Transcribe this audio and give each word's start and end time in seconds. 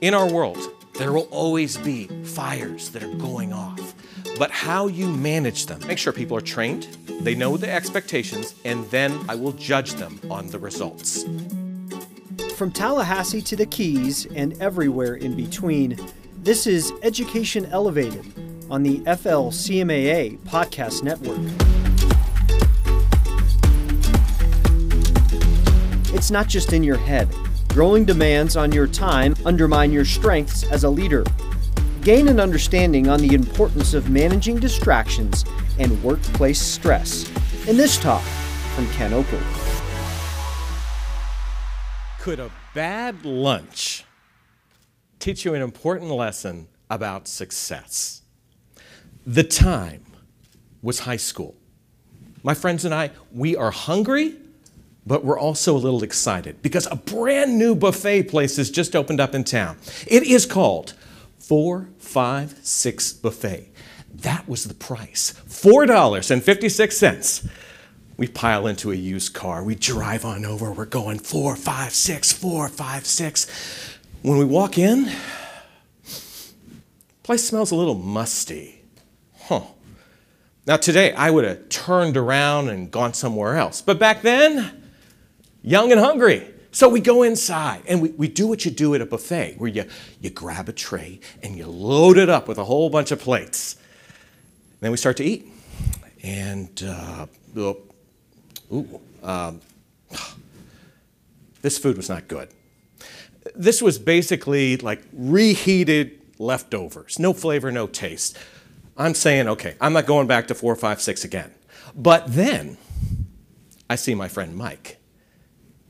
In 0.00 0.14
our 0.14 0.32
world, 0.32 0.58
there 0.94 1.12
will 1.12 1.26
always 1.32 1.76
be 1.76 2.06
fires 2.22 2.90
that 2.90 3.02
are 3.02 3.14
going 3.14 3.52
off, 3.52 3.94
but 4.38 4.48
how 4.48 4.86
you 4.86 5.08
manage 5.08 5.66
them, 5.66 5.84
make 5.88 5.98
sure 5.98 6.12
people 6.12 6.36
are 6.36 6.40
trained, 6.40 6.84
they 7.22 7.34
know 7.34 7.56
the 7.56 7.68
expectations, 7.68 8.54
and 8.64 8.88
then 8.92 9.18
I 9.28 9.34
will 9.34 9.50
judge 9.50 9.94
them 9.94 10.20
on 10.30 10.46
the 10.50 10.58
results. 10.60 11.24
From 12.54 12.70
Tallahassee 12.70 13.42
to 13.42 13.56
the 13.56 13.66
Keys 13.66 14.26
and 14.36 14.60
everywhere 14.62 15.16
in 15.16 15.34
between, 15.34 15.98
this 16.44 16.68
is 16.68 16.92
Education 17.02 17.66
Elevated 17.66 18.24
on 18.70 18.84
the 18.84 19.00
FLCMAA 19.00 20.38
Podcast 20.44 21.02
Network. 21.02 21.40
It's 26.14 26.30
not 26.30 26.46
just 26.46 26.72
in 26.72 26.84
your 26.84 26.98
head. 26.98 27.28
Growing 27.68 28.04
demands 28.04 28.56
on 28.56 28.72
your 28.72 28.86
time 28.86 29.36
undermine 29.44 29.92
your 29.92 30.04
strengths 30.04 30.64
as 30.64 30.84
a 30.84 30.90
leader. 30.90 31.24
Gain 32.02 32.26
an 32.26 32.40
understanding 32.40 33.08
on 33.08 33.20
the 33.20 33.34
importance 33.34 33.94
of 33.94 34.10
managing 34.10 34.58
distractions 34.58 35.44
and 35.78 36.02
workplace 36.02 36.60
stress 36.60 37.30
in 37.68 37.76
this 37.76 37.98
talk 37.98 38.22
from 38.74 38.88
Ken 38.92 39.12
Okel. 39.12 39.40
Could 42.20 42.40
a 42.40 42.50
bad 42.74 43.24
lunch 43.24 44.04
teach 45.20 45.44
you 45.44 45.54
an 45.54 45.62
important 45.62 46.10
lesson 46.10 46.68
about 46.90 47.28
success? 47.28 48.22
The 49.26 49.44
time 49.44 50.04
was 50.82 51.00
high 51.00 51.16
school. 51.16 51.54
My 52.42 52.54
friends 52.54 52.84
and 52.84 52.94
I, 52.94 53.10
we 53.30 53.54
are 53.56 53.70
hungry 53.70 54.36
but 55.08 55.24
we're 55.24 55.38
also 55.38 55.74
a 55.74 55.78
little 55.78 56.04
excited 56.04 56.60
because 56.62 56.86
a 56.90 56.96
brand 56.96 57.58
new 57.58 57.74
buffet 57.74 58.24
place 58.24 58.58
has 58.58 58.70
just 58.70 58.94
opened 58.94 59.20
up 59.20 59.34
in 59.34 59.42
town. 59.42 59.78
It 60.06 60.22
is 60.22 60.44
called 60.44 60.92
456 61.38 63.14
Buffet. 63.14 63.70
That 64.14 64.46
was 64.48 64.64
the 64.64 64.74
price 64.74 65.32
$4.56. 65.48 67.48
We 68.18 68.28
pile 68.28 68.66
into 68.66 68.92
a 68.92 68.96
used 68.96 69.32
car. 69.32 69.64
We 69.64 69.76
drive 69.76 70.24
on 70.24 70.44
over. 70.44 70.72
We're 70.72 70.84
going 70.84 71.20
456, 71.20 72.32
456. 72.32 73.96
When 74.22 74.38
we 74.38 74.44
walk 74.44 74.76
in, 74.76 75.08
place 77.22 77.46
smells 77.46 77.70
a 77.70 77.76
little 77.76 77.94
musty. 77.94 78.82
Huh. 79.42 79.60
Now, 80.66 80.76
today, 80.76 81.12
I 81.12 81.30
would 81.30 81.44
have 81.44 81.68
turned 81.68 82.16
around 82.16 82.68
and 82.68 82.90
gone 82.90 83.14
somewhere 83.14 83.56
else. 83.56 83.80
But 83.80 84.00
back 84.00 84.22
then, 84.22 84.77
young 85.62 85.92
and 85.92 86.00
hungry. 86.00 86.54
So 86.70 86.88
we 86.88 87.00
go 87.00 87.22
inside 87.22 87.82
and 87.86 88.02
we, 88.02 88.10
we 88.10 88.28
do 88.28 88.46
what 88.46 88.64
you 88.64 88.70
do 88.70 88.94
at 88.94 89.00
a 89.00 89.06
buffet 89.06 89.54
where 89.58 89.70
you, 89.70 89.84
you 90.20 90.30
grab 90.30 90.68
a 90.68 90.72
tray 90.72 91.20
and 91.42 91.56
you 91.56 91.66
load 91.66 92.18
it 92.18 92.28
up 92.28 92.46
with 92.46 92.58
a 92.58 92.64
whole 92.64 92.90
bunch 92.90 93.10
of 93.10 93.20
plates. 93.20 93.74
And 93.74 94.80
Then 94.80 94.90
we 94.90 94.96
start 94.96 95.16
to 95.16 95.24
eat. 95.24 95.46
And, 96.22 96.82
uh, 96.82 97.26
ooh, 98.72 99.00
um, 99.22 99.60
this 101.62 101.78
food 101.78 101.96
was 101.96 102.08
not 102.08 102.28
good. 102.28 102.48
This 103.54 103.80
was 103.80 103.98
basically 103.98 104.76
like 104.76 105.02
reheated 105.12 106.20
leftovers, 106.38 107.18
no 107.18 107.32
flavor, 107.32 107.72
no 107.72 107.86
taste. 107.86 108.36
I'm 108.96 109.14
saying, 109.14 109.48
okay, 109.48 109.74
I'm 109.80 109.92
not 109.92 110.06
going 110.06 110.26
back 110.26 110.48
to 110.48 110.54
456 110.54 111.24
again. 111.24 111.54
But 111.94 112.26
then 112.26 112.76
I 113.88 113.96
see 113.96 114.14
my 114.14 114.28
friend 114.28 114.56
Mike 114.56 114.97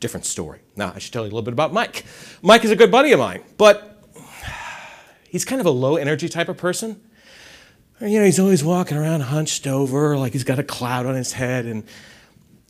different 0.01 0.27
story. 0.27 0.61
Now, 0.77 0.93
I 0.95 0.99
should 0.99 1.13
tell 1.13 1.23
you 1.23 1.29
a 1.29 1.35
little 1.35 1.43
bit 1.43 1.53
about 1.53 1.73
Mike. 1.73 2.05
Mike 2.43 2.65
is 2.65 2.71
a 2.71 2.77
good 2.77 2.91
buddy 2.91 3.13
of 3.13 3.19
mine, 3.19 3.43
but 3.57 4.03
he's 5.29 5.45
kind 5.45 5.61
of 5.61 5.67
a 5.67 5.71
low 5.71 5.97
energy 5.97 6.29
type 6.29 6.49
of 6.49 6.57
person. 6.57 7.01
You 8.01 8.21
know, 8.21 8.25
he's 8.25 8.39
always 8.39 8.63
walking 8.63 8.97
around 8.97 9.23
hunched 9.23 9.67
over, 9.67 10.17
like 10.17 10.33
he's 10.33 10.45
got 10.45 10.59
a 10.59 10.63
cloud 10.63 11.07
on 11.07 11.17
his 11.17 11.33
head, 11.33 11.67
and 11.67 11.85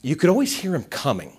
you 0.00 0.16
could 0.16 0.30
always 0.30 0.60
hear 0.60 0.74
him 0.74 0.84
coming 0.84 1.36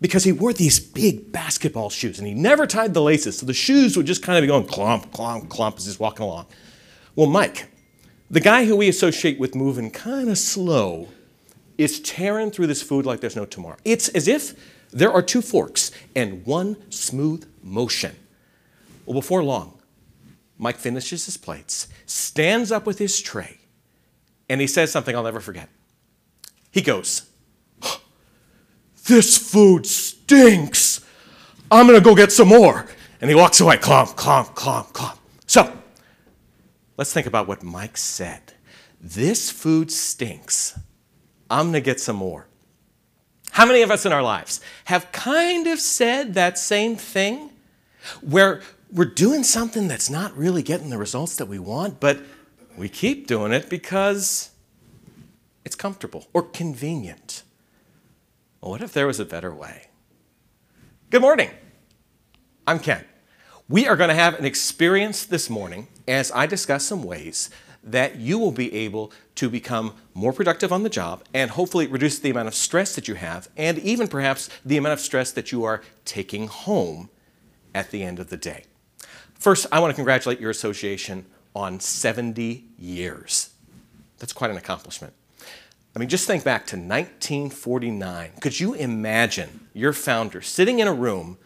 because 0.00 0.24
he 0.24 0.32
wore 0.32 0.52
these 0.52 0.80
big 0.80 1.30
basketball 1.30 1.90
shoes 1.90 2.18
and 2.18 2.26
he 2.26 2.34
never 2.34 2.66
tied 2.66 2.94
the 2.94 3.02
laces, 3.02 3.38
so 3.38 3.46
the 3.46 3.54
shoes 3.54 3.96
would 3.96 4.06
just 4.06 4.22
kind 4.22 4.38
of 4.38 4.42
be 4.42 4.48
going 4.48 4.64
clomp, 4.64 5.10
clomp, 5.10 5.48
clomp 5.48 5.76
as 5.76 5.86
he's 5.86 6.00
walking 6.00 6.24
along. 6.24 6.46
Well, 7.14 7.28
Mike, 7.28 7.68
the 8.30 8.40
guy 8.40 8.64
who 8.64 8.76
we 8.76 8.88
associate 8.88 9.38
with 9.38 9.54
moving 9.54 9.90
kind 9.90 10.28
of 10.28 10.38
slow, 10.38 11.08
is 11.78 12.00
tearing 12.00 12.50
through 12.50 12.66
this 12.66 12.82
food 12.82 13.06
like 13.06 13.20
there's 13.20 13.36
no 13.36 13.46
tomorrow. 13.46 13.76
It's 13.84 14.08
as 14.08 14.26
if 14.26 14.54
there 14.90 15.12
are 15.12 15.22
two 15.22 15.42
forks 15.42 15.90
and 16.14 16.44
one 16.46 16.76
smooth 16.90 17.48
motion. 17.62 18.16
Well, 19.04 19.14
before 19.14 19.42
long, 19.42 19.78
Mike 20.58 20.76
finishes 20.76 21.26
his 21.26 21.36
plates, 21.36 21.88
stands 22.06 22.72
up 22.72 22.86
with 22.86 22.98
his 22.98 23.20
tray, 23.20 23.58
and 24.48 24.60
he 24.60 24.66
says 24.66 24.90
something 24.90 25.14
I'll 25.14 25.22
never 25.22 25.40
forget. 25.40 25.68
He 26.70 26.82
goes, 26.82 27.28
This 29.06 29.38
food 29.38 29.86
stinks. 29.86 31.04
I'm 31.70 31.86
going 31.86 31.98
to 31.98 32.04
go 32.04 32.14
get 32.14 32.32
some 32.32 32.48
more. 32.48 32.86
And 33.20 33.28
he 33.28 33.34
walks 33.34 33.60
away, 33.60 33.76
clomp, 33.76 34.14
clomp, 34.14 34.54
clomp, 34.54 34.92
clomp. 34.92 35.18
So, 35.46 35.72
let's 36.96 37.12
think 37.12 37.26
about 37.26 37.48
what 37.48 37.62
Mike 37.62 37.96
said. 37.96 38.54
This 39.00 39.50
food 39.50 39.90
stinks. 39.90 40.78
I'm 41.50 41.66
going 41.66 41.74
to 41.74 41.80
get 41.80 42.00
some 42.00 42.16
more. 42.16 42.47
How 43.52 43.66
many 43.66 43.82
of 43.82 43.90
us 43.90 44.06
in 44.06 44.12
our 44.12 44.22
lives 44.22 44.60
have 44.84 45.10
kind 45.12 45.66
of 45.66 45.80
said 45.80 46.34
that 46.34 46.58
same 46.58 46.96
thing 46.96 47.50
where 48.20 48.62
we're 48.92 49.04
doing 49.04 49.42
something 49.42 49.88
that's 49.88 50.08
not 50.08 50.36
really 50.36 50.62
getting 50.62 50.90
the 50.90 50.98
results 50.98 51.36
that 51.36 51.46
we 51.46 51.58
want, 51.58 52.00
but 52.00 52.20
we 52.76 52.88
keep 52.88 53.26
doing 53.26 53.52
it 53.52 53.68
because 53.68 54.50
it's 55.64 55.76
comfortable 55.76 56.26
or 56.32 56.42
convenient? 56.42 57.42
Well, 58.60 58.70
what 58.70 58.82
if 58.82 58.92
there 58.92 59.06
was 59.06 59.20
a 59.20 59.24
better 59.24 59.54
way? 59.54 59.88
Good 61.10 61.22
morning. 61.22 61.50
I'm 62.66 62.78
Ken. 62.78 63.04
We 63.68 63.86
are 63.86 63.96
going 63.96 64.08
to 64.08 64.14
have 64.14 64.38
an 64.38 64.44
experience 64.44 65.24
this 65.24 65.50
morning 65.50 65.88
as 66.06 66.32
I 66.32 66.46
discuss 66.46 66.84
some 66.84 67.02
ways 67.02 67.50
that 67.92 68.16
you 68.16 68.38
will 68.38 68.52
be 68.52 68.72
able 68.74 69.12
to 69.36 69.48
become 69.48 69.94
more 70.14 70.32
productive 70.32 70.72
on 70.72 70.82
the 70.82 70.88
job 70.88 71.24
and 71.32 71.50
hopefully 71.50 71.86
reduce 71.86 72.18
the 72.18 72.30
amount 72.30 72.48
of 72.48 72.54
stress 72.54 72.94
that 72.94 73.08
you 73.08 73.14
have 73.14 73.48
and 73.56 73.78
even 73.78 74.08
perhaps 74.08 74.48
the 74.64 74.76
amount 74.76 74.92
of 74.92 75.00
stress 75.00 75.32
that 75.32 75.52
you 75.52 75.64
are 75.64 75.82
taking 76.04 76.48
home 76.48 77.10
at 77.74 77.90
the 77.90 78.02
end 78.02 78.18
of 78.18 78.30
the 78.30 78.36
day. 78.36 78.64
First, 79.34 79.66
I 79.70 79.80
want 79.80 79.90
to 79.90 79.94
congratulate 79.94 80.40
your 80.40 80.50
association 80.50 81.26
on 81.54 81.80
70 81.80 82.64
years. 82.78 83.50
That's 84.18 84.32
quite 84.32 84.50
an 84.50 84.56
accomplishment. 84.56 85.12
I 85.94 85.98
mean, 85.98 86.08
just 86.08 86.26
think 86.26 86.44
back 86.44 86.66
to 86.68 86.76
1949. 86.76 88.32
Could 88.40 88.60
you 88.60 88.74
imagine 88.74 89.68
your 89.72 89.92
founder 89.92 90.42
sitting 90.42 90.80
in 90.80 90.88
a 90.88 90.92
room 90.92 91.38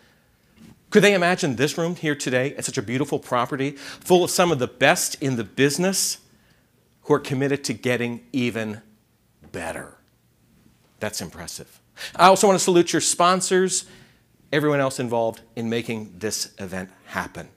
could 0.93 1.03
they 1.03 1.15
imagine 1.15 1.57
this 1.57 1.79
room 1.79 1.97
here 1.97 2.15
today 2.15 2.55
at 2.55 2.67
such 2.67 2.77
a 2.77 2.83
beautiful 2.83 3.19
property 3.19 3.71
full 3.71 4.23
of 4.23 4.31
some 4.31 4.53
of 4.53 4.59
the 4.59 4.67
best 4.67 5.15
in 5.23 5.37
the 5.37 5.45
business 5.45 6.19
are 7.13 7.19
committed 7.19 7.65
to 7.65 7.73
getting 7.73 8.25
even 8.33 8.83
better? 9.51 9.97
That's 11.01 11.21
impressive. 11.21 11.81
I 12.17 12.27
also 12.27 12.47
want 12.47 12.59
to 12.59 12.65
salute 12.65 12.93
your 12.93 13.01
sponsors, 13.01 13.87
everyone 14.53 14.81
else 14.81 15.01
involved 15.01 15.41
in 15.57 15.69
making 15.69 16.15
this 16.19 16.53
event 16.59 16.91
happen. 17.07 17.49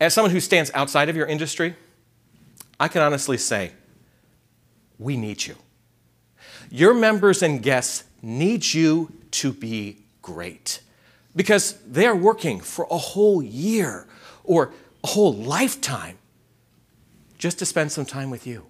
As 0.00 0.14
someone 0.14 0.30
who 0.30 0.40
stands 0.40 0.70
outside 0.74 1.08
of 1.08 1.16
your 1.16 1.26
industry, 1.26 1.74
I 2.78 2.88
can 2.88 3.02
honestly 3.02 3.38
say, 3.38 3.72
we 4.98 5.16
need 5.16 5.46
you. 5.46 5.56
Your 6.70 6.94
members 6.94 7.42
and 7.42 7.62
guests 7.62 8.04
need 8.22 8.74
you 8.74 9.12
to 9.32 9.52
be 9.52 10.04
great 10.22 10.80
because 11.34 11.74
they 11.86 12.06
are 12.06 12.16
working 12.16 12.60
for 12.60 12.86
a 12.90 12.98
whole 12.98 13.42
year 13.42 14.08
or 14.44 14.72
a 15.04 15.06
whole 15.06 15.34
lifetime 15.34 16.18
just 17.46 17.60
to 17.60 17.64
spend 17.64 17.92
some 17.92 18.04
time 18.04 18.28
with 18.28 18.44
you. 18.44 18.66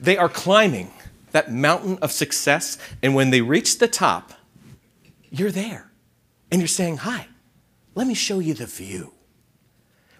They 0.00 0.16
are 0.16 0.28
climbing 0.28 0.90
that 1.30 1.52
mountain 1.52 1.98
of 2.02 2.10
success, 2.10 2.78
and 3.00 3.14
when 3.14 3.30
they 3.30 3.42
reach 3.42 3.78
the 3.78 3.86
top, 3.86 4.32
you're 5.30 5.52
there 5.52 5.92
and 6.50 6.60
you're 6.60 6.66
saying, 6.66 6.96
Hi, 6.98 7.28
let 7.94 8.08
me 8.08 8.14
show 8.14 8.40
you 8.40 8.54
the 8.54 8.66
view. 8.66 9.12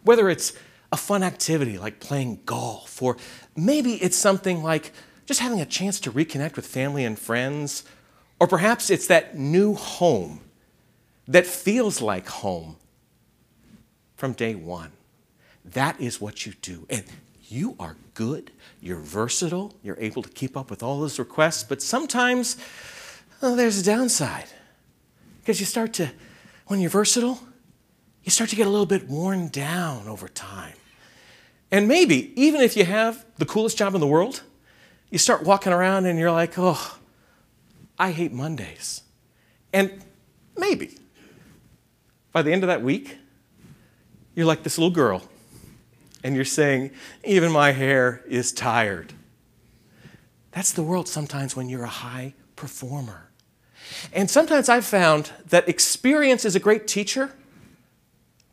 Whether 0.05 0.29
it's 0.29 0.53
a 0.93 0.97
fun 0.97 1.25
activity 1.25 1.77
like 1.77 1.99
playing 1.99 2.43
golf, 2.47 3.03
or 3.03 3.17
maybe 3.57 3.95
it's 3.95 4.17
something 4.17 4.63
like 4.63 4.93
just 5.27 5.41
having 5.41 5.61
a 5.61 5.67
chance 5.67 5.99
to 6.01 6.13
reconnect 6.13 6.55
with 6.55 6.69
family 6.69 7.05
and 7.05 7.19
friends, 7.19 7.83
or 8.39 8.47
perhaps 8.47 8.91
it's 8.91 9.09
that 9.09 9.37
new 9.37 9.75
home 9.75 10.39
that 11.27 11.47
feels 11.47 12.01
like 12.01 12.29
home 12.29 12.77
from 14.15 14.35
day 14.35 14.55
one. 14.55 14.93
That 15.65 16.01
is 16.01 16.21
what 16.21 16.45
you 16.45 16.53
do. 16.61 16.87
And 16.91 17.05
you 17.49 17.77
are 17.79 17.97
good, 18.15 18.51
you're 18.81 18.99
versatile, 18.99 19.75
you're 19.83 19.99
able 19.99 20.23
to 20.23 20.29
keep 20.29 20.57
up 20.57 20.71
with 20.71 20.83
all 20.83 21.01
those 21.01 21.19
requests, 21.19 21.65
but 21.65 21.83
sometimes 21.83 22.57
well, 23.41 23.57
there's 23.57 23.79
a 23.79 23.85
downside. 23.85 24.47
Because 25.41 25.61
you 25.61 25.67
start 25.67 25.93
to, 25.95 26.11
when 26.67 26.81
you're 26.81 26.89
versatile, 26.89 27.39
you 28.23 28.31
start 28.31 28.49
to 28.49 28.57
get 28.57 28.67
a 28.67 28.71
little 28.71 28.87
bit 28.87 29.07
worn 29.07 29.49
down 29.49 30.09
over 30.09 30.29
time. 30.29 30.73
And 31.71 31.87
maybe, 31.87 32.33
even 32.41 32.63
if 32.63 32.75
you 32.75 32.87
have 32.87 33.27
the 33.37 33.45
coolest 33.45 33.77
job 33.77 33.95
in 33.95 34.01
the 34.01 34.07
world, 34.07 34.43
you 35.11 35.19
start 35.19 35.43
walking 35.43 35.75
around 35.75 36.07
and 36.07 36.19
you're 36.19 36.31
like, 36.31 36.55
oh, 36.57 36.99
I 37.99 38.13
hate 38.13 38.33
Mondays. 38.33 39.03
And 39.73 40.03
maybe 40.57 40.97
by 42.33 42.41
the 42.41 42.53
end 42.53 42.63
of 42.63 42.69
that 42.69 42.81
week, 42.81 43.19
you're 44.35 44.47
like 44.47 44.63
this 44.63 44.79
little 44.79 44.95
girl 44.95 45.23
and 46.25 46.35
you're 46.35 46.45
saying, 46.47 46.91
even 47.23 47.53
my 47.53 47.73
hair 47.73 48.25
is 48.27 48.51
tired. 48.51 49.13
That's 50.53 50.73
the 50.73 50.83
world 50.83 51.07
sometimes 51.07 51.55
when 51.55 51.69
you're 51.69 51.85
a 51.85 51.89
high 51.89 52.35
performer. 52.57 53.29
And 54.13 54.31
sometimes 54.31 54.71
I've 54.71 54.87
found 54.87 55.31
that 55.51 55.69
experience 55.69 56.47
is 56.47 56.57
a 56.57 56.61
great 56.61 56.87
teacher, 56.87 57.33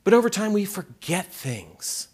but 0.03 0.13
over 0.13 0.29
time 0.29 0.51
we 0.51 0.65
forget 0.65 1.27
things. 1.27 2.09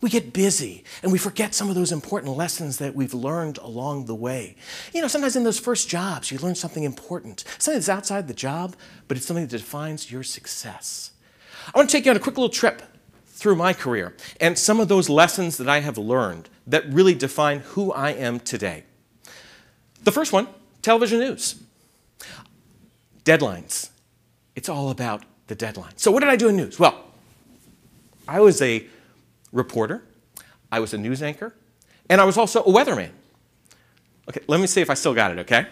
We 0.00 0.08
get 0.08 0.32
busy 0.32 0.82
and 1.02 1.12
we 1.12 1.18
forget 1.18 1.54
some 1.54 1.68
of 1.68 1.76
those 1.76 1.92
important 1.92 2.36
lessons 2.36 2.78
that 2.78 2.94
we've 2.94 3.14
learned 3.14 3.58
along 3.58 4.06
the 4.06 4.14
way. 4.14 4.56
You 4.94 5.02
know, 5.02 5.08
sometimes 5.08 5.36
in 5.36 5.44
those 5.44 5.60
first 5.60 5.88
jobs, 5.88 6.32
you 6.32 6.38
learn 6.38 6.54
something 6.54 6.82
important, 6.82 7.44
something 7.58 7.78
that's 7.78 7.88
outside 7.88 8.26
the 8.26 8.34
job, 8.34 8.74
but 9.06 9.16
it's 9.16 9.26
something 9.26 9.46
that 9.46 9.56
defines 9.56 10.10
your 10.10 10.22
success. 10.22 11.12
I 11.72 11.78
want 11.78 11.90
to 11.90 11.96
take 11.96 12.06
you 12.06 12.10
on 12.10 12.16
a 12.16 12.20
quick 12.20 12.36
little 12.36 12.48
trip 12.48 12.82
through 13.42 13.56
my 13.56 13.72
career 13.72 14.14
and 14.40 14.56
some 14.56 14.78
of 14.78 14.86
those 14.86 15.08
lessons 15.08 15.56
that 15.56 15.68
I 15.68 15.80
have 15.80 15.98
learned 15.98 16.48
that 16.64 16.88
really 16.92 17.12
define 17.12 17.58
who 17.58 17.92
I 17.92 18.10
am 18.12 18.38
today. 18.38 18.84
The 20.04 20.12
first 20.12 20.32
one 20.32 20.46
television 20.80 21.18
news. 21.18 21.60
Deadlines. 23.24 23.90
It's 24.54 24.68
all 24.68 24.90
about 24.90 25.24
the 25.48 25.56
deadline. 25.56 25.92
So, 25.96 26.12
what 26.12 26.20
did 26.20 26.28
I 26.28 26.36
do 26.36 26.48
in 26.48 26.56
news? 26.56 26.78
Well, 26.78 27.04
I 28.28 28.38
was 28.38 28.62
a 28.62 28.86
reporter, 29.52 30.04
I 30.70 30.78
was 30.78 30.94
a 30.94 30.98
news 30.98 31.20
anchor, 31.20 31.52
and 32.08 32.20
I 32.20 32.24
was 32.24 32.36
also 32.36 32.62
a 32.62 32.72
weatherman. 32.72 33.10
Okay, 34.28 34.40
let 34.46 34.60
me 34.60 34.68
see 34.68 34.80
if 34.80 34.88
I 34.88 34.94
still 34.94 35.14
got 35.14 35.32
it, 35.32 35.40
okay? 35.40 35.66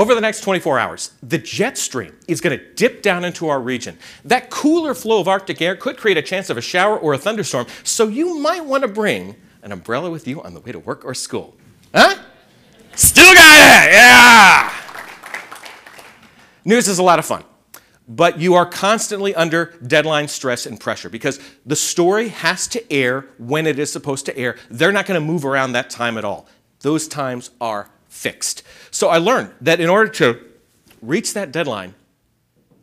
Over 0.00 0.14
the 0.14 0.22
next 0.22 0.40
24 0.40 0.78
hours, 0.78 1.10
the 1.22 1.36
jet 1.36 1.76
stream 1.76 2.16
is 2.26 2.40
going 2.40 2.58
to 2.58 2.64
dip 2.72 3.02
down 3.02 3.22
into 3.22 3.50
our 3.50 3.60
region. 3.60 3.98
That 4.24 4.48
cooler 4.48 4.94
flow 4.94 5.20
of 5.20 5.28
Arctic 5.28 5.60
air 5.60 5.76
could 5.76 5.98
create 5.98 6.16
a 6.16 6.22
chance 6.22 6.48
of 6.48 6.56
a 6.56 6.62
shower 6.62 6.98
or 6.98 7.12
a 7.12 7.18
thunderstorm, 7.18 7.66
so 7.84 8.08
you 8.08 8.38
might 8.38 8.64
want 8.64 8.80
to 8.80 8.88
bring 8.88 9.36
an 9.60 9.72
umbrella 9.72 10.10
with 10.10 10.26
you 10.26 10.42
on 10.42 10.54
the 10.54 10.60
way 10.60 10.72
to 10.72 10.78
work 10.78 11.04
or 11.04 11.12
school. 11.12 11.54
Huh? 11.94 12.16
Still 12.94 13.34
got 13.34 13.88
it, 13.88 13.92
yeah! 13.92 14.74
News 16.64 16.88
is 16.88 16.98
a 16.98 17.02
lot 17.02 17.18
of 17.18 17.26
fun 17.26 17.44
but 18.08 18.40
you 18.40 18.54
are 18.54 18.66
constantly 18.66 19.32
under 19.36 19.66
deadline 19.86 20.26
stress 20.26 20.66
and 20.66 20.80
pressure 20.80 21.08
because 21.08 21.38
the 21.64 21.76
story 21.76 22.28
has 22.28 22.66
to 22.66 22.92
air 22.92 23.26
when 23.38 23.68
it 23.68 23.78
is 23.78 23.92
supposed 23.92 24.26
to 24.26 24.36
air. 24.36 24.56
They're 24.68 24.90
not 24.90 25.06
going 25.06 25.20
to 25.20 25.24
move 25.24 25.44
around 25.44 25.72
that 25.72 25.90
time 25.90 26.18
at 26.18 26.24
all. 26.24 26.48
Those 26.80 27.06
times 27.06 27.50
are 27.60 27.88
fixed. 28.10 28.62
So 28.90 29.08
I 29.08 29.16
learned 29.16 29.52
that 29.62 29.80
in 29.80 29.88
order 29.88 30.10
to 30.10 30.38
reach 31.00 31.32
that 31.32 31.50
deadline, 31.52 31.94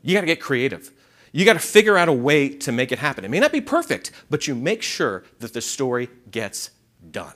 you 0.01 0.15
got 0.15 0.21
to 0.21 0.27
get 0.27 0.41
creative. 0.41 0.91
You 1.31 1.45
got 1.45 1.53
to 1.53 1.59
figure 1.59 1.97
out 1.97 2.07
a 2.07 2.13
way 2.13 2.49
to 2.49 2.71
make 2.71 2.91
it 2.91 2.97
happen. 2.97 3.23
It 3.23 3.29
may 3.29 3.39
not 3.39 3.51
be 3.51 3.61
perfect, 3.61 4.11
but 4.29 4.47
you 4.47 4.55
make 4.55 4.81
sure 4.81 5.23
that 5.39 5.53
the 5.53 5.61
story 5.61 6.09
gets 6.31 6.71
done. 7.11 7.33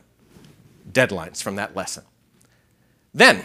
Deadlines 0.91 1.43
from 1.43 1.57
that 1.57 1.75
lesson. 1.75 2.03
Then, 3.13 3.43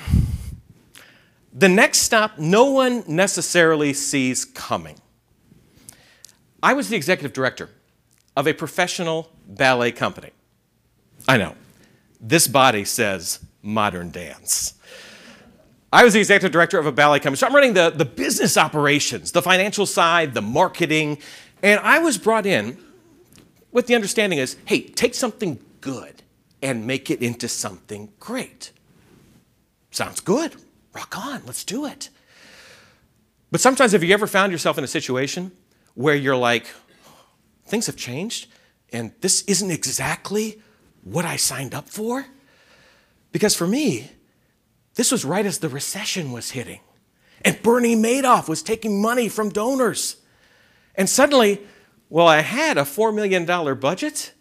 the 1.52 1.68
next 1.68 1.98
stop, 1.98 2.38
no 2.38 2.70
one 2.70 3.02
necessarily 3.06 3.92
sees 3.92 4.44
coming. 4.44 4.96
I 6.62 6.72
was 6.72 6.88
the 6.88 6.96
executive 6.96 7.32
director 7.32 7.70
of 8.36 8.46
a 8.46 8.52
professional 8.52 9.30
ballet 9.46 9.92
company. 9.92 10.30
I 11.28 11.36
know, 11.36 11.56
this 12.20 12.46
body 12.46 12.84
says 12.84 13.40
modern 13.66 14.10
dance. 14.10 14.74
I 15.92 16.04
was 16.04 16.14
the 16.14 16.20
executive 16.20 16.52
director 16.52 16.78
of 16.78 16.86
a 16.86 16.92
ballet 16.92 17.20
company, 17.20 17.36
so 17.36 17.46
I'm 17.46 17.54
running 17.54 17.74
the, 17.74 17.90
the 17.90 18.04
business 18.04 18.56
operations, 18.56 19.32
the 19.32 19.42
financial 19.42 19.86
side, 19.86 20.34
the 20.34 20.42
marketing, 20.42 21.18
and 21.62 21.80
I 21.80 21.98
was 21.98 22.18
brought 22.18 22.46
in 22.46 22.78
with 23.72 23.86
the 23.86 23.94
understanding 23.94 24.38
is, 24.38 24.56
hey, 24.66 24.82
take 24.82 25.14
something 25.14 25.58
good 25.80 26.22
and 26.62 26.86
make 26.86 27.10
it 27.10 27.22
into 27.22 27.48
something 27.48 28.12
great. 28.18 28.72
Sounds 29.90 30.20
good 30.20 30.56
rock 30.96 31.16
on, 31.18 31.42
let's 31.44 31.62
do 31.62 31.84
it. 31.84 32.08
But 33.50 33.60
sometimes, 33.60 33.92
have 33.92 34.02
you 34.02 34.12
ever 34.14 34.26
found 34.26 34.50
yourself 34.50 34.78
in 34.78 34.84
a 34.84 34.88
situation 34.88 35.52
where 35.94 36.14
you're 36.14 36.36
like, 36.36 36.66
things 37.66 37.86
have 37.86 37.96
changed 37.96 38.48
and 38.92 39.12
this 39.20 39.42
isn't 39.42 39.70
exactly 39.70 40.60
what 41.04 41.24
I 41.24 41.36
signed 41.36 41.74
up 41.74 41.88
for? 41.88 42.26
Because 43.36 43.54
for 43.54 43.66
me, 43.66 44.10
this 44.94 45.12
was 45.12 45.22
right 45.22 45.44
as 45.44 45.58
the 45.58 45.68
recession 45.68 46.32
was 46.32 46.52
hitting. 46.52 46.80
And 47.44 47.62
Bernie 47.62 47.94
Madoff 47.94 48.48
was 48.48 48.62
taking 48.62 49.02
money 49.02 49.28
from 49.28 49.50
donors. 49.50 50.16
And 50.94 51.06
suddenly, 51.06 51.60
well, 52.08 52.26
I 52.26 52.40
had 52.40 52.78
a 52.78 52.84
$4 52.84 53.14
million 53.14 53.44
budget. 53.78 54.32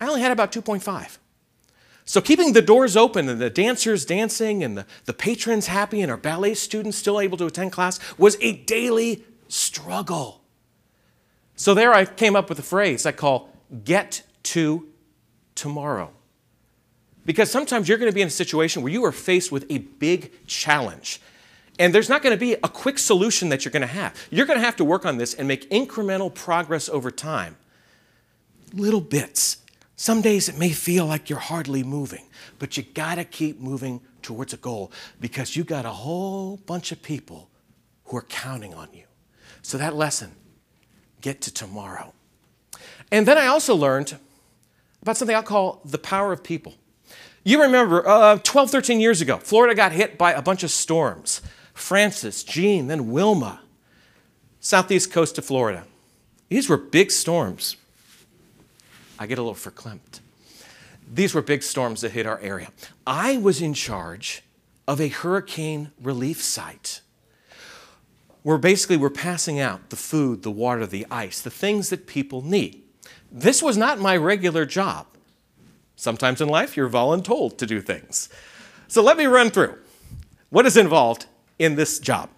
I 0.00 0.08
only 0.08 0.22
had 0.22 0.32
about 0.32 0.50
2.5. 0.50 1.18
So, 2.04 2.20
keeping 2.20 2.52
the 2.52 2.62
doors 2.62 2.96
open 2.96 3.28
and 3.28 3.40
the 3.40 3.48
dancers 3.48 4.04
dancing 4.04 4.64
and 4.64 4.78
the, 4.78 4.86
the 5.04 5.12
patrons 5.12 5.68
happy 5.68 6.02
and 6.02 6.10
our 6.10 6.16
ballet 6.16 6.54
students 6.54 6.98
still 6.98 7.20
able 7.20 7.38
to 7.38 7.46
attend 7.46 7.70
class 7.70 8.00
was 8.18 8.36
a 8.40 8.56
daily 8.64 9.24
struggle. 9.46 10.42
So, 11.54 11.74
there 11.74 11.94
I 11.94 12.04
came 12.06 12.34
up 12.34 12.48
with 12.48 12.58
a 12.58 12.64
phrase 12.64 13.06
I 13.06 13.12
call 13.12 13.50
get 13.84 14.24
to 14.42 14.88
tomorrow. 15.54 16.15
Because 17.26 17.50
sometimes 17.50 17.88
you're 17.88 17.98
going 17.98 18.10
to 18.10 18.14
be 18.14 18.22
in 18.22 18.28
a 18.28 18.30
situation 18.30 18.82
where 18.82 18.92
you 18.92 19.04
are 19.04 19.12
faced 19.12 19.52
with 19.52 19.66
a 19.70 19.78
big 19.78 20.32
challenge. 20.46 21.20
And 21.78 21.94
there's 21.94 22.08
not 22.08 22.22
going 22.22 22.34
to 22.34 22.40
be 22.40 22.54
a 22.54 22.68
quick 22.68 22.98
solution 22.98 23.50
that 23.50 23.64
you're 23.64 23.72
going 23.72 23.82
to 23.82 23.86
have. 23.86 24.16
You're 24.30 24.46
going 24.46 24.58
to 24.58 24.64
have 24.64 24.76
to 24.76 24.84
work 24.84 25.04
on 25.04 25.18
this 25.18 25.34
and 25.34 25.46
make 25.46 25.68
incremental 25.68 26.32
progress 26.32 26.88
over 26.88 27.10
time. 27.10 27.56
Little 28.72 29.02
bits 29.02 29.58
some 29.96 30.20
days 30.20 30.48
it 30.50 30.58
may 30.58 30.70
feel 30.70 31.06
like 31.06 31.30
you're 31.30 31.38
hardly 31.38 31.82
moving, 31.82 32.26
but 32.58 32.76
you 32.76 32.82
gotta 32.82 33.24
keep 33.24 33.58
moving 33.58 34.02
towards 34.20 34.52
a 34.52 34.58
goal 34.58 34.92
because 35.20 35.56
you 35.56 35.64
got 35.64 35.86
a 35.86 35.90
whole 35.90 36.58
bunch 36.58 36.92
of 36.92 37.02
people 37.02 37.48
who 38.04 38.18
are 38.18 38.22
counting 38.22 38.74
on 38.74 38.88
you. 38.92 39.04
So 39.62 39.78
that 39.78 39.96
lesson, 39.96 40.32
get 41.22 41.40
to 41.42 41.52
tomorrow. 41.52 42.12
And 43.10 43.26
then 43.26 43.38
I 43.38 43.46
also 43.46 43.74
learned 43.74 44.18
about 45.00 45.16
something 45.16 45.34
I 45.34 45.40
call 45.40 45.80
the 45.84 45.98
power 45.98 46.32
of 46.32 46.44
people. 46.44 46.74
You 47.46 47.62
remember 47.62 48.04
uh, 48.08 48.38
12, 48.42 48.72
13 48.72 48.98
years 48.98 49.20
ago, 49.20 49.38
Florida 49.38 49.72
got 49.72 49.92
hit 49.92 50.18
by 50.18 50.32
a 50.32 50.42
bunch 50.42 50.64
of 50.64 50.70
storms 50.72 51.40
Frances, 51.74 52.42
Jeanne, 52.42 52.88
then 52.88 53.12
Wilma, 53.12 53.60
southeast 54.58 55.12
coast 55.12 55.38
of 55.38 55.44
Florida. 55.44 55.84
These 56.48 56.68
were 56.68 56.76
big 56.76 57.12
storms. 57.12 57.76
I 59.16 59.28
get 59.28 59.38
a 59.38 59.42
little 59.42 59.54
verklempt. 59.54 60.18
These 61.08 61.34
were 61.34 61.40
big 61.42 61.62
storms 61.62 62.00
that 62.00 62.10
hit 62.10 62.26
our 62.26 62.40
area. 62.40 62.72
I 63.06 63.36
was 63.36 63.62
in 63.62 63.74
charge 63.74 64.42
of 64.88 65.00
a 65.00 65.06
hurricane 65.06 65.92
relief 66.02 66.42
site 66.42 67.00
where 68.42 68.58
basically 68.58 68.96
we're 68.96 69.08
passing 69.08 69.60
out 69.60 69.90
the 69.90 69.96
food, 69.96 70.42
the 70.42 70.50
water, 70.50 70.84
the 70.84 71.06
ice, 71.12 71.40
the 71.40 71.50
things 71.50 71.90
that 71.90 72.08
people 72.08 72.42
need. 72.42 72.82
This 73.30 73.62
was 73.62 73.76
not 73.76 74.00
my 74.00 74.16
regular 74.16 74.66
job. 74.66 75.06
Sometimes 75.96 76.40
in 76.40 76.48
life, 76.48 76.76
you're 76.76 76.88
voluntold 76.88 77.58
to 77.58 77.66
do 77.66 77.80
things. 77.80 78.28
So 78.86 79.02
let 79.02 79.16
me 79.16 79.26
run 79.26 79.50
through 79.50 79.78
what 80.50 80.66
is 80.66 80.76
involved 80.76 81.26
in 81.58 81.74
this 81.74 81.98
job. 81.98 82.30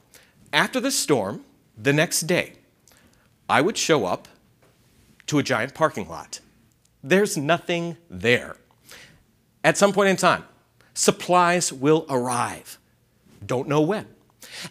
After 0.52 0.80
the 0.80 0.90
storm, 0.90 1.44
the 1.76 1.92
next 1.92 2.22
day, 2.22 2.54
I 3.48 3.60
would 3.60 3.76
show 3.76 4.06
up 4.06 4.28
to 5.26 5.38
a 5.38 5.42
giant 5.42 5.74
parking 5.74 6.08
lot 6.08 6.40
there's 7.02 7.36
nothing 7.36 7.96
there. 8.10 8.56
At 9.64 9.76
some 9.76 9.92
point 9.92 10.08
in 10.08 10.16
time, 10.16 10.44
supplies 10.94 11.72
will 11.72 12.06
arrive. 12.08 12.78
Don't 13.44 13.68
know 13.68 13.80
when. 13.80 14.06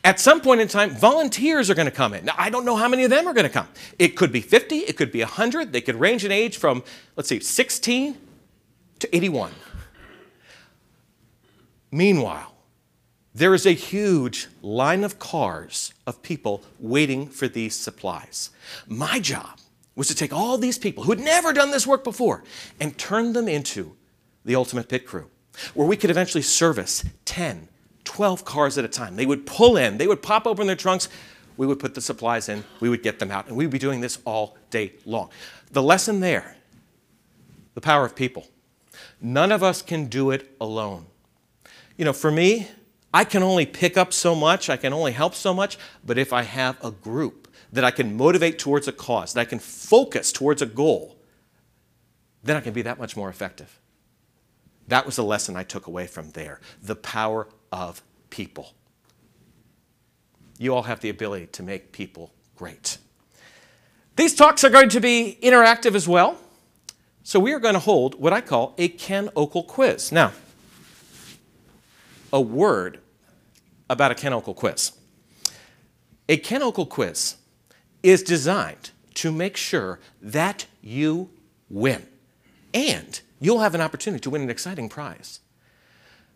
At 0.04 0.20
some 0.20 0.42
point 0.42 0.62
in 0.62 0.68
time, 0.68 0.92
volunteers 0.92 1.70
are 1.70 1.76
going 1.76 1.86
to 1.86 1.92
come 1.92 2.14
in. 2.14 2.26
Now, 2.26 2.34
I 2.38 2.50
don't 2.50 2.66
know 2.66 2.76
how 2.76 2.88
many 2.88 3.04
of 3.04 3.10
them 3.10 3.28
are 3.28 3.34
going 3.34 3.46
to 3.46 3.52
come. 3.52 3.68
It 4.00 4.10
could 4.10 4.32
be 4.32 4.42
50, 4.42 4.78
it 4.80 4.98
could 4.98 5.12
be 5.12 5.20
100. 5.20 5.72
They 5.72 5.82
could 5.82 5.96
range 5.96 6.26
in 6.26 6.32
age 6.32 6.58
from, 6.58 6.84
let's 7.16 7.30
see, 7.30 7.40
16 7.40 8.18
to 9.00 9.16
81. 9.16 9.52
Meanwhile, 11.92 12.54
there 13.34 13.54
is 13.54 13.66
a 13.66 13.72
huge 13.72 14.48
line 14.62 15.04
of 15.04 15.20
cars 15.20 15.94
of 16.06 16.24
people 16.24 16.64
waiting 16.80 17.28
for 17.28 17.48
these 17.48 17.76
supplies. 17.76 18.50
My 18.88 19.20
job 19.20 19.60
was 19.96 20.08
to 20.08 20.16
take 20.16 20.34
all 20.34 20.58
these 20.58 20.78
people 20.78 21.04
who 21.04 21.12
had 21.12 21.20
never 21.20 21.54
done 21.54 21.72
this 21.72 21.88
work 21.88 22.04
before 22.04 22.44
and 22.80 22.98
turn 22.98 23.34
them 23.34 23.48
into 23.48 23.96
the 24.44 24.56
ultimate 24.56 24.90
pit 24.90 25.06
crew, 25.06 25.30
where 25.74 25.88
we 25.88 25.98
could 25.98 26.10
eventually 26.10 26.42
service 26.42 27.04
10, 27.26 27.68
12 28.04 28.46
cars 28.46 28.78
at 28.78 28.86
a 28.86 28.88
time. 28.88 29.16
They 29.16 29.26
would 29.26 29.46
pull 29.46 29.78
in, 29.78 29.98
they 29.98 30.08
would 30.08 30.22
pop 30.22 30.48
open 30.48 30.68
their 30.68 30.76
trunks. 30.76 31.10
we 31.58 31.68
would 31.68 31.80
put 31.80 31.96
the 31.96 32.02
supplies 32.02 32.50
in, 32.50 32.64
we 32.80 32.90
would 32.90 33.02
get 33.02 33.20
them 33.20 33.32
out, 33.32 33.48
and 33.48 33.58
we'd 33.58 33.70
be 33.70 33.80
doing 33.80 34.02
this 34.02 34.20
all 34.26 34.58
day 34.70 34.94
long. 35.06 35.30
The 35.72 35.82
lesson 35.82 36.20
there 36.20 36.56
the 37.78 37.82
power 37.82 38.04
of 38.04 38.16
people. 38.16 38.48
None 39.20 39.52
of 39.52 39.64
us 39.64 39.82
can 39.82 40.06
do 40.06 40.32
it 40.32 40.56
alone. 40.62 41.08
You 41.98 42.06
know, 42.06 42.14
for 42.14 42.32
me, 42.32 42.68
I 43.14 43.24
can 43.24 43.42
only 43.42 43.66
pick 43.66 43.98
up 43.98 44.14
so 44.14 44.36
much, 44.36 44.70
I 44.70 44.78
can 44.78 44.94
only 44.94 45.12
help 45.12 45.34
so 45.34 45.54
much, 45.54 45.78
but 46.06 46.18
if 46.18 46.34
I 46.34 46.44
have 46.44 46.84
a 46.84 46.92
group 46.92 47.48
that 47.72 47.84
I 47.84 47.92
can 47.92 48.16
motivate 48.16 48.60
towards 48.60 48.88
a 48.88 48.92
cause, 48.92 49.34
that 49.34 49.42
I 49.42 49.46
can 49.46 49.60
focus 49.60 50.32
towards 50.32 50.62
a 50.62 50.66
goal, 50.66 51.18
then 52.44 52.56
I 52.56 52.62
can 52.62 52.74
be 52.74 52.84
that 52.84 53.00
much 53.00 53.18
more 53.18 53.30
effective. 53.30 53.80
That 54.88 55.06
was 55.06 55.16
the 55.16 55.24
lesson 55.24 55.56
I 55.56 55.64
took 55.64 55.88
away 55.88 56.08
from 56.08 56.32
there 56.32 56.62
the 56.82 56.96
power 56.96 57.48
of 57.72 58.02
people. 58.30 58.74
You 60.58 60.74
all 60.74 60.84
have 60.84 61.02
the 61.02 61.10
ability 61.10 61.48
to 61.48 61.64
make 61.64 61.92
people 61.92 62.32
great. 62.56 62.98
These 64.16 64.34
talks 64.36 64.64
are 64.64 64.70
going 64.70 64.90
to 64.90 65.00
be 65.00 65.38
interactive 65.44 65.94
as 65.94 66.08
well. 66.08 66.38
So 67.28 67.42
we 67.42 67.52
are 67.52 67.60
going 67.60 67.74
to 67.74 67.82
hold 67.82 68.16
what 68.22 68.32
I 68.32 68.40
call 68.40 68.74
a 68.78 68.88
Ken 68.88 69.28
Okel 69.36 69.68
quiz. 69.68 70.14
Now, 70.14 70.32
a 72.32 72.40
word 72.40 73.02
about 73.90 74.12
a 74.12 74.16
Ken 74.16 74.32
Okel 74.32 74.56
quiz. 74.56 74.94
A 76.30 76.38
Ken 76.38 76.62
Okel 76.62 76.88
quiz 76.88 77.36
is 78.02 78.24
designed 78.24 78.92
to 79.16 79.30
make 79.30 79.58
sure 79.58 80.00
that 80.22 80.68
you 80.82 81.30
win 81.70 82.08
and 82.74 83.20
you'll 83.42 83.60
have 83.60 83.76
an 83.76 83.82
opportunity 83.82 84.22
to 84.22 84.30
win 84.30 84.42
an 84.42 84.50
exciting 84.50 84.88
prize. 84.88 85.42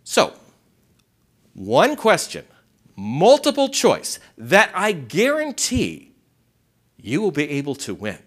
So, 0.04 0.34
one 1.54 1.96
question, 1.96 2.44
multiple 2.98 3.70
choice 3.70 4.20
that 4.38 4.70
I 4.76 4.92
guarantee 4.92 6.12
you 6.98 7.22
will 7.22 7.32
be 7.32 7.50
able 7.50 7.76
to 7.76 7.96
win. 7.96 8.20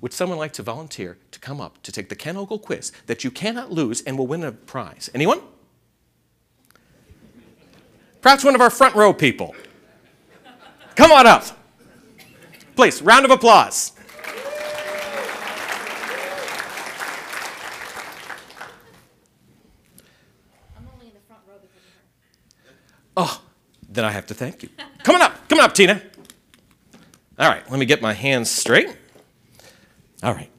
Would 0.00 0.12
someone 0.12 0.38
like 0.38 0.52
to 0.54 0.62
volunteer 0.62 1.18
to 1.30 1.38
come 1.38 1.60
up 1.60 1.82
to 1.82 1.90
take 1.90 2.08
the 2.08 2.16
Ken 2.16 2.36
Okel 2.36 2.60
quiz 2.60 2.92
that 3.06 3.24
you 3.24 3.30
cannot 3.30 3.72
lose 3.72 4.02
and 4.02 4.18
will 4.18 4.26
win 4.26 4.44
a 4.44 4.52
prize? 4.52 5.08
Anyone? 5.14 5.40
Perhaps 8.20 8.44
one 8.44 8.54
of 8.54 8.60
our 8.60 8.70
front 8.70 8.94
row 8.94 9.12
people. 9.12 9.54
Come 10.96 11.12
on 11.12 11.26
up. 11.26 11.44
Please, 12.74 13.00
round 13.00 13.24
of 13.24 13.30
applause. 13.30 13.92
I'm 20.76 20.86
only 20.92 21.06
in 21.06 21.14
the 21.14 21.20
front 21.26 21.42
row 21.48 21.54
because. 21.60 21.82
Oh, 23.16 23.42
then 23.88 24.04
I 24.04 24.10
have 24.10 24.26
to 24.26 24.34
thank 24.34 24.62
you. 24.62 24.68
Coming 25.04 25.22
up, 25.22 25.48
coming 25.48 25.64
up, 25.64 25.74
Tina. 25.74 26.02
All 27.38 27.48
right, 27.48 27.70
let 27.70 27.78
me 27.78 27.86
get 27.86 28.02
my 28.02 28.12
hands 28.12 28.50
straight. 28.50 28.96
All 30.26 30.34
right. 30.34 30.50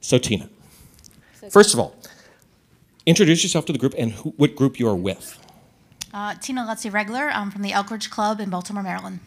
So, 0.00 0.16
Tina, 0.16 0.48
first 1.50 1.74
of 1.74 1.78
all, 1.78 1.94
introduce 3.04 3.42
yourself 3.42 3.66
to 3.66 3.72
the 3.74 3.78
group 3.78 3.94
and 3.98 4.12
who, 4.12 4.30
what 4.38 4.56
group 4.56 4.80
you 4.80 4.88
are 4.88 4.96
with. 4.96 5.38
Uh, 6.14 6.34
Tina 6.36 6.62
Lutzy 6.62 6.90
Regular. 6.90 7.28
I'm 7.28 7.50
from 7.50 7.60
the 7.60 7.72
Elkridge 7.72 8.08
Club 8.08 8.40
in 8.40 8.48
Baltimore, 8.48 8.82
Maryland. 8.82 9.20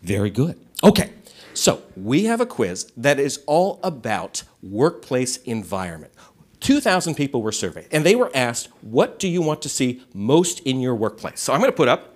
Very 0.00 0.30
good. 0.30 0.64
Okay, 0.84 1.10
so 1.54 1.82
we 1.96 2.26
have 2.26 2.40
a 2.40 2.46
quiz 2.46 2.92
that 2.96 3.18
is 3.18 3.42
all 3.46 3.80
about 3.82 4.44
workplace 4.62 5.38
environment. 5.38 6.12
2,000 6.60 7.16
people 7.16 7.42
were 7.42 7.50
surveyed, 7.50 7.88
and 7.90 8.06
they 8.06 8.14
were 8.14 8.30
asked, 8.32 8.68
What 8.80 9.18
do 9.18 9.26
you 9.26 9.42
want 9.42 9.60
to 9.62 9.68
see 9.68 10.04
most 10.14 10.60
in 10.60 10.78
your 10.78 10.94
workplace? 10.94 11.40
So 11.40 11.52
I'm 11.52 11.58
going 11.58 11.72
to 11.72 11.76
put 11.76 11.88
up 11.88 12.14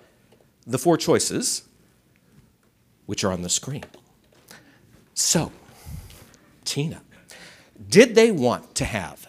the 0.65 0.77
four 0.77 0.95
choices, 0.95 1.63
which 3.05 3.25
are 3.25 3.33
on 3.33 3.41
the 3.41 3.49
screen. 3.49 3.83
So, 5.13 5.51
Tina, 6.65 7.01
did 7.89 8.15
they 8.15 8.31
want 8.31 8.75
to 8.75 8.85
have 8.85 9.27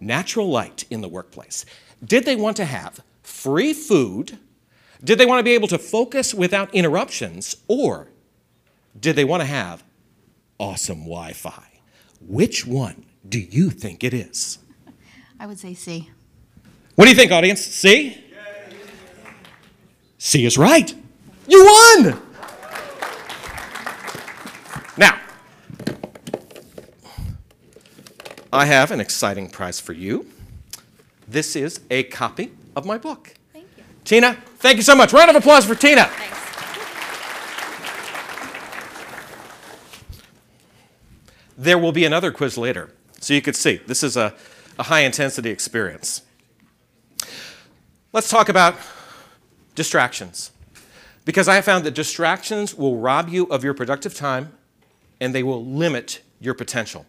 natural 0.00 0.48
light 0.48 0.84
in 0.90 1.00
the 1.00 1.08
workplace? 1.08 1.64
Did 2.04 2.24
they 2.24 2.36
want 2.36 2.56
to 2.56 2.64
have 2.64 3.00
free 3.22 3.72
food? 3.72 4.38
Did 5.02 5.18
they 5.18 5.26
want 5.26 5.38
to 5.40 5.44
be 5.44 5.52
able 5.52 5.68
to 5.68 5.78
focus 5.78 6.34
without 6.34 6.74
interruptions? 6.74 7.56
Or 7.68 8.08
did 8.98 9.16
they 9.16 9.24
want 9.24 9.40
to 9.40 9.46
have 9.46 9.84
awesome 10.58 11.00
Wi 11.00 11.32
Fi? 11.32 11.80
Which 12.20 12.66
one 12.66 13.06
do 13.28 13.38
you 13.38 13.70
think 13.70 14.04
it 14.04 14.12
is? 14.12 14.58
I 15.38 15.46
would 15.46 15.58
say 15.58 15.74
C. 15.74 16.10
What 16.96 17.06
do 17.06 17.10
you 17.10 17.16
think, 17.16 17.32
audience? 17.32 17.62
C? 17.62 18.24
C 20.18 20.44
is 20.44 20.58
right. 20.58 20.94
You 21.48 21.64
won! 21.64 22.29
I 28.60 28.66
have 28.66 28.90
an 28.90 29.00
exciting 29.00 29.48
prize 29.48 29.80
for 29.80 29.94
you. 29.94 30.26
This 31.26 31.56
is 31.56 31.80
a 31.90 32.02
copy 32.02 32.52
of 32.76 32.84
my 32.84 32.98
book. 32.98 33.34
Thank 33.54 33.64
you. 33.78 33.84
Tina, 34.04 34.34
thank 34.58 34.76
you 34.76 34.82
so 34.82 34.94
much. 34.94 35.14
Round 35.14 35.30
of 35.30 35.36
applause 35.36 35.64
for 35.64 35.74
Tina. 35.74 36.04
Thanks. 36.04 36.36
There 41.56 41.78
will 41.78 41.92
be 41.92 42.04
another 42.04 42.30
quiz 42.30 42.58
later, 42.58 42.92
so 43.18 43.32
you 43.32 43.40
could 43.40 43.56
see. 43.56 43.80
This 43.86 44.02
is 44.02 44.18
a, 44.18 44.34
a 44.78 44.82
high 44.82 45.04
intensity 45.04 45.48
experience. 45.48 46.20
Let's 48.12 48.28
talk 48.28 48.50
about 48.50 48.76
distractions. 49.74 50.50
Because 51.24 51.48
I 51.48 51.54
have 51.54 51.64
found 51.64 51.84
that 51.86 51.94
distractions 51.94 52.74
will 52.74 52.98
rob 52.98 53.30
you 53.30 53.46
of 53.46 53.64
your 53.64 53.72
productive 53.72 54.14
time 54.14 54.52
and 55.18 55.34
they 55.34 55.42
will 55.42 55.64
limit 55.64 56.20
your 56.40 56.52
potential. 56.52 57.06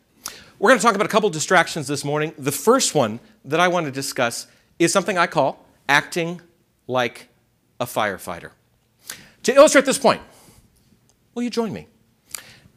We're 0.61 0.69
going 0.69 0.79
to 0.79 0.85
talk 0.85 0.93
about 0.93 1.07
a 1.07 1.09
couple 1.09 1.27
distractions 1.31 1.87
this 1.87 2.05
morning. 2.05 2.35
The 2.37 2.51
first 2.51 2.93
one 2.93 3.19
that 3.45 3.59
I 3.59 3.67
want 3.67 3.87
to 3.87 3.91
discuss 3.91 4.45
is 4.77 4.93
something 4.93 5.17
I 5.17 5.25
call 5.25 5.65
acting 5.89 6.39
like 6.85 7.29
a 7.79 7.85
firefighter. 7.85 8.51
To 9.41 9.55
illustrate 9.55 9.85
this 9.85 9.97
point, 9.97 10.21
will 11.33 11.41
you 11.41 11.49
join 11.49 11.73
me 11.73 11.87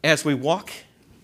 as 0.03 0.25
we 0.25 0.33
walk 0.33 0.73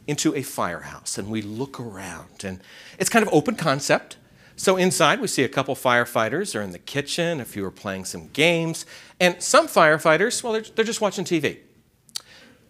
into 0.07 0.37
a 0.37 0.43
firehouse 0.43 1.17
and 1.17 1.31
we 1.31 1.41
look 1.41 1.81
around? 1.81 2.45
And 2.45 2.61
it's 2.99 3.09
kind 3.09 3.27
of 3.27 3.33
open 3.33 3.55
concept. 3.55 4.19
So 4.55 4.77
inside, 4.77 5.23
we 5.23 5.29
see 5.29 5.45
a 5.45 5.49
couple 5.49 5.75
firefighters 5.75 6.55
are 6.55 6.61
in 6.61 6.73
the 6.73 6.79
kitchen, 6.79 7.41
a 7.41 7.47
few 7.47 7.65
are 7.65 7.71
playing 7.71 8.05
some 8.05 8.29
games, 8.35 8.85
and 9.19 9.43
some 9.43 9.67
firefighters, 9.67 10.45
well, 10.45 10.53
they're, 10.53 10.61
they're 10.61 10.85
just 10.85 11.01
watching 11.01 11.25
TV. 11.25 11.61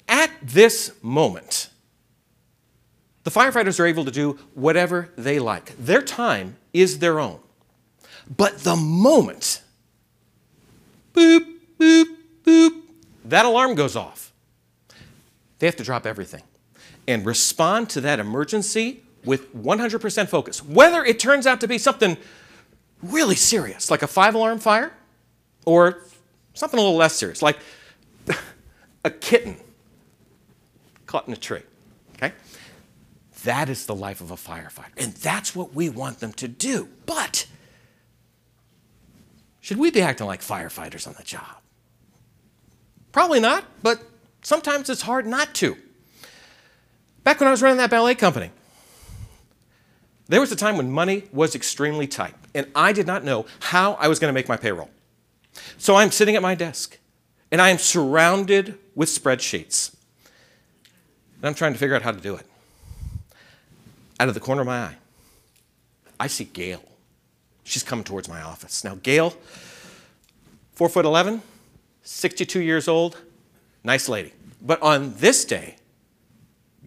At 0.08 0.30
this 0.40 0.92
moment, 1.02 1.69
the 3.30 3.38
firefighters 3.40 3.78
are 3.78 3.86
able 3.86 4.04
to 4.04 4.10
do 4.10 4.38
whatever 4.54 5.10
they 5.16 5.38
like. 5.38 5.76
Their 5.76 6.02
time 6.02 6.56
is 6.72 6.98
their 6.98 7.20
own. 7.20 7.38
But 8.36 8.58
the 8.58 8.76
moment, 8.76 9.62
boop, 11.14 11.46
boop, 11.78 12.06
boop, 12.42 12.82
that 13.24 13.44
alarm 13.44 13.74
goes 13.74 13.94
off, 13.96 14.32
they 15.58 15.66
have 15.66 15.76
to 15.76 15.84
drop 15.84 16.06
everything 16.06 16.42
and 17.06 17.24
respond 17.24 17.90
to 17.90 18.00
that 18.00 18.18
emergency 18.18 19.02
with 19.24 19.54
100% 19.54 20.28
focus. 20.28 20.64
Whether 20.64 21.04
it 21.04 21.18
turns 21.18 21.46
out 21.46 21.60
to 21.60 21.68
be 21.68 21.78
something 21.78 22.16
really 23.02 23.36
serious, 23.36 23.90
like 23.90 24.02
a 24.02 24.06
five 24.06 24.34
alarm 24.34 24.58
fire, 24.58 24.92
or 25.66 26.02
something 26.54 26.78
a 26.78 26.82
little 26.82 26.96
less 26.96 27.14
serious, 27.14 27.42
like 27.42 27.58
a 29.04 29.10
kitten 29.10 29.56
caught 31.06 31.26
in 31.28 31.32
a 31.32 31.36
tree. 31.36 31.62
That 33.44 33.68
is 33.68 33.86
the 33.86 33.94
life 33.94 34.20
of 34.20 34.30
a 34.30 34.36
firefighter. 34.36 34.92
And 34.98 35.14
that's 35.14 35.54
what 35.54 35.74
we 35.74 35.88
want 35.88 36.20
them 36.20 36.32
to 36.34 36.48
do. 36.48 36.88
But 37.06 37.46
should 39.60 39.78
we 39.78 39.90
be 39.90 40.02
acting 40.02 40.26
like 40.26 40.40
firefighters 40.40 41.06
on 41.06 41.14
the 41.16 41.22
job? 41.22 41.56
Probably 43.12 43.40
not, 43.40 43.64
but 43.82 44.02
sometimes 44.42 44.90
it's 44.90 45.02
hard 45.02 45.26
not 45.26 45.54
to. 45.56 45.76
Back 47.24 47.40
when 47.40 47.48
I 47.48 47.50
was 47.50 47.62
running 47.62 47.78
that 47.78 47.90
ballet 47.90 48.14
company, 48.14 48.50
there 50.28 50.40
was 50.40 50.52
a 50.52 50.56
time 50.56 50.76
when 50.76 50.90
money 50.90 51.24
was 51.32 51.54
extremely 51.54 52.06
tight, 52.06 52.34
and 52.54 52.66
I 52.74 52.92
did 52.92 53.06
not 53.06 53.24
know 53.24 53.46
how 53.58 53.94
I 53.94 54.08
was 54.08 54.18
going 54.18 54.28
to 54.28 54.34
make 54.34 54.48
my 54.48 54.56
payroll. 54.56 54.90
So 55.76 55.96
I'm 55.96 56.10
sitting 56.10 56.36
at 56.36 56.42
my 56.42 56.54
desk, 56.54 56.98
and 57.50 57.60
I 57.60 57.70
am 57.70 57.78
surrounded 57.78 58.78
with 58.94 59.08
spreadsheets. 59.08 59.94
And 61.36 61.46
I'm 61.46 61.54
trying 61.54 61.72
to 61.72 61.78
figure 61.78 61.96
out 61.96 62.02
how 62.02 62.12
to 62.12 62.20
do 62.20 62.36
it. 62.36 62.46
Out 64.20 64.28
of 64.28 64.34
the 64.34 64.40
corner 64.40 64.60
of 64.60 64.66
my 64.66 64.80
eye, 64.80 64.96
I 66.20 66.26
see 66.26 66.44
Gail. 66.44 66.84
She's 67.64 67.82
coming 67.82 68.04
towards 68.04 68.28
my 68.28 68.42
office. 68.42 68.84
Now, 68.84 68.98
Gail, 69.02 69.32
four 70.74 70.90
foot 70.90 71.06
11, 71.06 71.40
62 72.02 72.60
years 72.60 72.86
old, 72.86 73.16
nice 73.82 74.10
lady. 74.10 74.34
But 74.60 74.82
on 74.82 75.14
this 75.14 75.46
day, 75.46 75.76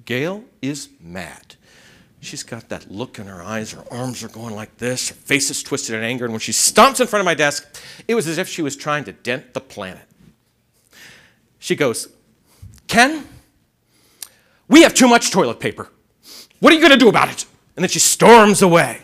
Gail 0.06 0.44
is 0.62 0.90
mad. 1.02 1.56
She's 2.20 2.44
got 2.44 2.70
that 2.70 2.92
look 2.92 3.18
in 3.18 3.26
her 3.26 3.42
eyes, 3.42 3.72
her 3.72 3.84
arms 3.92 4.24
are 4.24 4.30
going 4.30 4.54
like 4.54 4.78
this, 4.78 5.10
her 5.10 5.16
face 5.16 5.50
is 5.50 5.64
twisted 5.64 5.96
in 5.96 6.04
anger, 6.04 6.26
and 6.26 6.34
when 6.34 6.40
she 6.40 6.52
stomps 6.52 7.02
in 7.02 7.08
front 7.08 7.22
of 7.22 7.26
my 7.26 7.34
desk, 7.34 7.68
it 8.08 8.14
was 8.14 8.28
as 8.28 8.38
if 8.38 8.48
she 8.48 8.62
was 8.62 8.76
trying 8.76 9.06
to 9.06 9.12
dent 9.12 9.56
the 9.56 9.60
planet. 9.60 10.08
She 11.58 11.76
goes, 11.76 12.10
Ken, 12.88 13.28
we 14.68 14.84
have 14.84 14.94
too 14.94 15.08
much 15.08 15.32
toilet 15.32 15.60
paper. 15.60 15.90
What 16.64 16.72
are 16.72 16.78
you 16.78 16.82
going 16.82 16.94
to 16.94 16.98
do 16.98 17.10
about 17.10 17.30
it? 17.30 17.46
And 17.76 17.84
then 17.84 17.90
she 17.90 18.00
storms 18.00 18.62
away. 18.62 19.02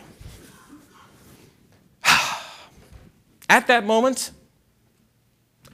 At 3.50 3.66
that 3.66 3.84
moment, 3.84 4.30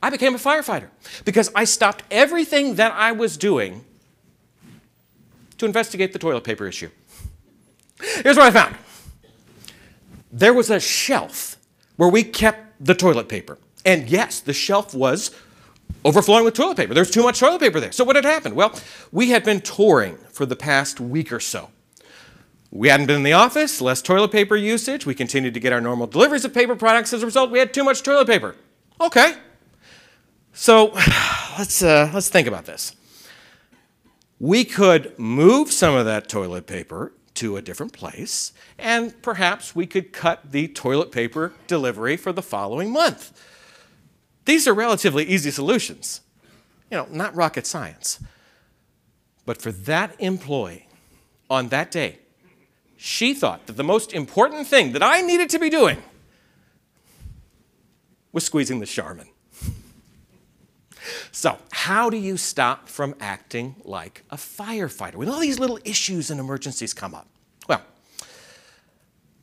I 0.02 0.10
became 0.10 0.34
a 0.34 0.38
firefighter 0.38 0.88
because 1.24 1.52
I 1.54 1.62
stopped 1.62 2.02
everything 2.10 2.74
that 2.74 2.90
I 2.90 3.12
was 3.12 3.36
doing 3.36 3.84
to 5.58 5.64
investigate 5.64 6.12
the 6.12 6.18
toilet 6.18 6.42
paper 6.42 6.66
issue. 6.66 6.90
Here's 8.00 8.36
what 8.36 8.46
I 8.46 8.50
found 8.50 8.74
there 10.32 10.54
was 10.54 10.70
a 10.70 10.80
shelf 10.80 11.56
where 11.94 12.08
we 12.08 12.24
kept 12.24 12.84
the 12.84 12.96
toilet 12.96 13.28
paper. 13.28 13.58
And 13.84 14.08
yes, 14.08 14.40
the 14.40 14.52
shelf 14.52 14.92
was 14.92 15.30
overflowing 16.04 16.44
with 16.44 16.54
toilet 16.54 16.78
paper. 16.78 16.94
There 16.94 17.02
was 17.02 17.12
too 17.12 17.22
much 17.22 17.38
toilet 17.38 17.60
paper 17.60 17.78
there. 17.78 17.92
So, 17.92 18.02
what 18.02 18.16
had 18.16 18.24
happened? 18.24 18.56
Well, 18.56 18.76
we 19.12 19.30
had 19.30 19.44
been 19.44 19.60
touring 19.60 20.16
for 20.32 20.46
the 20.46 20.56
past 20.56 20.98
week 20.98 21.32
or 21.32 21.38
so. 21.38 21.70
We 22.70 22.88
hadn't 22.88 23.06
been 23.06 23.16
in 23.16 23.22
the 23.22 23.32
office, 23.32 23.80
less 23.80 24.02
toilet 24.02 24.32
paper 24.32 24.56
usage. 24.56 25.06
We 25.06 25.14
continued 25.14 25.54
to 25.54 25.60
get 25.60 25.72
our 25.72 25.80
normal 25.80 26.06
deliveries 26.06 26.44
of 26.44 26.52
paper 26.52 26.76
products. 26.76 27.12
As 27.12 27.22
a 27.22 27.26
result, 27.26 27.50
we 27.50 27.58
had 27.58 27.72
too 27.72 27.84
much 27.84 28.02
toilet 28.02 28.26
paper. 28.26 28.56
Okay. 29.00 29.34
So 30.52 30.86
let's, 31.58 31.82
uh, 31.82 32.10
let's 32.12 32.28
think 32.28 32.48
about 32.48 32.66
this. 32.66 32.96
We 34.38 34.64
could 34.64 35.18
move 35.18 35.72
some 35.72 35.94
of 35.94 36.04
that 36.04 36.28
toilet 36.28 36.66
paper 36.66 37.12
to 37.34 37.56
a 37.56 37.62
different 37.62 37.92
place, 37.92 38.52
and 38.78 39.20
perhaps 39.22 39.74
we 39.74 39.86
could 39.86 40.12
cut 40.12 40.52
the 40.52 40.68
toilet 40.68 41.12
paper 41.12 41.52
delivery 41.66 42.16
for 42.16 42.32
the 42.32 42.42
following 42.42 42.90
month. 42.90 43.32
These 44.46 44.66
are 44.66 44.74
relatively 44.74 45.24
easy 45.24 45.50
solutions. 45.50 46.22
You 46.90 46.98
know, 46.98 47.08
not 47.10 47.34
rocket 47.34 47.66
science. 47.66 48.20
But 49.44 49.60
for 49.60 49.72
that 49.72 50.14
employee 50.18 50.88
on 51.50 51.68
that 51.68 51.90
day, 51.90 52.18
she 52.96 53.34
thought 53.34 53.66
that 53.66 53.76
the 53.76 53.84
most 53.84 54.12
important 54.12 54.66
thing 54.66 54.92
that 54.92 55.02
I 55.02 55.20
needed 55.20 55.50
to 55.50 55.58
be 55.58 55.70
doing 55.70 56.02
was 58.32 58.44
squeezing 58.44 58.80
the 58.80 58.86
Charmin. 58.86 59.28
So, 61.30 61.58
how 61.70 62.10
do 62.10 62.16
you 62.16 62.36
stop 62.36 62.88
from 62.88 63.14
acting 63.20 63.76
like 63.84 64.24
a 64.30 64.36
firefighter 64.36 65.14
when 65.14 65.28
all 65.28 65.38
these 65.38 65.58
little 65.58 65.78
issues 65.84 66.30
and 66.30 66.40
emergencies 66.40 66.92
come 66.92 67.14
up? 67.14 67.28
Well, 67.68 67.82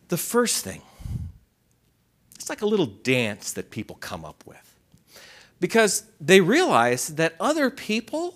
the 0.09 0.17
first 0.17 0.63
thing, 0.63 0.81
it's 2.35 2.49
like 2.49 2.61
a 2.61 2.65
little 2.65 2.87
dance 2.87 3.53
that 3.53 3.71
people 3.71 3.95
come 3.95 4.25
up 4.25 4.43
with 4.45 4.75
because 5.59 6.03
they 6.19 6.41
realize 6.41 7.07
that 7.09 7.35
other 7.39 7.69
people 7.69 8.35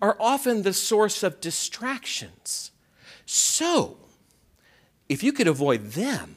are 0.00 0.16
often 0.20 0.62
the 0.62 0.72
source 0.72 1.22
of 1.22 1.40
distractions. 1.40 2.70
So, 3.26 3.98
if 5.08 5.22
you 5.22 5.32
could 5.32 5.48
avoid 5.48 5.90
them, 5.90 6.36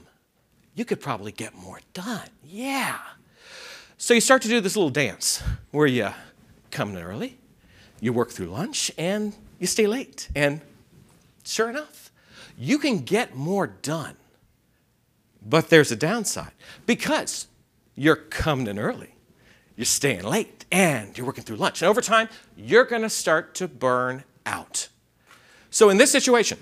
you 0.76 0.86
could 0.86 1.00
probably 1.00 1.32
get 1.32 1.56
more 1.56 1.80
done. 1.94 2.30
Yeah. 2.44 2.98
So 3.98 4.14
you 4.14 4.22
start 4.22 4.42
to 4.44 4.48
do 4.48 4.62
this 4.62 4.76
little 4.76 4.90
dance 4.90 5.44
where 5.72 5.88
you 5.88 6.10
come 6.72 6.96
in 6.96 7.04
early, 7.04 7.38
you 8.00 8.14
work 8.14 8.32
through 8.32 8.48
lunch, 8.48 8.92
and 8.98 9.36
you 9.60 9.68
stay 9.68 9.88
late. 9.88 10.30
And 10.36 10.62
sure 11.44 11.70
enough, 11.70 12.12
you 12.58 12.80
can 12.80 13.00
get 13.00 13.36
more 13.36 13.68
done. 13.68 14.16
But 15.46 15.70
there's 15.70 15.92
a 15.92 15.96
downside 15.96 16.52
because 16.86 17.48
you're 17.96 18.16
coming 18.16 18.68
in 18.68 18.80
early, 18.80 19.16
you're 19.76 19.86
staying 19.86 20.24
late, 20.24 20.66
and 20.72 21.18
you're 21.18 21.28
working 21.28 21.44
through 21.44 21.58
lunch. 21.58 21.82
And 21.82 21.90
over 21.90 22.02
time, 22.02 22.30
you're 22.56 22.86
going 22.86 23.02
to 23.02 23.10
start 23.10 23.54
to 23.56 23.68
burn 23.68 24.24
out. 24.46 24.88
So 25.72 25.90
in 25.90 25.98
this 25.98 26.12
situation, 26.12 26.58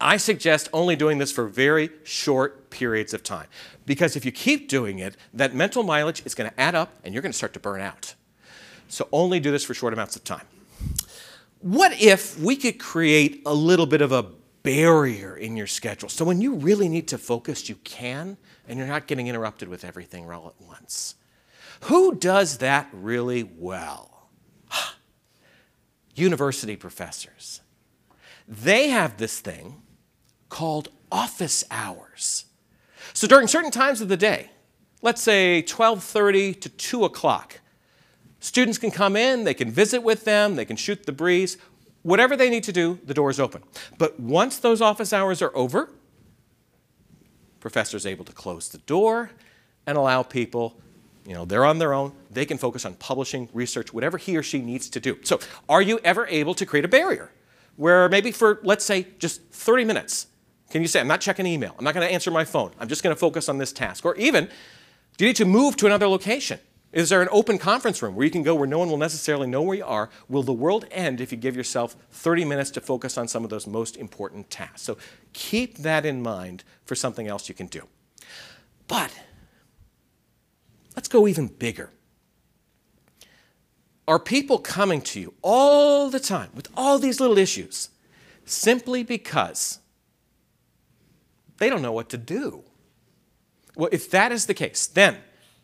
I 0.00 0.16
suggest 0.16 0.68
only 0.72 0.96
doing 0.96 1.18
this 1.18 1.30
for 1.30 1.46
very 1.46 1.90
short 2.04 2.70
periods 2.70 3.12
of 3.12 3.22
time. 3.22 3.46
Because 3.84 4.16
if 4.16 4.24
you 4.24 4.32
keep 4.32 4.68
doing 4.68 4.98
it, 4.98 5.16
that 5.34 5.54
mental 5.54 5.82
mileage 5.82 6.22
is 6.24 6.34
going 6.34 6.50
to 6.50 6.60
add 6.60 6.74
up 6.74 6.94
and 7.04 7.14
you're 7.14 7.22
going 7.22 7.32
to 7.32 7.36
start 7.38 7.52
to 7.54 7.60
burn 7.60 7.80
out. 7.80 8.14
So 8.88 9.08
only 9.12 9.40
do 9.40 9.50
this 9.50 9.64
for 9.64 9.74
short 9.74 9.92
amounts 9.92 10.16
of 10.16 10.24
time. 10.24 10.46
What 11.60 12.00
if 12.00 12.38
we 12.38 12.56
could 12.56 12.78
create 12.78 13.42
a 13.44 13.54
little 13.54 13.86
bit 13.86 14.00
of 14.00 14.12
a 14.12 14.26
barrier 14.62 15.36
in 15.36 15.56
your 15.56 15.66
schedule 15.66 16.08
so 16.08 16.24
when 16.24 16.40
you 16.40 16.54
really 16.54 16.88
need 16.88 17.08
to 17.08 17.18
focus, 17.18 17.68
you 17.68 17.76
can 17.76 18.36
and 18.68 18.78
you're 18.78 18.88
not 18.88 19.06
getting 19.06 19.26
interrupted 19.26 19.68
with 19.68 19.84
everything 19.84 20.30
all 20.30 20.48
at 20.48 20.66
once? 20.66 21.16
Who 21.84 22.14
does 22.14 22.58
that 22.58 22.88
really 22.92 23.42
well? 23.42 24.28
University 26.14 26.76
professors. 26.76 27.60
They 28.48 28.88
have 28.88 29.16
this 29.16 29.40
thing 29.40 29.82
called 30.50 30.88
office 31.10 31.64
hours. 31.70 32.44
So 33.14 33.26
during 33.26 33.46
certain 33.46 33.70
times 33.70 34.00
of 34.00 34.08
the 34.08 34.16
day, 34.16 34.50
let's 35.00 35.22
say 35.22 35.62
12:30 35.62 36.60
to 36.60 36.68
2 36.68 37.04
o'clock, 37.04 37.60
students 38.38 38.78
can 38.78 38.90
come 38.90 39.16
in, 39.16 39.44
they 39.44 39.54
can 39.54 39.70
visit 39.70 40.02
with 40.02 40.24
them, 40.24 40.56
they 40.56 40.66
can 40.66 40.76
shoot 40.76 41.06
the 41.06 41.12
breeze, 41.12 41.56
whatever 42.02 42.36
they 42.36 42.50
need 42.50 42.64
to 42.64 42.72
do, 42.72 42.98
the 43.04 43.14
door 43.14 43.30
is 43.30 43.40
open. 43.40 43.62
But 43.98 44.20
once 44.20 44.58
those 44.58 44.80
office 44.80 45.12
hours 45.12 45.40
are 45.40 45.54
over, 45.56 45.90
professors 47.60 48.06
able 48.06 48.24
to 48.24 48.32
close 48.32 48.68
the 48.68 48.78
door 48.78 49.30
and 49.86 49.96
allow 49.96 50.22
people 50.22 50.76
you 51.26 51.34
know 51.34 51.44
they're 51.44 51.64
on 51.64 51.78
their 51.78 51.92
own 51.92 52.12
they 52.30 52.46
can 52.46 52.56
focus 52.56 52.86
on 52.86 52.94
publishing 52.94 53.48
research 53.52 53.92
whatever 53.92 54.16
he 54.16 54.36
or 54.36 54.42
she 54.42 54.58
needs 54.58 54.88
to 54.88 54.98
do 54.98 55.18
so 55.22 55.38
are 55.68 55.82
you 55.82 56.00
ever 56.02 56.26
able 56.28 56.54
to 56.54 56.64
create 56.64 56.84
a 56.84 56.88
barrier 56.88 57.30
where 57.76 58.08
maybe 58.08 58.32
for 58.32 58.60
let's 58.62 58.84
say 58.84 59.06
just 59.18 59.42
30 59.50 59.84
minutes 59.84 60.26
can 60.70 60.82
you 60.82 60.88
say, 60.88 61.00
I'm 61.00 61.08
not 61.08 61.20
checking 61.20 61.46
email, 61.46 61.74
I'm 61.78 61.84
not 61.84 61.94
going 61.94 62.06
to 62.06 62.12
answer 62.12 62.30
my 62.30 62.44
phone, 62.44 62.72
I'm 62.78 62.88
just 62.88 63.02
going 63.02 63.14
to 63.14 63.20
focus 63.20 63.48
on 63.48 63.58
this 63.58 63.72
task? 63.72 64.04
Or 64.04 64.14
even, 64.16 64.48
do 65.16 65.24
you 65.24 65.28
need 65.28 65.36
to 65.36 65.44
move 65.44 65.76
to 65.76 65.86
another 65.86 66.08
location? 66.08 66.60
Is 66.92 67.08
there 67.10 67.22
an 67.22 67.28
open 67.30 67.58
conference 67.58 68.02
room 68.02 68.16
where 68.16 68.24
you 68.24 68.32
can 68.32 68.42
go 68.42 68.54
where 68.54 68.66
no 68.66 68.78
one 68.78 68.88
will 68.88 68.96
necessarily 68.96 69.46
know 69.46 69.62
where 69.62 69.76
you 69.76 69.84
are? 69.84 70.10
Will 70.28 70.42
the 70.42 70.52
world 70.52 70.86
end 70.90 71.20
if 71.20 71.30
you 71.30 71.38
give 71.38 71.54
yourself 71.54 71.96
30 72.10 72.44
minutes 72.44 72.70
to 72.72 72.80
focus 72.80 73.16
on 73.16 73.28
some 73.28 73.44
of 73.44 73.50
those 73.50 73.66
most 73.66 73.96
important 73.96 74.50
tasks? 74.50 74.82
So 74.82 74.98
keep 75.32 75.78
that 75.78 76.04
in 76.04 76.20
mind 76.20 76.64
for 76.84 76.96
something 76.96 77.28
else 77.28 77.48
you 77.48 77.54
can 77.54 77.68
do. 77.68 77.82
But 78.88 79.16
let's 80.96 81.06
go 81.06 81.28
even 81.28 81.46
bigger. 81.46 81.90
Are 84.08 84.18
people 84.18 84.58
coming 84.58 85.00
to 85.02 85.20
you 85.20 85.34
all 85.42 86.10
the 86.10 86.18
time 86.18 86.50
with 86.54 86.68
all 86.76 86.98
these 86.98 87.20
little 87.20 87.38
issues 87.38 87.90
simply 88.44 89.04
because 89.04 89.78
they 91.60 91.70
don't 91.70 91.82
know 91.82 91.92
what 91.92 92.08
to 92.08 92.18
do. 92.18 92.64
Well, 93.76 93.90
if 93.92 94.10
that 94.10 94.32
is 94.32 94.46
the 94.46 94.54
case, 94.54 94.86
then 94.86 95.18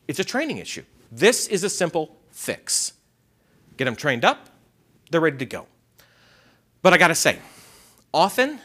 it's 0.06 0.20
a 0.20 0.24
training 0.24 0.58
issue. 0.58 0.84
This 1.10 1.48
is 1.48 1.64
a 1.64 1.70
simple 1.70 2.16
fix. 2.30 2.92
Get 3.76 3.86
them 3.86 3.96
trained 3.96 4.24
up, 4.24 4.50
they're 5.10 5.20
ready 5.20 5.38
to 5.38 5.46
go. 5.46 5.66
But 6.82 6.92
I 6.92 6.98
gotta 6.98 7.14
say, 7.14 7.38
often, 8.12 8.60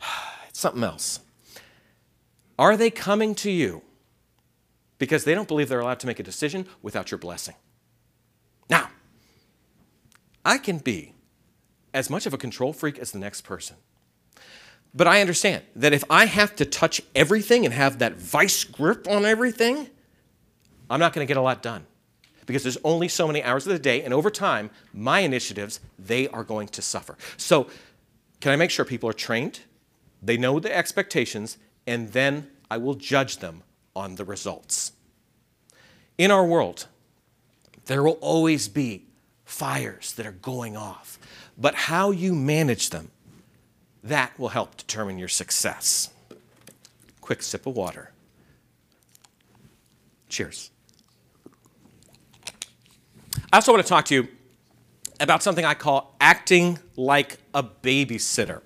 it's 0.48 0.60
something 0.60 0.84
else. 0.84 1.20
Are 2.58 2.76
they 2.76 2.90
coming 2.90 3.34
to 3.36 3.50
you 3.50 3.82
because 4.98 5.24
they 5.24 5.34
don't 5.34 5.48
believe 5.48 5.70
they're 5.70 5.80
allowed 5.80 6.00
to 6.00 6.06
make 6.06 6.20
a 6.20 6.22
decision 6.22 6.66
without 6.82 7.10
your 7.10 7.18
blessing? 7.18 7.54
Now, 8.68 8.90
I 10.44 10.58
can 10.58 10.78
be 10.78 11.14
as 11.94 12.10
much 12.10 12.26
of 12.26 12.34
a 12.34 12.38
control 12.38 12.74
freak 12.74 12.98
as 12.98 13.10
the 13.10 13.18
next 13.18 13.40
person. 13.40 13.76
But 14.94 15.06
I 15.06 15.20
understand 15.20 15.62
that 15.76 15.92
if 15.92 16.04
I 16.10 16.26
have 16.26 16.54
to 16.56 16.64
touch 16.64 17.00
everything 17.14 17.64
and 17.64 17.72
have 17.72 17.98
that 17.98 18.14
vice 18.14 18.64
grip 18.64 19.08
on 19.08 19.24
everything, 19.24 19.88
I'm 20.90 21.00
not 21.00 21.12
going 21.12 21.26
to 21.26 21.28
get 21.28 21.38
a 21.38 21.42
lot 21.42 21.62
done 21.62 21.86
because 22.44 22.62
there's 22.62 22.78
only 22.84 23.08
so 23.08 23.26
many 23.26 23.42
hours 23.42 23.66
of 23.66 23.72
the 23.72 23.78
day 23.78 24.02
and 24.02 24.12
over 24.12 24.30
time 24.30 24.70
my 24.92 25.20
initiatives 25.20 25.80
they 25.98 26.28
are 26.28 26.44
going 26.44 26.68
to 26.68 26.82
suffer. 26.82 27.16
So, 27.36 27.68
can 28.40 28.52
I 28.52 28.56
make 28.56 28.70
sure 28.70 28.84
people 28.84 29.08
are 29.08 29.14
trained? 29.14 29.60
They 30.20 30.36
know 30.36 30.60
the 30.60 30.76
expectations 30.76 31.56
and 31.86 32.12
then 32.12 32.48
I 32.70 32.76
will 32.76 32.94
judge 32.94 33.38
them 33.38 33.62
on 33.94 34.16
the 34.16 34.24
results. 34.24 34.92
In 36.18 36.30
our 36.30 36.44
world, 36.44 36.86
there 37.86 38.02
will 38.02 38.18
always 38.20 38.68
be 38.68 39.06
fires 39.44 40.12
that 40.14 40.26
are 40.26 40.32
going 40.32 40.76
off, 40.76 41.18
but 41.56 41.74
how 41.74 42.10
you 42.10 42.34
manage 42.34 42.90
them 42.90 43.10
that 44.02 44.38
will 44.38 44.48
help 44.48 44.76
determine 44.76 45.18
your 45.18 45.28
success. 45.28 46.10
Quick 47.20 47.42
sip 47.42 47.66
of 47.66 47.76
water. 47.76 48.10
Cheers. 50.28 50.70
I 53.52 53.56
also 53.56 53.72
want 53.72 53.84
to 53.84 53.88
talk 53.88 54.06
to 54.06 54.14
you 54.14 54.28
about 55.20 55.42
something 55.42 55.64
I 55.64 55.74
call 55.74 56.16
acting 56.20 56.78
like 56.96 57.38
a 57.54 57.62
babysitter. 57.62 58.60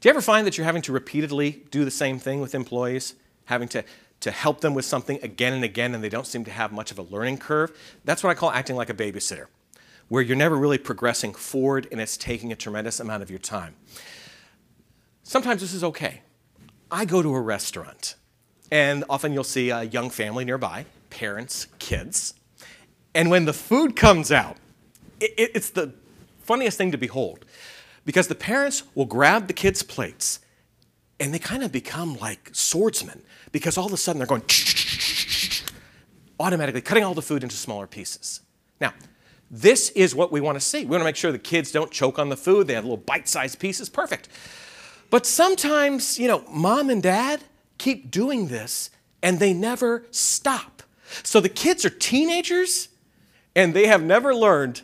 Do 0.00 0.08
you 0.08 0.10
ever 0.10 0.20
find 0.20 0.46
that 0.46 0.58
you're 0.58 0.64
having 0.64 0.82
to 0.82 0.92
repeatedly 0.92 1.62
do 1.70 1.84
the 1.84 1.90
same 1.90 2.18
thing 2.18 2.40
with 2.40 2.54
employees? 2.54 3.14
Having 3.44 3.68
to 3.68 3.84
to 4.22 4.30
help 4.30 4.60
them 4.60 4.72
with 4.72 4.84
something 4.84 5.18
again 5.22 5.52
and 5.52 5.64
again 5.64 5.94
and 5.94 6.02
they 6.02 6.08
don't 6.08 6.28
seem 6.28 6.44
to 6.44 6.50
have 6.50 6.70
much 6.70 6.92
of 6.92 6.98
a 6.98 7.02
learning 7.02 7.38
curve, 7.38 7.76
that's 8.04 8.22
what 8.22 8.30
I 8.30 8.34
call 8.34 8.52
acting 8.52 8.76
like 8.76 8.88
a 8.88 8.94
babysitter, 8.94 9.46
where 10.12 10.20
you're 10.20 10.36
never 10.36 10.58
really 10.58 10.76
progressing 10.76 11.32
forward 11.32 11.88
and 11.90 11.98
it's 11.98 12.18
taking 12.18 12.52
a 12.52 12.54
tremendous 12.54 13.00
amount 13.00 13.22
of 13.22 13.30
your 13.30 13.38
time. 13.38 13.74
Sometimes 15.22 15.62
this 15.62 15.72
is 15.72 15.82
okay. 15.82 16.20
I 16.90 17.06
go 17.06 17.22
to 17.22 17.34
a 17.34 17.40
restaurant 17.40 18.16
and 18.70 19.04
often 19.08 19.32
you'll 19.32 19.42
see 19.42 19.70
a 19.70 19.84
young 19.84 20.10
family 20.10 20.44
nearby, 20.44 20.84
parents, 21.08 21.66
kids. 21.78 22.34
And 23.14 23.30
when 23.30 23.46
the 23.46 23.54
food 23.54 23.96
comes 23.96 24.30
out, 24.30 24.58
it, 25.18 25.30
it, 25.38 25.50
it's 25.54 25.70
the 25.70 25.94
funniest 26.42 26.76
thing 26.76 26.92
to 26.92 26.98
behold 26.98 27.46
because 28.04 28.28
the 28.28 28.34
parents 28.34 28.82
will 28.94 29.06
grab 29.06 29.46
the 29.46 29.54
kids' 29.54 29.82
plates 29.82 30.40
and 31.20 31.32
they 31.32 31.38
kind 31.38 31.62
of 31.62 31.72
become 31.72 32.18
like 32.18 32.50
swordsmen 32.52 33.22
because 33.50 33.78
all 33.78 33.86
of 33.86 33.94
a 33.94 33.96
sudden 33.96 34.18
they're 34.18 34.26
going 34.26 34.42
automatically 36.38 36.82
cutting 36.82 37.02
all 37.02 37.14
the 37.14 37.22
food 37.22 37.42
into 37.42 37.56
smaller 37.56 37.86
pieces. 37.86 38.42
Now, 38.78 38.92
this 39.52 39.90
is 39.90 40.14
what 40.14 40.32
we 40.32 40.40
want 40.40 40.56
to 40.56 40.64
see. 40.64 40.80
We 40.80 40.92
want 40.92 41.02
to 41.02 41.04
make 41.04 41.16
sure 41.16 41.30
the 41.30 41.38
kids 41.38 41.70
don't 41.70 41.90
choke 41.90 42.18
on 42.18 42.30
the 42.30 42.36
food, 42.36 42.66
they 42.66 42.74
have 42.74 42.84
little 42.84 42.96
bite 42.96 43.28
sized 43.28 43.58
pieces, 43.58 43.90
perfect. 43.90 44.30
But 45.10 45.26
sometimes, 45.26 46.18
you 46.18 46.26
know, 46.26 46.42
mom 46.50 46.88
and 46.88 47.02
dad 47.02 47.42
keep 47.76 48.10
doing 48.10 48.48
this 48.48 48.88
and 49.22 49.38
they 49.38 49.52
never 49.52 50.06
stop. 50.10 50.82
So 51.22 51.38
the 51.38 51.50
kids 51.50 51.84
are 51.84 51.90
teenagers 51.90 52.88
and 53.54 53.74
they 53.74 53.86
have 53.88 54.02
never 54.02 54.34
learned 54.34 54.80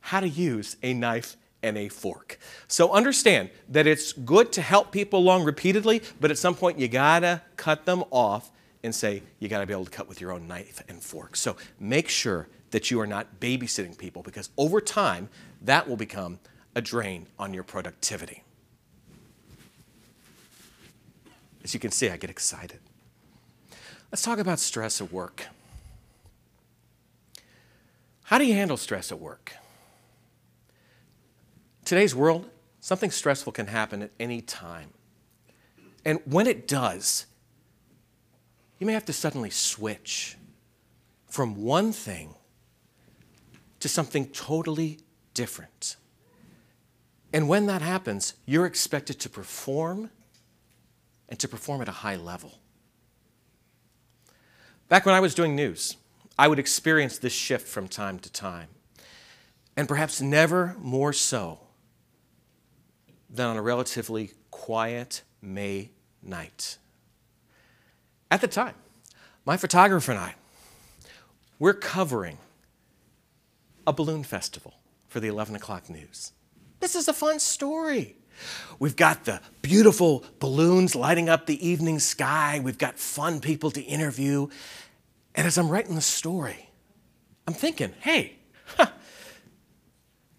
how 0.00 0.20
to 0.20 0.28
use 0.28 0.76
a 0.84 0.94
knife 0.94 1.36
and 1.60 1.76
a 1.76 1.88
fork. 1.88 2.38
So 2.68 2.92
understand 2.92 3.50
that 3.68 3.88
it's 3.88 4.12
good 4.12 4.52
to 4.52 4.62
help 4.62 4.92
people 4.92 5.18
along 5.18 5.44
repeatedly, 5.44 6.02
but 6.20 6.30
at 6.30 6.38
some 6.38 6.54
point 6.54 6.78
you 6.78 6.86
gotta 6.86 7.42
cut 7.56 7.86
them 7.86 8.04
off 8.12 8.52
and 8.84 8.94
say, 8.94 9.22
you 9.40 9.48
gotta 9.48 9.66
be 9.66 9.72
able 9.72 9.84
to 9.84 9.90
cut 9.90 10.08
with 10.08 10.20
your 10.20 10.30
own 10.30 10.46
knife 10.46 10.80
and 10.88 11.02
fork. 11.02 11.34
So 11.34 11.56
make 11.80 12.08
sure 12.08 12.48
that 12.72 12.90
you 12.90 13.00
are 13.00 13.06
not 13.06 13.40
babysitting 13.40 13.96
people 13.96 14.22
because 14.22 14.50
over 14.58 14.80
time, 14.80 15.30
that 15.62 15.88
will 15.88 15.96
become 15.96 16.38
a 16.74 16.82
drain 16.82 17.26
on 17.38 17.54
your 17.54 17.62
productivity. 17.62 18.42
As 21.64 21.72
you 21.72 21.80
can 21.80 21.90
see, 21.90 22.10
I 22.10 22.16
get 22.16 22.28
excited. 22.28 22.80
Let's 24.10 24.22
talk 24.22 24.38
about 24.38 24.58
stress 24.58 25.00
at 25.00 25.12
work. 25.12 25.46
How 28.24 28.38
do 28.38 28.44
you 28.44 28.54
handle 28.54 28.76
stress 28.76 29.12
at 29.12 29.20
work? 29.20 29.52
today's 31.84 32.14
world, 32.14 32.48
something 32.80 33.10
stressful 33.10 33.52
can 33.52 33.66
happen 33.66 34.02
at 34.02 34.10
any 34.18 34.40
time. 34.40 34.88
And 36.06 36.20
when 36.24 36.46
it 36.46 36.66
does, 36.66 37.26
you 38.78 38.86
may 38.86 38.94
have 38.94 39.04
to 39.04 39.12
suddenly 39.12 39.50
switch 39.50 40.36
from 41.28 41.62
one 41.62 41.92
thing 41.92 42.34
to 43.82 43.88
something 43.88 44.26
totally 44.26 44.98
different. 45.34 45.96
And 47.32 47.48
when 47.48 47.66
that 47.66 47.82
happens, 47.82 48.34
you're 48.46 48.66
expected 48.66 49.18
to 49.20 49.28
perform 49.28 50.10
and 51.28 51.38
to 51.38 51.48
perform 51.48 51.80
at 51.82 51.88
a 51.88 51.92
high 51.92 52.16
level. 52.16 52.58
Back 54.88 55.06
when 55.06 55.14
I 55.14 55.20
was 55.20 55.34
doing 55.34 55.56
news, 55.56 55.96
I 56.38 56.48
would 56.48 56.58
experience 56.58 57.18
this 57.18 57.32
shift 57.32 57.66
from 57.66 57.88
time 57.88 58.18
to 58.20 58.30
time, 58.30 58.68
and 59.76 59.88
perhaps 59.88 60.20
never 60.20 60.76
more 60.78 61.12
so 61.12 61.58
than 63.30 63.46
on 63.46 63.56
a 63.56 63.62
relatively 63.62 64.32
quiet 64.50 65.22
May 65.40 65.90
night. 66.22 66.78
At 68.30 68.40
the 68.40 68.48
time, 68.48 68.74
my 69.44 69.56
photographer 69.56 70.12
and 70.12 70.20
I, 70.20 70.34
we're 71.58 71.74
covering 71.74 72.38
a 73.86 73.92
balloon 73.92 74.24
festival 74.24 74.74
for 75.08 75.20
the 75.20 75.28
11 75.28 75.54
o'clock 75.54 75.90
news. 75.90 76.32
This 76.80 76.94
is 76.94 77.08
a 77.08 77.12
fun 77.12 77.38
story. 77.38 78.16
We've 78.78 78.96
got 78.96 79.24
the 79.24 79.40
beautiful 79.60 80.24
balloons 80.38 80.94
lighting 80.94 81.28
up 81.28 81.46
the 81.46 81.66
evening 81.66 81.98
sky. 81.98 82.60
We've 82.62 82.78
got 82.78 82.98
fun 82.98 83.40
people 83.40 83.70
to 83.72 83.80
interview. 83.80 84.48
And 85.34 85.46
as 85.46 85.58
I'm 85.58 85.68
writing 85.68 85.94
the 85.94 86.00
story, 86.00 86.70
I'm 87.46 87.54
thinking, 87.54 87.94
hey, 88.00 88.36
huh, 88.76 88.86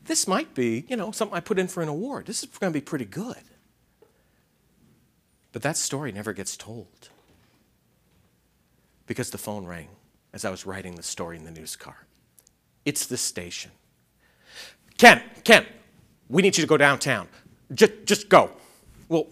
this 0.06 0.28
might 0.28 0.54
be, 0.54 0.86
you 0.88 0.96
know, 0.96 1.12
something 1.12 1.36
I 1.36 1.40
put 1.40 1.60
in 1.60 1.68
for 1.68 1.82
an 1.82 1.90
award. 1.90 2.26
This 2.26 2.44
is 2.44 2.50
going 2.50 2.72
to 2.72 2.78
be 2.78 2.84
pretty 2.84 3.06
good. 3.06 3.42
But 5.52 5.62
that 5.62 5.78
story 5.78 6.12
never 6.12 6.34
gets 6.34 6.58
told 6.58 7.10
because 9.06 9.30
the 9.30 9.38
phone 9.38 9.66
rang 9.66 9.90
as 10.34 10.44
I 10.46 10.50
was 10.50 10.66
writing 10.66 10.96
the 10.96 11.04
story 11.04 11.38
in 11.38 11.44
the 11.44 11.52
news 11.52 11.76
car. 11.76 12.08
It's 12.86 13.06
the 13.06 13.17
station. 13.17 13.72
Ken, 14.98 15.22
Ken, 15.43 15.65
we 16.30 16.41
need 16.41 16.58
you 16.58 16.62
to 16.62 16.67
go 16.67 16.78
downtown. 16.78 17.28
Just, 17.74 17.91
just 18.06 18.30
go. 18.30 18.52
Well, 19.10 19.28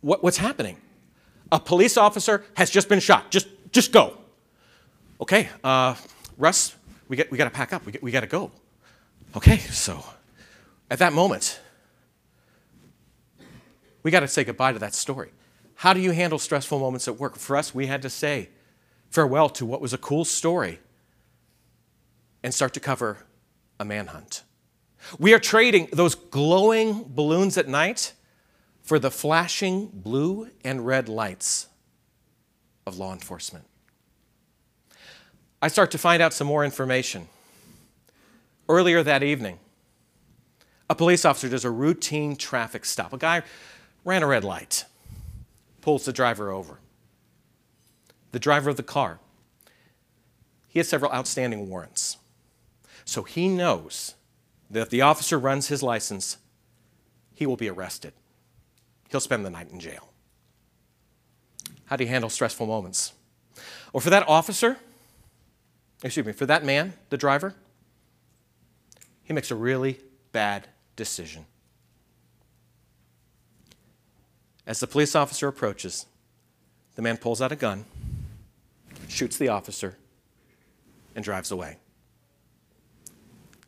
what, 0.00 0.22
what's 0.22 0.36
happening? 0.36 0.76
A 1.50 1.60
police 1.60 1.96
officer 1.96 2.44
has 2.54 2.70
just 2.70 2.88
been 2.88 3.00
shot. 3.00 3.30
Just, 3.30 3.48
just 3.72 3.92
go. 3.92 4.16
Okay, 5.20 5.48
uh, 5.62 5.94
Russ, 6.38 6.74
we, 7.08 7.16
get, 7.16 7.30
we 7.30 7.38
got 7.38 7.44
to 7.44 7.50
pack 7.50 7.72
up. 7.72 7.84
We, 7.86 7.94
we 8.02 8.10
got 8.10 8.20
to 8.20 8.26
go. 8.26 8.50
Okay, 9.36 9.58
so 9.58 10.04
at 10.90 10.98
that 10.98 11.12
moment, 11.12 11.60
we 14.02 14.10
got 14.10 14.20
to 14.20 14.28
say 14.28 14.44
goodbye 14.44 14.72
to 14.72 14.78
that 14.80 14.94
story. 14.94 15.30
How 15.76 15.92
do 15.92 16.00
you 16.00 16.10
handle 16.10 16.38
stressful 16.38 16.78
moments 16.78 17.08
at 17.08 17.18
work? 17.18 17.36
For 17.36 17.56
us, 17.56 17.74
we 17.74 17.86
had 17.86 18.02
to 18.02 18.10
say 18.10 18.50
farewell 19.10 19.48
to 19.50 19.66
what 19.66 19.80
was 19.80 19.92
a 19.92 19.98
cool 19.98 20.24
story 20.24 20.80
and 22.42 22.52
start 22.52 22.74
to 22.74 22.80
cover 22.80 23.18
a 23.78 23.84
manhunt. 23.84 24.42
We 25.18 25.34
are 25.34 25.38
trading 25.38 25.88
those 25.92 26.14
glowing 26.14 27.04
balloons 27.08 27.58
at 27.58 27.68
night 27.68 28.12
for 28.82 28.98
the 28.98 29.10
flashing 29.10 29.86
blue 29.92 30.50
and 30.64 30.86
red 30.86 31.08
lights 31.08 31.68
of 32.86 32.98
law 32.98 33.12
enforcement. 33.12 33.64
I 35.60 35.68
start 35.68 35.92
to 35.92 35.98
find 35.98 36.20
out 36.20 36.32
some 36.32 36.46
more 36.46 36.64
information. 36.64 37.28
Earlier 38.68 39.02
that 39.02 39.22
evening, 39.22 39.58
a 40.90 40.94
police 40.94 41.24
officer 41.24 41.48
does 41.48 41.64
a 41.64 41.70
routine 41.70 42.36
traffic 42.36 42.84
stop. 42.84 43.12
A 43.12 43.18
guy 43.18 43.42
ran 44.04 44.22
a 44.22 44.26
red 44.26 44.44
light, 44.44 44.84
pulls 45.80 46.04
the 46.04 46.12
driver 46.12 46.50
over. 46.50 46.78
The 48.32 48.38
driver 48.38 48.70
of 48.70 48.76
the 48.76 48.82
car, 48.82 49.20
he 50.68 50.78
has 50.78 50.88
several 50.88 51.12
outstanding 51.12 51.68
warrants. 51.68 52.16
So 53.04 53.22
he 53.22 53.48
knows 53.48 54.14
that 54.70 54.82
if 54.82 54.90
the 54.90 55.02
officer 55.02 55.38
runs 55.38 55.68
his 55.68 55.82
license, 55.82 56.38
he 57.34 57.46
will 57.46 57.56
be 57.56 57.68
arrested. 57.68 58.12
He'll 59.10 59.20
spend 59.20 59.44
the 59.44 59.50
night 59.50 59.70
in 59.70 59.80
jail. 59.80 60.08
How 61.86 61.96
do 61.96 62.04
you 62.04 62.10
handle 62.10 62.30
stressful 62.30 62.66
moments? 62.66 63.12
Or 63.92 64.00
for 64.00 64.10
that 64.10 64.26
officer, 64.28 64.78
excuse 66.02 66.24
me, 66.24 66.32
for 66.32 66.46
that 66.46 66.64
man, 66.64 66.94
the 67.10 67.18
driver, 67.18 67.54
he 69.22 69.32
makes 69.32 69.50
a 69.50 69.54
really 69.54 69.98
bad 70.32 70.68
decision. 70.96 71.44
As 74.66 74.80
the 74.80 74.86
police 74.86 75.14
officer 75.14 75.48
approaches, 75.48 76.06
the 76.94 77.02
man 77.02 77.16
pulls 77.16 77.42
out 77.42 77.52
a 77.52 77.56
gun, 77.56 77.84
shoots 79.08 79.36
the 79.36 79.48
officer, 79.48 79.96
and 81.14 81.24
drives 81.24 81.50
away, 81.50 81.76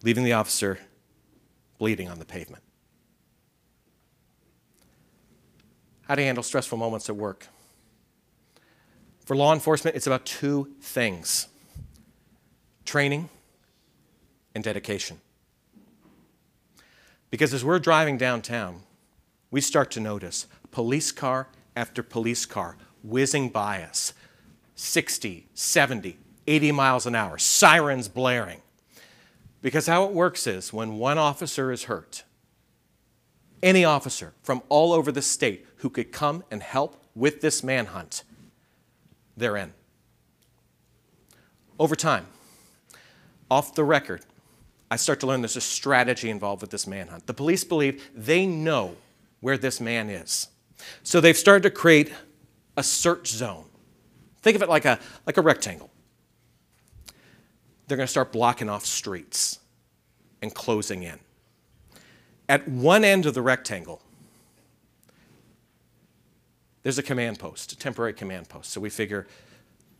leaving 0.04 0.22
the 0.22 0.34
officer 0.34 0.78
bleeding 1.78 2.08
on 2.08 2.18
the 2.18 2.24
pavement. 2.24 2.62
How 6.02 6.14
to 6.14 6.22
handle 6.22 6.44
stressful 6.44 6.76
moments 6.76 7.08
at 7.08 7.16
work. 7.16 7.48
For 9.24 9.34
law 9.34 9.54
enforcement, 9.54 9.96
it's 9.96 10.06
about 10.06 10.26
two 10.26 10.74
things 10.80 11.48
training 12.84 13.30
and 14.54 14.62
dedication. 14.62 15.20
Because 17.30 17.54
as 17.54 17.64
we're 17.64 17.78
driving 17.78 18.18
downtown, 18.18 18.82
we 19.50 19.62
start 19.62 19.90
to 19.92 20.00
notice 20.00 20.46
police 20.70 21.10
car 21.10 21.48
after 21.74 22.02
police 22.02 22.44
car 22.44 22.76
whizzing 23.02 23.48
by 23.48 23.82
us 23.82 24.12
60, 24.76 25.46
70, 25.54 26.18
80 26.46 26.72
miles 26.72 27.06
an 27.06 27.14
hour, 27.14 27.38
sirens 27.38 28.08
blaring. 28.08 28.60
Because 29.64 29.87
how 29.87 30.05
it 30.05 30.12
works 30.12 30.46
is 30.46 30.74
when 30.74 30.98
one 30.98 31.16
officer 31.16 31.72
is 31.72 31.85
hurt, 31.85 32.24
any 33.62 33.83
officer 33.83 34.35
from 34.42 34.61
all 34.68 34.92
over 34.92 35.11
the 35.11 35.22
state 35.22 35.64
who 35.77 35.88
could 35.88 36.12
come 36.12 36.44
and 36.50 36.62
help 36.62 37.03
with 37.14 37.40
this 37.40 37.64
manhunt, 37.64 38.24
they're 39.38 39.57
in. 39.57 39.72
Over 41.79 41.96
time, 41.96 42.27
off 43.50 43.74
the 43.74 43.85
record, 43.85 44.20
I 44.90 44.96
start 44.96 45.20
to 45.20 45.27
learn 45.27 45.40
there's 45.40 45.57
a 45.57 45.62
strategy 45.62 46.29
involved 46.29 46.61
with 46.61 46.70
this 46.70 46.87
manhunt. 46.87 47.27
The 47.27 47.33
police 47.33 47.64
believe 47.64 48.07
they 48.14 48.44
know 48.44 48.96
where 49.40 49.57
this 49.57 49.81
man 49.81 50.11
is. 50.11 50.48
So 51.03 51.22
they've 51.22 51.35
started 51.35 51.62
to 51.62 51.70
create 51.70 52.12
a 52.77 52.83
search 52.83 53.29
zone 53.29 53.64
Think 54.44 54.57
of 54.57 54.62
it 54.62 54.68
like 54.68 54.85
a, 54.85 54.98
like 55.27 55.38
a 55.38 55.40
rectangle. 55.40 55.90
They're 57.87 57.97
going 57.97 58.07
to 58.07 58.11
start 58.11 58.33
blocking 58.33 58.68
off 58.68 58.87
streets 58.87 59.61
and 60.42 60.55
closing 60.55 61.03
in. 61.03 61.18
At 62.49 62.68
one 62.68 63.05
end 63.05 63.27
of 63.27 63.35
the 63.35 63.42
rectangle, 63.42 64.03
there's 66.83 66.99
a 66.99 67.03
command 67.03 67.38
post, 67.38 67.73
a 67.73 67.77
temporary 67.77 68.12
command 68.12 68.49
post. 68.49 68.70
So 68.70 68.81
we 68.81 68.90
figure 68.90 69.27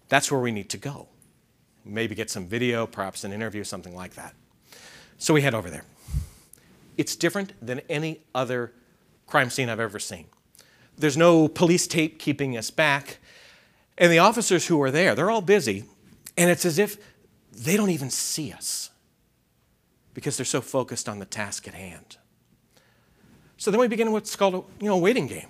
that's 0.09 0.31
where 0.31 0.41
we 0.41 0.53
need 0.53 0.69
to 0.71 0.77
go. 0.77 1.09
Maybe 1.85 2.15
get 2.15 2.31
some 2.31 2.47
video, 2.47 2.87
perhaps 2.87 3.25
an 3.25 3.33
interview, 3.33 3.65
something 3.65 3.95
like 3.95 4.15
that. 4.15 4.35
So 5.19 5.35
we 5.35 5.43
head 5.43 5.55
over 5.55 5.71
there. 5.71 5.85
It's 6.97 7.17
different 7.17 7.53
than 7.61 7.81
any 7.89 8.21
other 8.35 8.73
crime 9.27 9.51
scene 9.51 9.69
I've 9.69 9.81
ever 9.81 9.99
seen. 9.99 10.27
There's 10.97 11.17
no 11.17 11.49
police 11.49 11.87
tape 11.87 12.19
keeping 12.19 12.57
us 12.57 12.71
back. 12.71 13.19
And 13.97 14.13
the 14.13 14.19
officers 14.19 14.67
who 14.67 14.81
are 14.83 14.91
there, 14.91 15.15
they're 15.15 15.31
all 15.31 15.41
busy. 15.41 15.85
And 16.37 16.51
it's 16.51 16.65
as 16.65 16.79
if 16.79 16.99
they 17.57 17.77
don't 17.77 17.91
even 17.91 18.11
see 18.11 18.53
us 18.53 18.91
because 20.13 20.37
they're 20.37 20.45
so 20.45 20.61
focused 20.61 21.09
on 21.09 21.19
the 21.19 21.25
task 21.25 21.67
at 21.69 21.75
hand. 21.75 22.17
So 23.57 23.71
then 23.71 23.81
we 23.81 23.89
begin 23.89 24.13
what's 24.13 24.37
called 24.37 24.55
a 24.55 24.83
you 24.83 24.89
know, 24.89 24.99
waiting 24.99 25.27
game. 25.27 25.49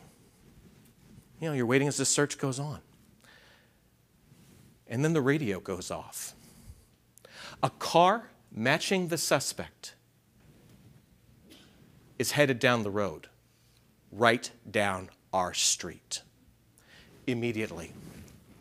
You 1.40 1.48
know, 1.48 1.54
you're 1.54 1.66
waiting 1.66 1.88
as 1.88 1.96
the 1.96 2.04
search 2.04 2.38
goes 2.38 2.58
on. 2.58 2.80
And 4.86 5.04
then 5.04 5.12
the 5.12 5.22
radio 5.22 5.60
goes 5.60 5.90
off. 5.90 6.34
A 7.62 7.70
car 7.70 8.28
matching 8.52 9.08
the 9.08 9.18
suspect 9.18 9.94
is 12.18 12.32
headed 12.32 12.58
down 12.58 12.82
the 12.82 12.90
road, 12.90 13.28
right 14.12 14.50
down 14.70 15.10
our 15.32 15.52
street. 15.52 16.22
Immediately, 17.26 17.92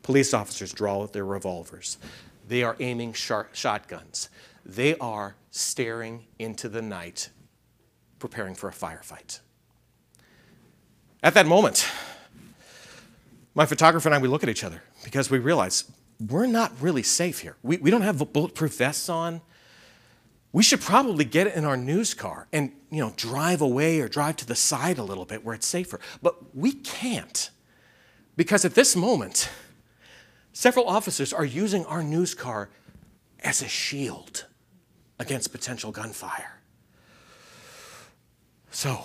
police 0.01 0.33
officers 0.33 0.71
draw 0.71 1.05
their 1.05 1.25
revolvers. 1.25 1.97
They 2.47 2.63
are 2.63 2.75
aiming 2.79 3.13
shotguns. 3.13 4.29
They 4.65 4.95
are 4.97 5.35
staring 5.51 6.25
into 6.39 6.69
the 6.69 6.81
night, 6.81 7.29
preparing 8.19 8.55
for 8.55 8.69
a 8.69 8.73
firefight. 8.73 9.39
At 11.21 11.33
that 11.35 11.45
moment, 11.45 11.87
my 13.55 13.65
photographer 13.65 14.09
and 14.09 14.15
I, 14.15 14.17
we 14.17 14.27
look 14.27 14.43
at 14.43 14.49
each 14.49 14.63
other 14.63 14.83
because 15.03 15.29
we 15.29 15.39
realize 15.39 15.85
we're 16.29 16.47
not 16.47 16.71
really 16.81 17.03
safe 17.03 17.39
here. 17.39 17.55
We, 17.63 17.77
we 17.77 17.91
don't 17.91 18.01
have 18.01 18.33
bulletproof 18.33 18.77
vests 18.77 19.09
on. 19.09 19.41
We 20.51 20.63
should 20.63 20.81
probably 20.81 21.25
get 21.25 21.47
it 21.47 21.55
in 21.55 21.65
our 21.65 21.77
news 21.77 22.13
car 22.13 22.47
and 22.53 22.71
you 22.91 22.99
know 22.99 23.13
drive 23.15 23.61
away 23.61 23.99
or 23.99 24.07
drive 24.07 24.37
to 24.37 24.45
the 24.45 24.55
side 24.55 24.97
a 24.97 25.03
little 25.03 25.25
bit 25.25 25.43
where 25.43 25.55
it's 25.55 25.67
safer. 25.67 25.99
But 26.21 26.55
we 26.55 26.73
can't 26.73 27.49
because 28.35 28.65
at 28.65 28.75
this 28.75 28.95
moment, 28.95 29.49
several 30.53 30.87
officers 30.87 31.33
are 31.33 31.43
using 31.43 31.85
our 31.85 32.01
news 32.01 32.33
car 32.33 32.69
as 33.43 33.61
a 33.61 33.67
shield 33.67 34.45
against 35.19 35.51
potential 35.51 35.91
gunfire. 35.91 36.61
So, 38.71 39.03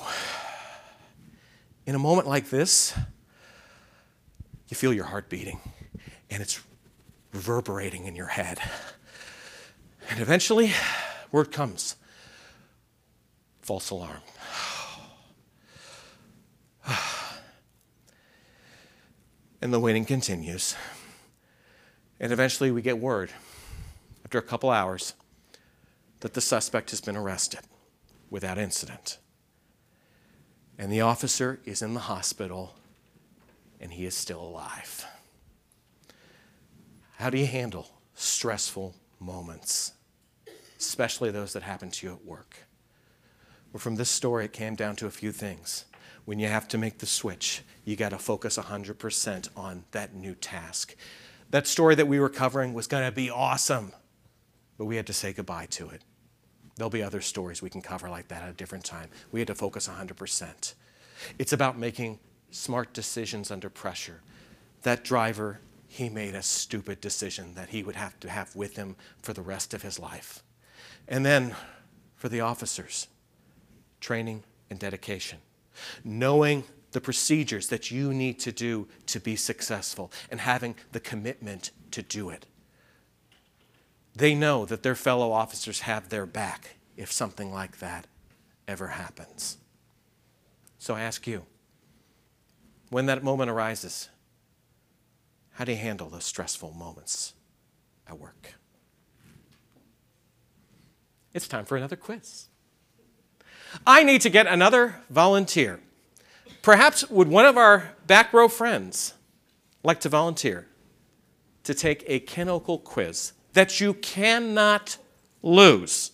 in 1.87 1.95
a 1.95 1.99
moment 1.99 2.29
like 2.29 2.51
this, 2.51 2.97
you 4.69 4.77
feel 4.77 4.93
your 4.93 5.05
heart 5.05 5.29
beating 5.29 5.61
and 6.31 6.43
it's 6.43 6.61
reverberating 7.33 8.07
in 8.07 8.15
your 8.15 8.27
head. 8.27 8.61
And 10.11 10.21
eventually, 10.21 10.73
word 11.33 11.53
comes 11.53 11.97
false 13.61 13.91
alarm. 13.91 14.21
And 19.61 19.75
the 19.75 19.81
waiting 19.81 20.05
continues. 20.05 20.77
And 22.21 22.33
eventually, 22.33 22.71
we 22.71 22.83
get 22.83 22.99
word, 22.99 23.31
after 24.25 24.39
a 24.39 24.43
couple 24.43 24.71
hours, 24.71 25.15
that 26.21 26.35
the 26.35 26.41
suspect 26.41 26.91
has 26.91 27.01
been 27.01 27.17
arrested 27.17 27.61
without 28.31 28.59
incident. 28.59 29.19
And 30.79 30.93
the 30.93 31.01
officer 31.01 31.61
is 31.65 31.83
in 31.83 31.95
the 31.95 32.01
hospital 32.01 32.75
and 33.81 33.93
he 33.93 34.05
is 34.05 34.15
still 34.15 34.41
alive. 34.41 35.07
How 37.17 37.31
do 37.31 37.39
you 37.39 37.47
handle 37.47 37.89
stressful 38.15 38.95
moments, 39.21 39.93
especially 40.79 41.31
those 41.31 41.53
that 41.53 41.63
happen 41.63 41.91
to 41.91 42.07
you 42.07 42.13
at 42.15 42.25
work? 42.25 42.59
Well, 43.73 43.81
from 43.81 43.97
this 43.97 44.09
story, 44.09 44.45
it 44.45 44.53
came 44.53 44.77
down 44.77 44.97
to 44.97 45.07
a 45.07 45.11
few 45.11 45.33
things. 45.33 45.85
When 46.25 46.39
you 46.39 46.47
have 46.47 46.69
to 46.69 46.79
make 46.79 46.99
the 46.99 47.07
switch, 47.07 47.63
you 47.85 47.97
got 47.97 48.11
to 48.11 48.19
focus 48.19 48.57
100% 48.57 49.49
on 49.57 49.85
that 49.91 50.15
new 50.15 50.35
task. 50.35 50.95
That 51.51 51.67
story 51.67 51.95
that 51.95 52.07
we 52.07 52.21
were 52.21 52.29
covering 52.29 52.75
was 52.75 52.87
going 52.87 53.05
to 53.05 53.15
be 53.15 53.31
awesome, 53.31 53.93
but 54.77 54.85
we 54.85 54.97
had 54.97 55.07
to 55.07 55.13
say 55.13 55.33
goodbye 55.33 55.67
to 55.71 55.89
it. 55.89 56.03
There'll 56.77 56.91
be 56.91 57.03
other 57.03 57.21
stories 57.21 57.63
we 57.63 57.71
can 57.71 57.83
cover 57.83 58.09
like 58.09 58.29
that 58.29 58.43
at 58.43 58.51
a 58.51 58.53
different 58.53 58.85
time. 58.85 59.09
We 59.33 59.41
had 59.41 59.49
to 59.49 59.55
focus 59.55 59.89
100%. 59.89 60.75
It's 61.39 61.53
about 61.53 61.79
making 61.79 62.21
smart 62.51 62.93
decisions 62.93 63.51
under 63.51 63.69
pressure. 63.69 64.21
That 64.83 65.05
driver, 65.05 65.61
he 65.89 66.09
made 66.09 66.35
a 66.35 66.43
stupid 66.43 67.01
decision 67.01 67.55
that 67.55 67.71
he 67.71 67.83
would 67.83 67.97
have 67.97 68.21
to 68.21 68.31
have 68.31 68.55
with 68.55 68.77
him 68.77 68.95
for 69.23 69.33
the 69.33 69.43
rest 69.43 69.75
of 69.75 69.83
his 69.83 69.99
life. 69.99 70.43
And 71.09 71.27
then 71.27 71.57
for 72.15 72.29
the 72.29 72.41
officers, 72.41 73.09
training 74.01 74.45
and 74.71 74.79
dedication. 74.79 75.39
Knowing 76.05 76.65
the 76.99 77.05
procedures 77.05 77.69
that 77.69 77.93
you 77.93 78.13
need 78.13 78.41
to 78.41 78.51
do 78.51 78.89
to 79.07 79.21
be 79.21 79.37
successful 79.37 80.11
and 80.33 80.41
having 80.41 80.75
the 80.91 80.99
commitment 80.99 81.71
to 81.93 82.03
do 82.03 82.29
it. 82.29 82.45
They 84.17 84.35
know 84.35 84.65
that 84.65 84.83
their 84.83 84.97
fellow 84.97 85.31
officers 85.31 85.83
have 85.83 86.09
their 86.09 86.27
back 86.27 86.75
if 86.97 87.13
something 87.13 87.53
like 87.53 87.79
that 87.79 88.09
ever 88.67 88.89
happens. 88.89 89.59
So 90.81 90.97
I 90.97 91.03
ask 91.03 91.25
you, 91.25 91.45
when 92.91 93.07
that 93.07 93.23
moment 93.23 93.49
arises, 93.49 94.09
how 95.53 95.65
do 95.65 95.71
you 95.71 95.79
handle 95.79 96.09
those 96.09 96.25
stressful 96.25 96.73
moments 96.73 97.33
at 98.09 98.19
work? 98.19 98.55
It's 101.33 101.47
time 101.47 101.65
for 101.65 101.77
another 101.77 101.95
quiz. 101.95 102.49
I 103.87 104.03
need 104.03 104.21
to 104.23 104.31
get 104.31 104.49
another 104.49 104.97
volunteer. 105.09 105.79
Perhaps 106.63 107.09
would 107.11 107.29
one 107.29 107.47
of 107.47 107.57
our 107.57 107.93
back 108.07 108.33
row 108.33 108.49
friends 108.49 109.15
like 109.83 110.01
to 110.01 110.09
volunteer 110.09 110.67
to 111.65 111.75
take 111.75 112.05
a 112.07 112.21
Ken 112.21 112.49
Okel 112.49 112.83
quiz 112.83 113.33
that 113.53 113.81
you 113.81 113.95
cannot 113.95 114.99
lose 115.43 116.13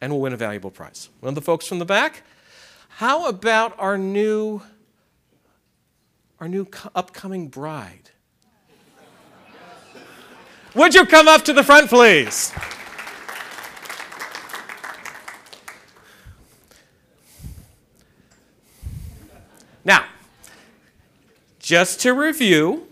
and 0.00 0.12
will 0.12 0.20
win 0.20 0.32
a 0.32 0.36
valuable 0.36 0.70
prize? 0.70 1.08
One 1.20 1.28
of 1.28 1.34
the 1.34 1.40
folks 1.40 1.66
from 1.66 1.78
the 1.78 1.84
back? 1.84 2.22
How 2.88 3.26
about 3.28 3.74
our 3.78 3.96
new 3.96 4.62
our 6.42 6.48
new 6.48 6.66
upcoming 6.96 7.46
bride. 7.46 8.10
Would 10.74 10.92
you 10.92 11.06
come 11.06 11.28
up 11.28 11.44
to 11.44 11.52
the 11.52 11.62
front, 11.62 11.88
please? 11.88 12.52
Now, 19.84 20.04
just 21.58 22.00
to 22.00 22.12
review, 22.12 22.86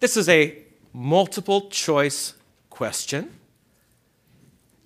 this 0.00 0.16
is 0.16 0.28
a 0.28 0.58
multiple 0.92 1.68
choice 1.70 2.34
question. 2.70 3.30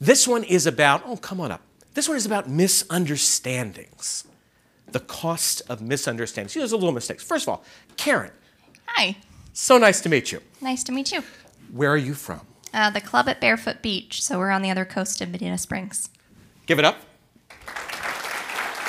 This 0.01 0.27
one 0.27 0.44
is 0.44 0.66
about, 0.66 1.03
oh, 1.07 1.16
come 1.16 1.40
on 1.40 1.53
up. 1.53 1.62
This 1.94 2.09
one 2.09 2.16
is 2.16 2.27
about 2.27 2.48
misunderstandings 2.48 4.25
the 4.92 5.01
cost 5.01 5.62
of 5.68 5.81
misunderstandings. 5.81 6.53
See, 6.53 6.61
there's 6.61 6.72
a 6.72 6.77
little 6.77 6.92
mistakes. 6.92 7.22
First 7.22 7.44
of 7.44 7.48
all, 7.51 7.64
Karen. 7.96 8.31
Hi. 8.87 9.16
So 9.53 9.79
nice 9.79 10.01
to 10.03 10.09
meet 10.09 10.33
you. 10.33 10.40
Nice 10.61 10.85
to 10.85 10.92
meet 10.92 11.12
you. 11.12 11.22
Where 11.72 11.90
are 11.90 11.98
you 11.98 12.14
from? 12.14 12.42
Uh, 12.72 12.90
the 12.90 13.01
club 13.01 13.29
at 13.29 13.40
Barefoot 13.40 13.83
Beach. 13.83 14.22
So 14.22 14.38
we're 14.38 14.51
on 14.51 14.62
the 14.62 14.70
other 14.70 14.85
coast 14.85 15.20
of 15.20 15.33
Bonita 15.33 15.59
Springs. 15.59 16.09
Give 16.66 16.79
it 16.79 16.85
up. 16.85 16.96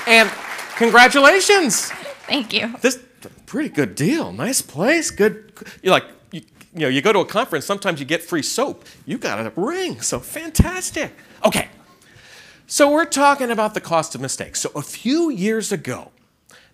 And 0.07 0.29
congratulations. 0.75 1.91
Thank 2.27 2.53
you. 2.53 2.75
This 2.81 2.99
pretty 3.45 3.69
good 3.69 3.93
deal. 3.93 4.31
Nice 4.31 4.61
place. 4.63 5.11
Good. 5.11 5.53
You're 5.83 5.91
like 5.91 6.05
you, 6.31 6.41
you 6.73 6.79
know 6.81 6.87
you 6.87 7.01
go 7.01 7.13
to 7.13 7.19
a 7.19 7.25
conference. 7.25 7.65
Sometimes 7.65 7.99
you 7.99 8.05
get 8.05 8.23
free 8.23 8.41
soap. 8.41 8.85
You 9.05 9.19
got 9.19 9.45
a 9.45 9.53
ring. 9.55 10.01
So 10.01 10.19
fantastic. 10.19 11.15
Okay. 11.45 11.67
So 12.65 12.91
we're 12.91 13.05
talking 13.05 13.51
about 13.51 13.75
the 13.75 13.81
cost 13.81 14.15
of 14.15 14.21
mistakes. 14.21 14.61
So 14.61 14.71
a 14.73 14.81
few 14.81 15.29
years 15.29 15.71
ago, 15.71 16.12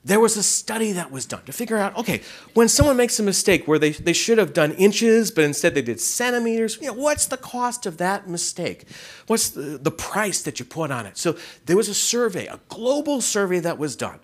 there 0.04 0.20
was 0.20 0.38
a 0.38 0.44
study 0.44 0.94
that 0.94 1.12
was 1.12 1.26
done 1.26 1.44
to 1.44 1.52
figure 1.52 1.78
out 1.78 1.96
okay, 1.98 2.22
when 2.54 2.70
someone 2.70 2.96
makes 2.98 3.20
a 3.20 3.24
mistake 3.24 3.68
where 3.68 3.80
they, 3.80 3.92
they 3.92 4.14
should 4.14 4.38
have 4.38 4.54
done 4.54 4.72
inches, 4.74 5.32
but 5.32 5.44
instead 5.44 5.76
they 5.76 5.82
did 5.82 6.00
centimeters, 6.00 6.78
you 6.82 6.88
know, 6.88 6.94
what's 6.94 7.26
the 7.28 7.38
cost 7.38 7.86
of 7.86 7.98
that 7.98 8.28
mistake? 8.28 8.86
What's 9.28 9.50
the, 9.50 9.78
the 9.78 9.92
price 9.92 10.42
that 10.44 10.60
you 10.60 10.66
put 10.66 10.92
on 10.92 11.06
it? 11.06 11.18
So 11.18 11.38
there 11.66 11.76
was 11.76 11.90
a 11.90 11.94
survey, 11.94 12.48
a 12.48 12.60
global 12.70 13.22
survey 13.22 13.60
that 13.60 13.78
was 13.78 13.96
done. 13.96 14.20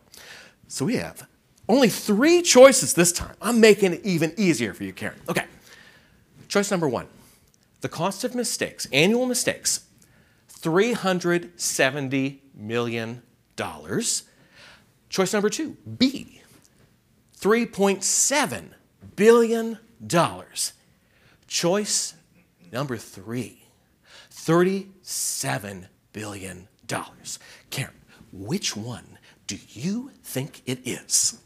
So 0.67 0.85
we 0.85 0.95
have 0.95 1.27
Only 1.67 1.89
three 1.89 2.41
choices 2.41 2.93
this 2.93 3.11
time. 3.11 3.35
I'm 3.41 3.59
making 3.59 3.93
it 3.93 4.01
even 4.05 4.33
easier 4.37 4.73
for 4.73 4.83
you, 4.83 4.93
Karen. 4.93 5.19
Okay. 5.27 5.45
Choice 6.47 6.71
number 6.71 6.87
one 6.87 7.07
the 7.81 7.89
cost 7.89 8.23
of 8.23 8.33
mistakes, 8.33 8.87
annual 8.91 9.25
mistakes, 9.25 9.85
$370 10.61 12.39
million. 12.55 13.21
Choice 15.09 15.33
number 15.33 15.49
two, 15.49 15.77
B, 15.97 16.41
$3.7 17.39 18.69
billion. 19.15 19.77
Choice 21.47 22.13
number 22.71 22.97
three, 22.97 23.63
$37 24.31 25.87
billion. 26.11 26.67
Karen, 27.69 27.93
which 28.31 28.75
one 28.75 29.17
do 29.47 29.57
you 29.69 30.11
think 30.23 30.61
it 30.65 30.79
is? 30.85 31.39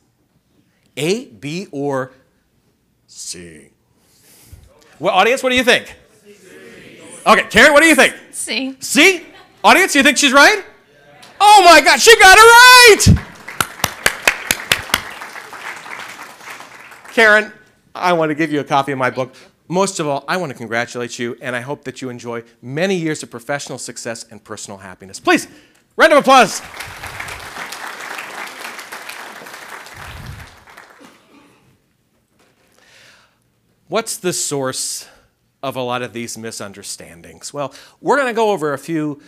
A, 0.98 1.26
B, 1.26 1.68
or 1.72 2.12
C? 3.08 3.70
Well, 5.00 5.14
audience, 5.14 5.44
what 5.44 5.50
do 5.50 5.56
you 5.56 5.64
think? 5.64 5.96
Okay, 7.26 7.44
Karen, 7.50 7.74
what 7.74 7.82
do 7.82 7.88
you 7.88 7.96
think? 7.96 8.16
C. 8.32 8.76
C? 8.80 9.26
Audience, 9.64 9.94
you 9.96 10.04
think 10.04 10.18
she's 10.18 10.34
right? 10.34 10.64
Oh 11.40 11.62
my 11.64 11.82
God, 11.82 12.00
she 12.00 12.18
got 12.20 12.38
it 12.38 12.42
right! 12.42 13.29
Karen, 17.20 17.52
I 17.94 18.14
want 18.14 18.30
to 18.30 18.34
give 18.34 18.50
you 18.50 18.62
a 18.62 18.64
copy 18.64 18.94
of 18.94 18.98
my 18.98 19.10
book. 19.10 19.36
Most 19.68 20.00
of 20.00 20.08
all, 20.08 20.24
I 20.30 20.38
want 20.38 20.54
to 20.54 20.58
congratulate 20.58 21.20
you, 21.20 21.36
and 21.42 21.54
I 21.54 21.60
hope 21.60 21.84
that 21.84 22.02
you 22.02 22.10
enjoy 22.10 22.44
many 22.62 22.96
years 22.96 23.22
of 23.24 23.30
professional 23.30 23.78
success 23.78 24.24
and 24.32 24.42
personal 24.42 24.78
happiness. 24.78 25.20
Please, 25.20 25.50
round 25.98 26.14
of 26.14 26.20
applause. 26.20 26.62
What's 33.90 34.16
the 34.16 34.32
source 34.32 35.06
of 35.62 35.76
a 35.76 35.82
lot 35.82 36.02
of 36.02 36.14
these 36.14 36.38
misunderstandings? 36.38 37.54
Well, 37.54 37.74
we're 38.00 38.16
going 38.16 38.30
to 38.30 38.34
go 38.34 38.52
over 38.52 38.72
a 38.72 38.78
few 38.78 39.22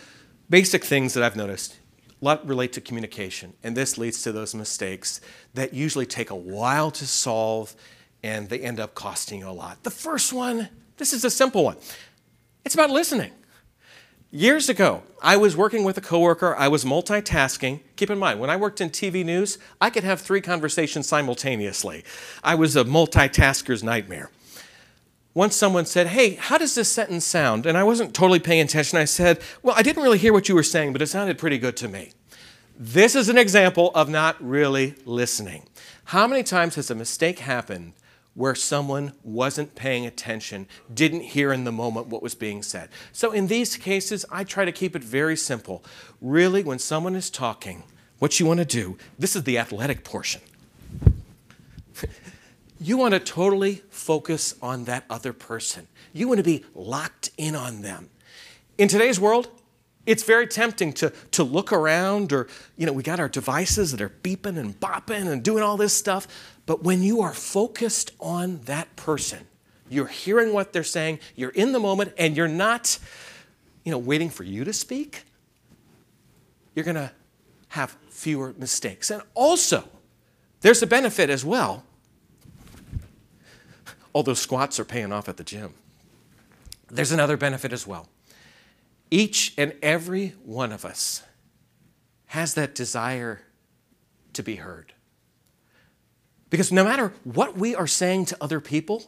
basic 0.48 0.82
things 0.82 1.12
that 1.12 1.22
I've 1.22 1.36
noticed. 1.36 1.76
Lot 2.22 2.46
relate 2.46 2.72
to 2.74 2.80
communication, 2.80 3.52
and 3.64 3.76
this 3.76 3.98
leads 3.98 4.22
to 4.22 4.30
those 4.30 4.54
mistakes 4.54 5.20
that 5.54 5.74
usually 5.74 6.06
take 6.06 6.30
a 6.30 6.36
while 6.36 6.92
to 6.92 7.04
solve 7.04 7.74
and 8.22 8.48
they 8.48 8.60
end 8.60 8.78
up 8.78 8.94
costing 8.94 9.40
you 9.40 9.48
a 9.48 9.50
lot. 9.50 9.82
The 9.82 9.90
first 9.90 10.32
one, 10.32 10.68
this 10.98 11.12
is 11.12 11.24
a 11.24 11.30
simple 11.30 11.64
one. 11.64 11.76
It's 12.64 12.76
about 12.76 12.90
listening. 12.90 13.32
Years 14.30 14.68
ago, 14.68 15.02
I 15.20 15.36
was 15.36 15.56
working 15.56 15.82
with 15.82 15.98
a 15.98 16.00
coworker, 16.00 16.54
I 16.56 16.68
was 16.68 16.84
multitasking. 16.84 17.80
Keep 17.96 18.10
in 18.10 18.18
mind, 18.20 18.38
when 18.38 18.50
I 18.50 18.56
worked 18.56 18.80
in 18.80 18.90
TV 18.90 19.24
news, 19.24 19.58
I 19.80 19.90
could 19.90 20.04
have 20.04 20.20
three 20.20 20.40
conversations 20.40 21.08
simultaneously. 21.08 22.04
I 22.44 22.54
was 22.54 22.76
a 22.76 22.84
multitasker's 22.84 23.82
nightmare 23.82 24.30
once 25.34 25.56
someone 25.56 25.86
said, 25.86 26.08
Hey, 26.08 26.34
how 26.34 26.58
does 26.58 26.74
this 26.74 26.90
sentence 26.90 27.24
sound? 27.24 27.66
And 27.66 27.76
I 27.78 27.84
wasn't 27.84 28.14
totally 28.14 28.40
paying 28.40 28.60
attention. 28.60 28.98
I 28.98 29.04
said, 29.04 29.40
Well, 29.62 29.74
I 29.76 29.82
didn't 29.82 30.02
really 30.02 30.18
hear 30.18 30.32
what 30.32 30.48
you 30.48 30.54
were 30.54 30.62
saying, 30.62 30.92
but 30.92 31.02
it 31.02 31.06
sounded 31.06 31.38
pretty 31.38 31.58
good 31.58 31.76
to 31.78 31.88
me. 31.88 32.12
This 32.78 33.14
is 33.14 33.28
an 33.28 33.38
example 33.38 33.90
of 33.94 34.08
not 34.08 34.36
really 34.42 34.94
listening. 35.04 35.64
How 36.06 36.26
many 36.26 36.42
times 36.42 36.74
has 36.74 36.90
a 36.90 36.94
mistake 36.94 37.40
happened 37.40 37.92
where 38.34 38.54
someone 38.54 39.12
wasn't 39.22 39.74
paying 39.74 40.06
attention, 40.06 40.66
didn't 40.92 41.20
hear 41.20 41.52
in 41.52 41.64
the 41.64 41.72
moment 41.72 42.06
what 42.06 42.22
was 42.22 42.34
being 42.34 42.62
said? 42.62 42.88
So 43.12 43.30
in 43.30 43.46
these 43.46 43.76
cases, 43.76 44.24
I 44.30 44.44
try 44.44 44.64
to 44.64 44.72
keep 44.72 44.96
it 44.96 45.04
very 45.04 45.36
simple. 45.36 45.84
Really, 46.20 46.64
when 46.64 46.78
someone 46.78 47.14
is 47.14 47.30
talking, 47.30 47.84
what 48.18 48.40
you 48.40 48.46
want 48.46 48.58
to 48.60 48.64
do, 48.64 48.96
this 49.18 49.36
is 49.36 49.44
the 49.44 49.58
athletic 49.58 50.02
portion 50.02 50.40
you 52.82 52.96
want 52.96 53.14
to 53.14 53.20
totally 53.20 53.82
focus 53.90 54.56
on 54.60 54.84
that 54.84 55.04
other 55.08 55.32
person. 55.32 55.86
You 56.12 56.26
want 56.26 56.38
to 56.38 56.44
be 56.44 56.64
locked 56.74 57.30
in 57.38 57.54
on 57.54 57.82
them. 57.82 58.10
In 58.76 58.88
today's 58.88 59.20
world, 59.20 59.48
it's 60.04 60.24
very 60.24 60.48
tempting 60.48 60.92
to, 60.94 61.10
to 61.30 61.44
look 61.44 61.72
around 61.72 62.32
or, 62.32 62.48
you 62.76 62.84
know, 62.84 62.92
we 62.92 63.04
got 63.04 63.20
our 63.20 63.28
devices 63.28 63.92
that 63.92 64.00
are 64.00 64.08
beeping 64.08 64.58
and 64.58 64.78
bopping 64.80 65.30
and 65.30 65.44
doing 65.44 65.62
all 65.62 65.76
this 65.76 65.92
stuff. 65.92 66.26
But 66.66 66.82
when 66.82 67.02
you 67.02 67.20
are 67.20 67.32
focused 67.32 68.10
on 68.18 68.62
that 68.64 68.94
person, 68.96 69.46
you're 69.88 70.08
hearing 70.08 70.52
what 70.52 70.72
they're 70.72 70.82
saying, 70.82 71.20
you're 71.36 71.50
in 71.50 71.70
the 71.72 71.78
moment, 71.78 72.14
and 72.18 72.36
you're 72.36 72.48
not, 72.48 72.98
you 73.84 73.92
know, 73.92 73.98
waiting 73.98 74.30
for 74.30 74.42
you 74.42 74.64
to 74.64 74.72
speak, 74.72 75.24
you're 76.74 76.84
going 76.84 76.96
to 76.96 77.12
have 77.68 77.96
fewer 78.10 78.54
mistakes. 78.58 79.10
And 79.10 79.22
also, 79.34 79.84
there's 80.62 80.82
a 80.82 80.86
benefit 80.86 81.30
as 81.30 81.44
well 81.44 81.84
all 84.12 84.22
those 84.22 84.40
squats 84.40 84.78
are 84.78 84.84
paying 84.84 85.12
off 85.12 85.28
at 85.28 85.36
the 85.36 85.44
gym. 85.44 85.74
There's 86.90 87.12
another 87.12 87.36
benefit 87.36 87.72
as 87.72 87.86
well. 87.86 88.08
Each 89.10 89.54
and 89.56 89.74
every 89.82 90.34
one 90.44 90.72
of 90.72 90.84
us 90.84 91.22
has 92.26 92.54
that 92.54 92.74
desire 92.74 93.42
to 94.32 94.42
be 94.42 94.56
heard. 94.56 94.92
Because 96.50 96.70
no 96.70 96.84
matter 96.84 97.12
what 97.24 97.56
we 97.56 97.74
are 97.74 97.86
saying 97.86 98.26
to 98.26 98.36
other 98.40 98.60
people, 98.60 99.04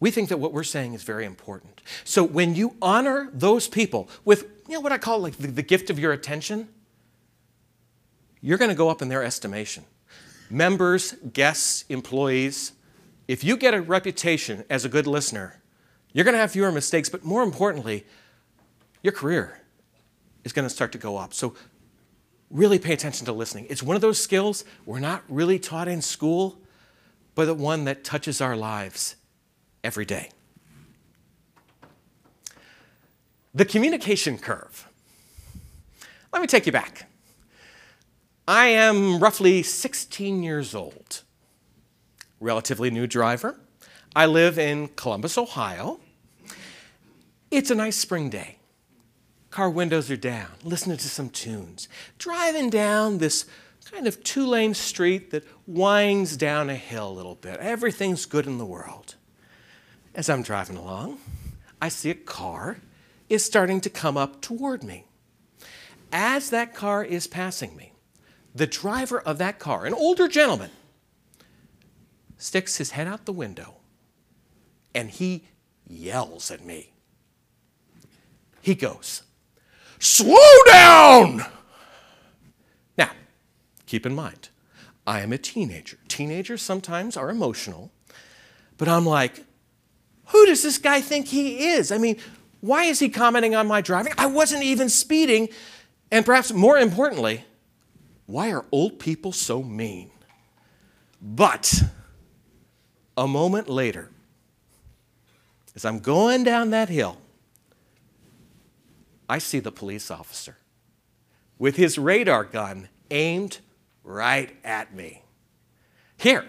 we 0.00 0.10
think 0.10 0.28
that 0.30 0.38
what 0.38 0.52
we're 0.52 0.64
saying 0.64 0.94
is 0.94 1.02
very 1.02 1.24
important. 1.24 1.82
So 2.04 2.24
when 2.24 2.54
you 2.54 2.74
honor 2.80 3.28
those 3.32 3.68
people 3.68 4.08
with 4.24 4.46
you 4.66 4.74
know 4.74 4.80
what 4.80 4.92
I 4.92 4.98
call 4.98 5.18
like 5.18 5.36
the, 5.36 5.48
the 5.48 5.62
gift 5.62 5.90
of 5.90 5.98
your 5.98 6.12
attention, 6.12 6.68
you're 8.40 8.58
going 8.58 8.70
to 8.70 8.76
go 8.76 8.88
up 8.88 9.02
in 9.02 9.08
their 9.08 9.22
estimation. 9.22 9.84
Members, 10.48 11.14
guests, 11.32 11.84
employees, 11.88 12.72
if 13.30 13.44
you 13.44 13.56
get 13.56 13.74
a 13.74 13.80
reputation 13.80 14.64
as 14.68 14.84
a 14.84 14.88
good 14.88 15.06
listener, 15.06 15.62
you're 16.12 16.24
going 16.24 16.34
to 16.34 16.40
have 16.40 16.50
fewer 16.50 16.72
mistakes, 16.72 17.08
but 17.08 17.22
more 17.24 17.44
importantly, 17.44 18.04
your 19.04 19.12
career 19.12 19.60
is 20.42 20.52
going 20.52 20.66
to 20.66 20.68
start 20.68 20.90
to 20.90 20.98
go 20.98 21.16
up. 21.16 21.32
So, 21.32 21.54
really 22.50 22.80
pay 22.80 22.92
attention 22.92 23.26
to 23.26 23.32
listening. 23.32 23.68
It's 23.70 23.84
one 23.84 23.94
of 23.94 24.02
those 24.02 24.20
skills 24.20 24.64
we're 24.84 24.98
not 24.98 25.22
really 25.28 25.60
taught 25.60 25.86
in 25.86 26.02
school, 26.02 26.58
but 27.36 27.44
the 27.44 27.54
one 27.54 27.84
that 27.84 28.02
touches 28.02 28.40
our 28.40 28.56
lives 28.56 29.14
every 29.84 30.04
day. 30.04 30.30
The 33.54 33.64
communication 33.64 34.38
curve. 34.38 34.88
Let 36.32 36.42
me 36.42 36.48
take 36.48 36.66
you 36.66 36.72
back. 36.72 37.08
I 38.48 38.66
am 38.66 39.20
roughly 39.20 39.62
16 39.62 40.42
years 40.42 40.74
old 40.74 41.22
relatively 42.40 42.90
new 42.90 43.06
driver. 43.06 43.60
I 44.16 44.26
live 44.26 44.58
in 44.58 44.88
Columbus, 44.88 45.38
Ohio. 45.38 46.00
It's 47.50 47.70
a 47.70 47.74
nice 47.74 47.96
spring 47.96 48.30
day. 48.30 48.56
Car 49.50 49.68
windows 49.68 50.10
are 50.10 50.16
down, 50.16 50.48
listening 50.64 50.96
to 50.96 51.08
some 51.08 51.28
tunes, 51.28 51.88
driving 52.18 52.70
down 52.70 53.18
this 53.18 53.44
kind 53.90 54.06
of 54.06 54.22
two 54.22 54.46
lane 54.46 54.74
street 54.74 55.30
that 55.30 55.44
winds 55.66 56.36
down 56.36 56.70
a 56.70 56.76
hill 56.76 57.10
a 57.10 57.12
little 57.12 57.34
bit. 57.34 57.58
Everything's 57.58 58.26
good 58.26 58.46
in 58.46 58.58
the 58.58 58.64
world. 58.64 59.16
As 60.14 60.28
I'm 60.28 60.42
driving 60.42 60.76
along, 60.76 61.18
I 61.82 61.88
see 61.88 62.10
a 62.10 62.14
car 62.14 62.78
is 63.28 63.44
starting 63.44 63.80
to 63.80 63.90
come 63.90 64.16
up 64.16 64.40
toward 64.40 64.82
me. 64.82 65.04
As 66.12 66.50
that 66.50 66.74
car 66.74 67.04
is 67.04 67.26
passing 67.26 67.76
me, 67.76 67.92
the 68.54 68.66
driver 68.66 69.20
of 69.20 69.38
that 69.38 69.58
car, 69.58 69.86
an 69.86 69.94
older 69.94 70.26
gentleman, 70.28 70.70
sticks 72.40 72.76
his 72.78 72.92
head 72.92 73.06
out 73.06 73.26
the 73.26 73.32
window 73.32 73.76
and 74.94 75.10
he 75.10 75.44
yells 75.86 76.50
at 76.50 76.64
me. 76.64 76.92
He 78.62 78.74
goes, 78.74 79.22
Slow 79.98 80.36
down! 80.66 81.44
Now, 82.96 83.10
keep 83.86 84.06
in 84.06 84.14
mind, 84.14 84.48
I 85.06 85.20
am 85.20 85.32
a 85.32 85.38
teenager. 85.38 85.98
Teenagers 86.08 86.62
sometimes 86.62 87.16
are 87.16 87.30
emotional, 87.30 87.92
but 88.78 88.88
I'm 88.88 89.04
like, 89.04 89.44
who 90.26 90.46
does 90.46 90.62
this 90.62 90.78
guy 90.78 91.00
think 91.00 91.28
he 91.28 91.68
is? 91.68 91.92
I 91.92 91.98
mean, 91.98 92.16
why 92.60 92.84
is 92.84 92.98
he 93.00 93.08
commenting 93.08 93.54
on 93.54 93.66
my 93.66 93.80
driving? 93.80 94.12
I 94.16 94.26
wasn't 94.26 94.62
even 94.62 94.88
speeding. 94.88 95.48
And 96.10 96.24
perhaps 96.24 96.52
more 96.52 96.78
importantly, 96.78 97.44
why 98.26 98.52
are 98.52 98.64
old 98.72 98.98
people 98.98 99.32
so 99.32 99.62
mean? 99.62 100.10
But 101.20 101.82
a 103.20 103.28
moment 103.28 103.68
later, 103.68 104.08
as 105.76 105.84
I'm 105.84 105.98
going 105.98 106.42
down 106.42 106.70
that 106.70 106.88
hill, 106.88 107.18
I 109.28 109.36
see 109.36 109.60
the 109.60 109.70
police 109.70 110.10
officer 110.10 110.56
with 111.58 111.76
his 111.76 111.98
radar 111.98 112.44
gun 112.44 112.88
aimed 113.10 113.58
right 114.02 114.56
at 114.64 114.94
me. 114.94 115.22
Here, 116.16 116.46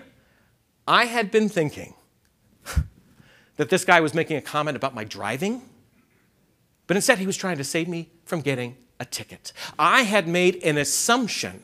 I 0.88 1.06
had 1.06 1.30
been 1.30 1.50
thinking 1.50 1.94
that 3.58 3.70
this 3.70 3.84
guy 3.84 4.00
was 4.00 4.14
making 4.14 4.38
a 4.38 4.42
comment 4.42 4.78
about 4.78 4.96
my 4.96 5.04
driving, 5.04 5.62
but 6.88 6.96
instead 6.96 7.20
he 7.20 7.26
was 7.26 7.36
trying 7.36 7.58
to 7.58 7.66
save 7.66 7.90
me 7.90 8.10
from 8.24 8.40
getting 8.40 8.78
a 8.98 9.04
ticket. 9.04 9.52
I 9.78 10.04
had 10.04 10.26
made 10.26 10.64
an 10.64 10.78
assumption 10.78 11.64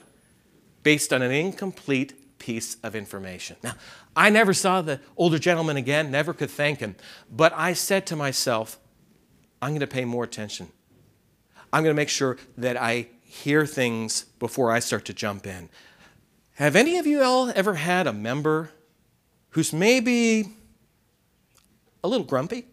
based 0.84 1.14
on 1.14 1.22
an 1.22 1.32
incomplete 1.32 2.39
piece 2.39 2.78
of 2.84 2.95
information. 2.95 3.58
Now, 3.64 3.74
I 4.18 4.32
never 4.32 4.51
saw 4.53 4.82
the 4.82 4.99
older 5.15 5.38
gentleman 5.38 5.78
again, 5.78 6.09
never 6.09 6.34
could 6.34 6.49
thank 6.49 6.80
him, 6.80 6.95
but 7.32 7.53
I 7.55 7.74
said 7.74 8.07
to 8.07 8.15
myself, 8.15 8.80
I'm 9.61 9.70
going 9.70 9.82
to 9.82 9.88
pay 9.88 10.05
more 10.05 10.24
attention. 10.24 10.70
I'm 11.72 11.84
going 11.84 11.95
to 11.95 11.97
make 11.97 12.09
sure 12.09 12.38
that 12.57 12.78
I 12.78 13.09
hear 13.22 13.68
things 13.68 14.24
before 14.39 14.72
I 14.72 14.80
start 14.80 15.05
to 15.05 15.13
jump 15.13 15.45
in. 15.45 15.70
Have 16.55 16.76
any 16.76 16.97
of 16.97 17.05
you 17.05 17.22
all 17.22 17.51
ever 17.55 17.76
had 17.76 18.07
a 18.07 18.13
member 18.13 18.72
who's 19.51 19.72
maybe 19.72 20.55
a 22.03 22.07
little 22.07 22.26
grumpy? 22.26 22.65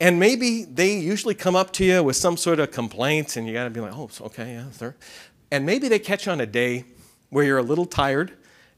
And 0.00 0.18
maybe 0.18 0.64
they 0.64 0.96
usually 0.96 1.34
come 1.34 1.54
up 1.54 1.70
to 1.74 1.84
you 1.84 2.02
with 2.02 2.16
some 2.16 2.38
sort 2.38 2.60
of 2.60 2.70
complaint, 2.70 3.36
and 3.36 3.46
you 3.46 3.52
got 3.52 3.64
to 3.64 3.70
be 3.70 3.80
like, 3.80 3.92
oh, 3.94 4.08
okay, 4.22 4.54
yeah, 4.54 4.70
sir. 4.70 4.96
And 5.50 5.66
maybe 5.66 5.88
they 5.88 5.98
catch 5.98 6.24
you 6.24 6.32
on 6.32 6.40
a 6.40 6.46
day 6.46 6.86
where 7.28 7.44
you're 7.44 7.58
a 7.58 7.62
little 7.62 7.84
tired, 7.84 8.32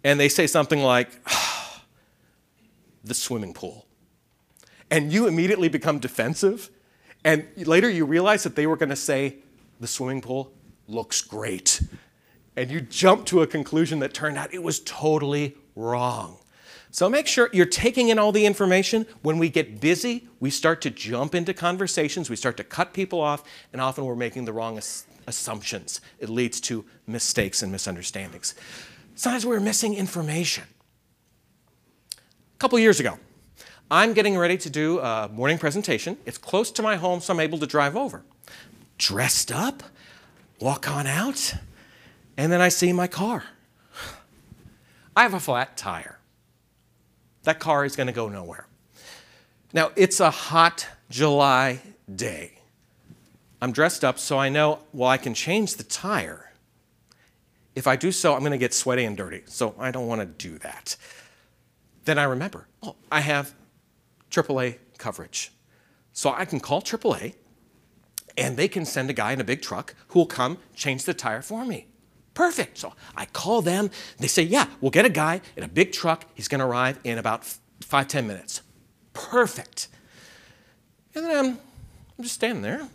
and 0.05 0.21
they 0.21 0.29
say 0.29 0.47
something 0.47 0.83
like, 0.83 1.11
the 3.05 3.15
swimming 3.15 3.55
pool. 3.55 3.87
And 4.91 5.13
you 5.13 5.27
immediately 5.27 5.69
become 5.69 5.99
defensive, 5.99 6.71
and 7.25 7.47
later 7.57 7.89
you 7.89 8.05
realize 8.05 8.45
that 8.45 8.55
they 8.55 8.67
were 8.67 8.77
going 8.77 8.91
to 8.91 8.97
say, 8.97 9.37
the 9.81 9.87
swimming 9.87 10.21
pool 10.21 10.53
looks 10.87 11.23
great. 11.23 11.83
And 12.55 12.71
you 12.71 12.81
jump 12.81 13.27
to 13.27 13.43
a 13.43 13.47
conclusion 13.47 13.99
that 14.01 14.15
turned 14.15 14.37
out 14.37 14.55
it 14.55 14.63
was 14.63 14.81
totally 14.81 15.57
wrong. 15.75 16.39
So 16.91 17.09
make 17.09 17.27
sure 17.27 17.51
you're 17.53 17.67
taking 17.67 18.11
in 18.11 18.21
all 18.21 18.31
the 18.31 18.47
information. 18.47 19.05
When 19.23 19.39
we 19.39 19.49
get 19.49 19.81
busy, 19.81 20.29
we 20.39 20.51
start 20.51 20.81
to 20.83 20.91
jump 20.91 21.35
into 21.35 21.53
conversations, 21.53 22.31
we 22.31 22.37
start 22.37 22.57
to 22.59 22.65
cut 22.65 22.93
people 22.93 23.21
off, 23.21 23.43
and 23.73 23.81
often 23.83 24.05
we're 24.05 24.15
making 24.15 24.45
the 24.45 24.53
wrong 24.53 24.77
ass- 24.77 25.05
assumptions. 25.27 26.01
It 26.21 26.29
leads 26.29 26.61
to 26.63 26.85
mistakes 27.09 27.63
and 27.63 27.73
misunderstandings. 27.73 28.55
Sometimes 29.15 29.47
we're 29.47 29.61
missing 29.61 29.95
information. 29.95 30.65
A 32.13 32.59
couple 32.59 32.79
years 32.79 33.01
ago, 33.01 33.19
I'm 33.91 34.13
getting 34.13 34.37
ready 34.37 34.57
to 34.59 34.71
do 34.71 34.99
a 35.01 35.29
morning 35.29 35.59
presentation. 35.59 36.17
It's 36.25 36.39
close 36.39 36.71
to 36.73 36.83
my 36.83 36.97
home, 36.97 37.21
so 37.21 37.33
I'm 37.33 37.41
able 37.41 37.59
to 37.59 37.67
drive 37.67 37.97
over. 37.97 38.23
Dressed 38.99 39.53
up, 39.53 39.83
walk 40.61 40.89
on 40.89 41.07
out, 41.07 41.55
and 42.37 42.51
then 42.51 42.61
I 42.61 42.69
see 42.69 42.93
my 42.93 43.07
car. 43.07 43.45
I 45.17 45.23
have 45.23 45.35
a 45.35 45.41
flat 45.41 45.77
tire 45.77 46.19
that 47.45 47.61
car 47.61 47.85
is 47.85 47.95
going 47.95 48.07
to 48.09 48.13
go 48.13 48.29
nowhere. 48.29 48.67
Now, 49.73 49.93
it's 49.97 50.21
a 50.21 50.31
hot 50.31 50.89
July 51.11 51.81
day. 52.13 52.59
I'm 53.63 53.73
dressed 53.73 54.05
up 54.05 54.19
so 54.19 54.39
I 54.39 54.49
know, 54.49 54.81
well, 54.93 55.09
I 55.09 55.17
can 55.17 55.35
change 55.35 55.77
the 55.77 55.85
tire. 55.85 56.44
If 57.75 57.87
I 57.87 57.97
do 57.97 58.13
so, 58.13 58.35
I'm 58.35 58.41
going 58.41 58.53
to 58.53 58.59
get 58.59 58.73
sweaty 58.73 59.05
and 59.05 59.17
dirty, 59.17 59.43
so 59.47 59.75
I 59.79 59.91
don't 59.91 60.07
want 60.07 60.21
to 60.21 60.27
do 60.27 60.59
that. 60.59 60.97
Then 62.05 62.19
I 62.19 62.25
remember, 62.25 62.69
oh, 62.83 62.97
I 63.11 63.21
have 63.21 63.55
AAA 64.31 64.79
coverage. 64.99 65.53
So 66.13 66.33
I 66.33 66.45
can 66.45 66.61
call 66.61 66.83
AAA, 66.83 67.35
and 68.37 68.57
they 68.57 68.69
can 68.69 68.85
send 68.85 69.11
a 69.11 69.13
guy 69.13 69.33
in 69.33 69.41
a 69.41 69.45
big 69.45 69.63
truck 69.63 69.95
who 70.09 70.21
will 70.21 70.27
come 70.27 70.59
change 70.75 71.05
the 71.05 71.15
tire 71.15 71.43
for 71.43 71.65
me. 71.65 71.89
Perfect. 72.35 72.79
So 72.79 72.93
I 73.17 73.27
call 73.27 73.63
them. 73.63 73.91
They 74.19 74.27
say, 74.27 74.43
yeah, 74.43 74.67
we'll 74.81 74.91
get 74.91 75.05
a 75.05 75.11
guy 75.11 75.41
in 75.57 75.63
a 75.63 75.69
big 75.69 75.93
truck. 75.93 76.25
He's 76.35 76.49
going 76.49 76.61
to 76.61 76.67
arrive 76.67 76.99
in 77.05 77.19
about 77.19 77.45
five, 77.81 78.09
ten 78.09 78.27
minutes. 78.27 78.63
Perfect. 79.13 79.89
And 81.15 81.25
then 81.25 81.37
I'm, 81.37 81.59
I'm 82.19 82.23
just 82.23 82.35
standing 82.35 82.63
there. 82.63 82.89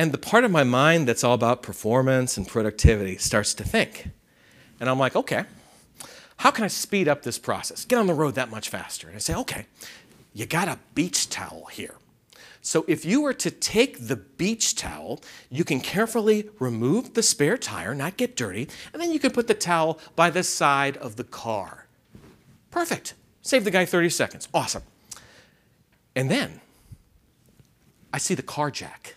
And 0.00 0.12
the 0.12 0.18
part 0.18 0.44
of 0.44 0.50
my 0.50 0.64
mind 0.64 1.06
that's 1.06 1.22
all 1.22 1.34
about 1.34 1.62
performance 1.62 2.38
and 2.38 2.48
productivity 2.48 3.18
starts 3.18 3.52
to 3.52 3.64
think. 3.64 4.08
And 4.80 4.88
I'm 4.88 4.98
like, 4.98 5.14
okay, 5.14 5.44
how 6.38 6.50
can 6.50 6.64
I 6.64 6.68
speed 6.68 7.06
up 7.06 7.22
this 7.22 7.38
process? 7.38 7.84
Get 7.84 7.98
on 7.98 8.06
the 8.06 8.14
road 8.14 8.34
that 8.36 8.50
much 8.50 8.70
faster. 8.70 9.08
And 9.08 9.16
I 9.16 9.18
say, 9.18 9.34
okay, 9.34 9.66
you 10.32 10.46
got 10.46 10.68
a 10.68 10.78
beach 10.94 11.28
towel 11.28 11.66
here. 11.66 11.96
So 12.62 12.86
if 12.88 13.04
you 13.04 13.20
were 13.20 13.34
to 13.34 13.50
take 13.50 14.08
the 14.08 14.16
beach 14.16 14.74
towel, 14.74 15.20
you 15.50 15.64
can 15.64 15.80
carefully 15.80 16.48
remove 16.58 17.12
the 17.12 17.22
spare 17.22 17.58
tire, 17.58 17.94
not 17.94 18.16
get 18.16 18.36
dirty, 18.36 18.70
and 18.94 19.02
then 19.02 19.12
you 19.12 19.18
can 19.18 19.32
put 19.32 19.48
the 19.48 19.54
towel 19.54 20.00
by 20.16 20.30
the 20.30 20.42
side 20.42 20.96
of 20.96 21.16
the 21.16 21.24
car. 21.24 21.88
Perfect. 22.70 23.12
Save 23.42 23.64
the 23.64 23.70
guy 23.70 23.84
30 23.84 24.08
seconds. 24.08 24.48
Awesome. 24.54 24.84
And 26.16 26.30
then 26.30 26.62
I 28.14 28.16
see 28.16 28.32
the 28.32 28.42
car 28.42 28.70
jack. 28.70 29.16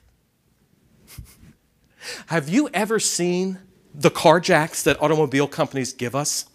Have 2.27 2.49
you 2.49 2.69
ever 2.73 2.99
seen 2.99 3.59
the 3.93 4.09
car 4.09 4.39
jacks 4.39 4.83
that 4.83 5.01
automobile 5.01 5.47
companies 5.47 5.93
give 5.93 6.15
us? 6.15 6.45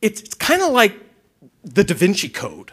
It's 0.00 0.34
kind 0.34 0.62
of 0.62 0.72
like 0.72 0.94
the 1.64 1.84
Da 1.84 1.94
Vinci 1.94 2.28
Code, 2.28 2.72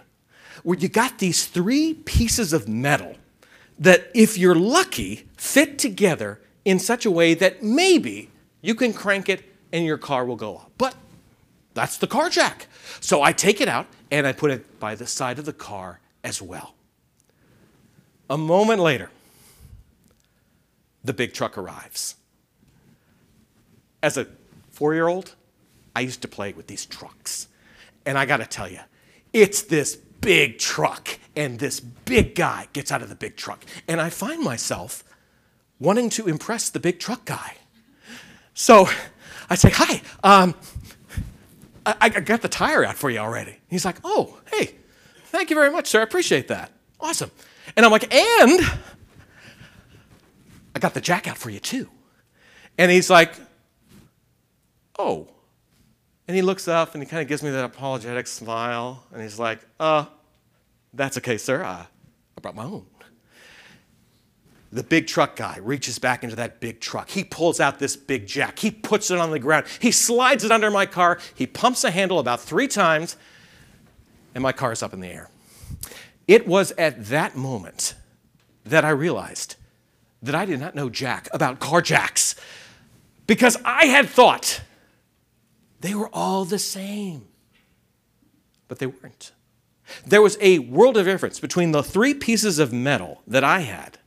where 0.63 0.77
you 0.77 0.87
got 0.87 1.19
these 1.19 1.45
three 1.45 1.93
pieces 1.93 2.53
of 2.53 2.67
metal 2.67 3.15
that, 3.79 4.09
if 4.13 4.37
you're 4.37 4.55
lucky, 4.55 5.27
fit 5.37 5.79
together 5.79 6.39
in 6.63 6.79
such 6.79 7.05
a 7.05 7.11
way 7.11 7.33
that 7.33 7.63
maybe 7.63 8.29
you 8.61 8.75
can 8.75 8.93
crank 8.93 9.29
it 9.29 9.43
and 9.71 9.85
your 9.85 9.97
car 9.97 10.25
will 10.25 10.35
go 10.35 10.57
up. 10.57 10.71
But 10.77 10.95
that's 11.73 11.97
the 11.97 12.07
car 12.07 12.29
jack. 12.29 12.67
So 12.99 13.21
I 13.23 13.33
take 13.33 13.59
it 13.59 13.67
out 13.67 13.87
and 14.11 14.27
I 14.27 14.31
put 14.31 14.51
it 14.51 14.79
by 14.79 14.95
the 14.95 15.07
side 15.07 15.39
of 15.39 15.45
the 15.45 15.53
car 15.53 15.99
as 16.23 16.41
well. 16.41 16.75
A 18.29 18.37
moment 18.37 18.79
later, 18.79 19.09
the 21.03 21.13
big 21.13 21.33
truck 21.33 21.57
arrives. 21.57 22.15
As 24.01 24.17
a 24.17 24.27
four 24.71 24.93
year 24.93 25.07
old, 25.07 25.35
I 25.95 26.01
used 26.01 26.21
to 26.21 26.27
play 26.27 26.53
with 26.53 26.67
these 26.67 26.85
trucks. 26.85 27.47
And 28.05 28.17
I 28.17 28.25
gotta 28.25 28.45
tell 28.45 28.69
you, 28.69 28.79
it's 29.31 29.61
this 29.63 29.95
big 29.95 30.57
truck, 30.57 31.19
and 31.35 31.59
this 31.59 31.79
big 31.79 32.35
guy 32.35 32.67
gets 32.73 32.91
out 32.91 33.01
of 33.01 33.09
the 33.09 33.15
big 33.15 33.35
truck. 33.35 33.63
And 33.87 33.99
I 33.99 34.09
find 34.09 34.41
myself 34.41 35.03
wanting 35.79 36.09
to 36.11 36.27
impress 36.27 36.69
the 36.69 36.79
big 36.79 36.99
truck 36.99 37.25
guy. 37.25 37.55
So 38.53 38.87
I 39.49 39.55
say, 39.55 39.69
Hi, 39.73 40.01
um, 40.23 40.55
I, 41.85 41.95
I 41.99 42.09
got 42.09 42.41
the 42.41 42.49
tire 42.49 42.85
out 42.85 42.95
for 42.95 43.09
you 43.09 43.19
already. 43.19 43.57
He's 43.69 43.85
like, 43.85 43.97
Oh, 44.03 44.39
hey, 44.51 44.75
thank 45.25 45.49
you 45.49 45.55
very 45.55 45.71
much, 45.71 45.87
sir. 45.87 45.99
I 45.99 46.03
appreciate 46.03 46.47
that. 46.47 46.71
Awesome. 46.99 47.31
And 47.75 47.85
I'm 47.85 47.91
like, 47.91 48.13
And 48.13 48.59
I 50.75 50.79
got 50.79 50.93
the 50.93 51.01
jack 51.01 51.27
out 51.27 51.37
for 51.37 51.49
you 51.49 51.59
too. 51.59 51.89
And 52.77 52.91
he's 52.91 53.09
like, 53.09 53.33
Oh, 54.97 55.27
and 56.27 56.35
he 56.35 56.41
looks 56.41 56.67
up 56.67 56.93
and 56.93 57.03
he 57.03 57.09
kind 57.09 57.21
of 57.21 57.27
gives 57.27 57.43
me 57.43 57.49
that 57.49 57.65
apologetic 57.65 58.27
smile. 58.27 59.03
And 59.11 59.21
he's 59.21 59.39
like, 59.39 59.59
uh, 59.79 60.05
that's 60.93 61.17
okay, 61.17 61.37
sir. 61.37 61.63
I, 61.63 61.87
I 62.37 62.41
brought 62.41 62.55
my 62.55 62.63
own. 62.63 62.85
The 64.71 64.83
big 64.83 65.05
truck 65.05 65.35
guy 65.35 65.59
reaches 65.61 65.99
back 65.99 66.23
into 66.23 66.35
that 66.37 66.59
big 66.59 66.79
truck. 66.79 67.09
He 67.09 67.23
pulls 67.23 67.59
out 67.59 67.77
this 67.77 67.95
big 67.95 68.25
jack. 68.25 68.57
He 68.57 68.71
puts 68.71 69.11
it 69.11 69.19
on 69.19 69.29
the 69.29 69.37
ground. 69.37 69.67
He 69.79 69.91
slides 69.91 70.43
it 70.43 70.51
under 70.51 70.71
my 70.71 70.87
car. 70.87 71.19
He 71.35 71.45
pumps 71.45 71.83
the 71.83 71.91
handle 71.91 72.17
about 72.17 72.41
three 72.41 72.67
times, 72.67 73.15
and 74.33 74.41
my 74.41 74.51
car 74.51 74.71
is 74.71 74.81
up 74.81 74.91
in 74.93 74.99
the 74.99 75.09
air. 75.09 75.29
It 76.27 76.47
was 76.47 76.71
at 76.71 77.05
that 77.05 77.35
moment 77.35 77.93
that 78.65 78.83
I 78.83 78.89
realized 78.89 79.57
that 80.23 80.33
I 80.33 80.45
did 80.45 80.59
not 80.59 80.73
know 80.73 80.89
jack 80.89 81.27
about 81.31 81.59
car 81.59 81.81
jacks 81.81 82.35
because 83.27 83.57
I 83.63 83.85
had 83.85 84.09
thought 84.09 84.61
they 85.81 85.93
were 85.93 86.09
all 86.13 86.45
the 86.45 86.59
same. 86.59 87.27
But 88.67 88.79
they 88.79 88.87
weren't. 88.87 89.33
There 90.05 90.21
was 90.21 90.37
a 90.39 90.59
world 90.59 90.97
of 90.97 91.05
difference 91.05 91.39
between 91.39 91.71
the 91.71 91.83
three 91.83 92.13
pieces 92.13 92.57
of 92.57 92.71
metal 92.71 93.21
that 93.27 93.43
I 93.43 93.59
had 93.59 93.99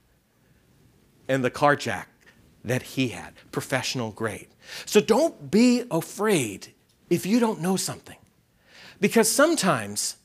and 1.28 1.44
the 1.44 1.50
car 1.50 1.76
jack 1.76 2.08
that 2.64 2.82
he 2.82 3.08
had, 3.08 3.34
professional 3.52 4.10
grade. 4.10 4.48
So 4.86 5.00
don't 5.00 5.50
be 5.50 5.84
afraid 5.90 6.72
if 7.10 7.26
you 7.26 7.38
don't 7.38 7.60
know 7.60 7.76
something. 7.76 8.16
Because 9.00 9.30
sometimes 9.30 10.16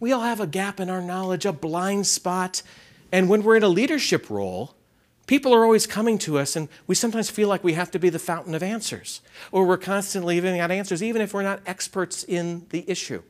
we 0.00 0.12
all 0.12 0.22
have 0.22 0.40
a 0.40 0.46
gap 0.46 0.80
in 0.80 0.90
our 0.90 1.00
knowledge, 1.00 1.46
a 1.46 1.52
blind 1.52 2.06
spot, 2.06 2.62
and 3.12 3.28
when 3.28 3.44
we're 3.44 3.56
in 3.56 3.62
a 3.62 3.68
leadership 3.68 4.28
role, 4.28 4.74
People 5.26 5.52
are 5.52 5.64
always 5.64 5.86
coming 5.86 6.18
to 6.18 6.38
us, 6.38 6.54
and 6.54 6.68
we 6.86 6.94
sometimes 6.94 7.30
feel 7.30 7.48
like 7.48 7.64
we 7.64 7.72
have 7.72 7.90
to 7.90 7.98
be 7.98 8.08
the 8.08 8.18
fountain 8.18 8.54
of 8.54 8.62
answers, 8.62 9.20
or 9.50 9.66
we're 9.66 9.76
constantly 9.76 10.36
giving 10.36 10.60
out 10.60 10.70
answers, 10.70 11.02
even 11.02 11.20
if 11.20 11.34
we're 11.34 11.42
not 11.42 11.60
experts 11.66 12.22
in 12.22 12.66
the 12.70 12.88
issue. 12.88 13.22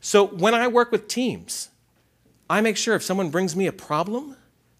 So 0.00 0.26
when 0.26 0.54
I 0.54 0.68
work 0.68 0.90
with 0.90 1.08
teams, 1.08 1.68
I 2.48 2.60
make 2.60 2.76
sure 2.76 2.94
if 2.94 3.02
someone 3.02 3.30
brings 3.30 3.54
me 3.54 3.66
a 3.66 3.72
problem, 3.72 4.36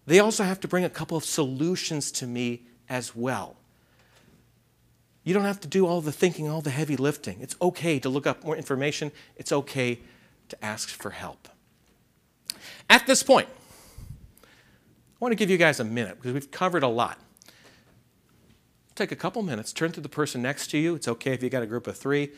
they 0.07 0.19
also 0.19 0.43
have 0.43 0.59
to 0.61 0.67
bring 0.67 0.83
a 0.83 0.89
couple 0.89 1.17
of 1.17 1.25
solutions 1.25 2.11
to 2.13 2.25
me 2.25 2.63
as 2.89 3.15
well. 3.15 3.57
You 5.23 5.33
don't 5.33 5.43
have 5.43 5.59
to 5.59 5.67
do 5.67 5.85
all 5.85 5.99
the 5.99 6.13
thinking, 6.13 6.47
all 6.47 6.61
the 6.61 6.69
heavy 6.69 6.95
lifting. 6.95 7.41
It's 7.41 7.57
okay 7.61 7.99
to 7.99 8.09
look 8.09 8.25
up 8.25 8.43
more 8.45 8.55
information, 8.55 9.11
it's 9.35 9.51
okay 9.51 9.99
to 10.49 10.65
ask 10.65 10.89
for 10.89 11.11
help. 11.11 11.49
At 12.89 13.05
this 13.05 13.21
point, 13.21 13.49
I 15.19 15.25
want 15.25 15.31
to 15.31 15.35
give 15.35 15.49
you 15.49 15.57
guys 15.57 15.79
a 15.79 15.83
minute 15.83 16.17
because 16.17 16.31
we've 16.31 16.51
covered 16.51 16.83
a 16.83 16.87
lot. 16.87 17.17
take 18.93 19.11
a 19.11 19.15
couple 19.15 19.41
minutes, 19.41 19.73
turn 19.73 19.91
to 19.93 20.01
the 20.01 20.09
person 20.09 20.43
next 20.43 20.67
to 20.67 20.77
you. 20.77 20.93
It's 20.93 21.07
okay 21.07 21.33
if 21.33 21.41
you 21.41 21.49
got 21.49 21.63
a 21.63 21.67
group 21.67 21.87
of 21.87 21.97
three. 21.97 22.31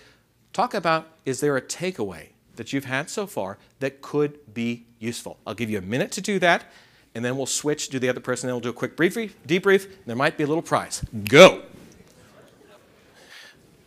Talk 0.54 0.74
about 0.74 1.08
is 1.26 1.42
there 1.42 1.58
a 1.58 1.62
takeaway 1.62 2.30
that 2.56 2.72
you've 2.72 2.86
had 2.86 3.10
so 3.10 3.28
far 3.28 3.58
that 3.80 4.02
could 4.02 4.54
be 4.54 4.86
useful? 4.98 5.40
I'll 5.46 5.54
give 5.54 5.70
you 5.70 5.78
a 5.78 5.82
minute 5.82 6.12
to 6.14 6.22
do 6.22 6.40
that, 6.40 6.66
and 7.14 7.24
then 7.24 7.36
we'll 7.36 7.46
switch 7.46 7.90
to 7.90 8.00
the 8.00 8.08
other 8.08 8.22
person, 8.22 8.48
then 8.48 8.56
we'll 8.56 8.62
do 8.62 8.70
a 8.70 8.74
quick 8.74 8.96
brief, 8.96 9.14
debrief. 9.46 9.92
There 10.06 10.16
might 10.16 10.38
be 10.38 10.46
a 10.46 10.48
little 10.48 10.64
prize. 10.64 11.04
Go. 11.26 11.64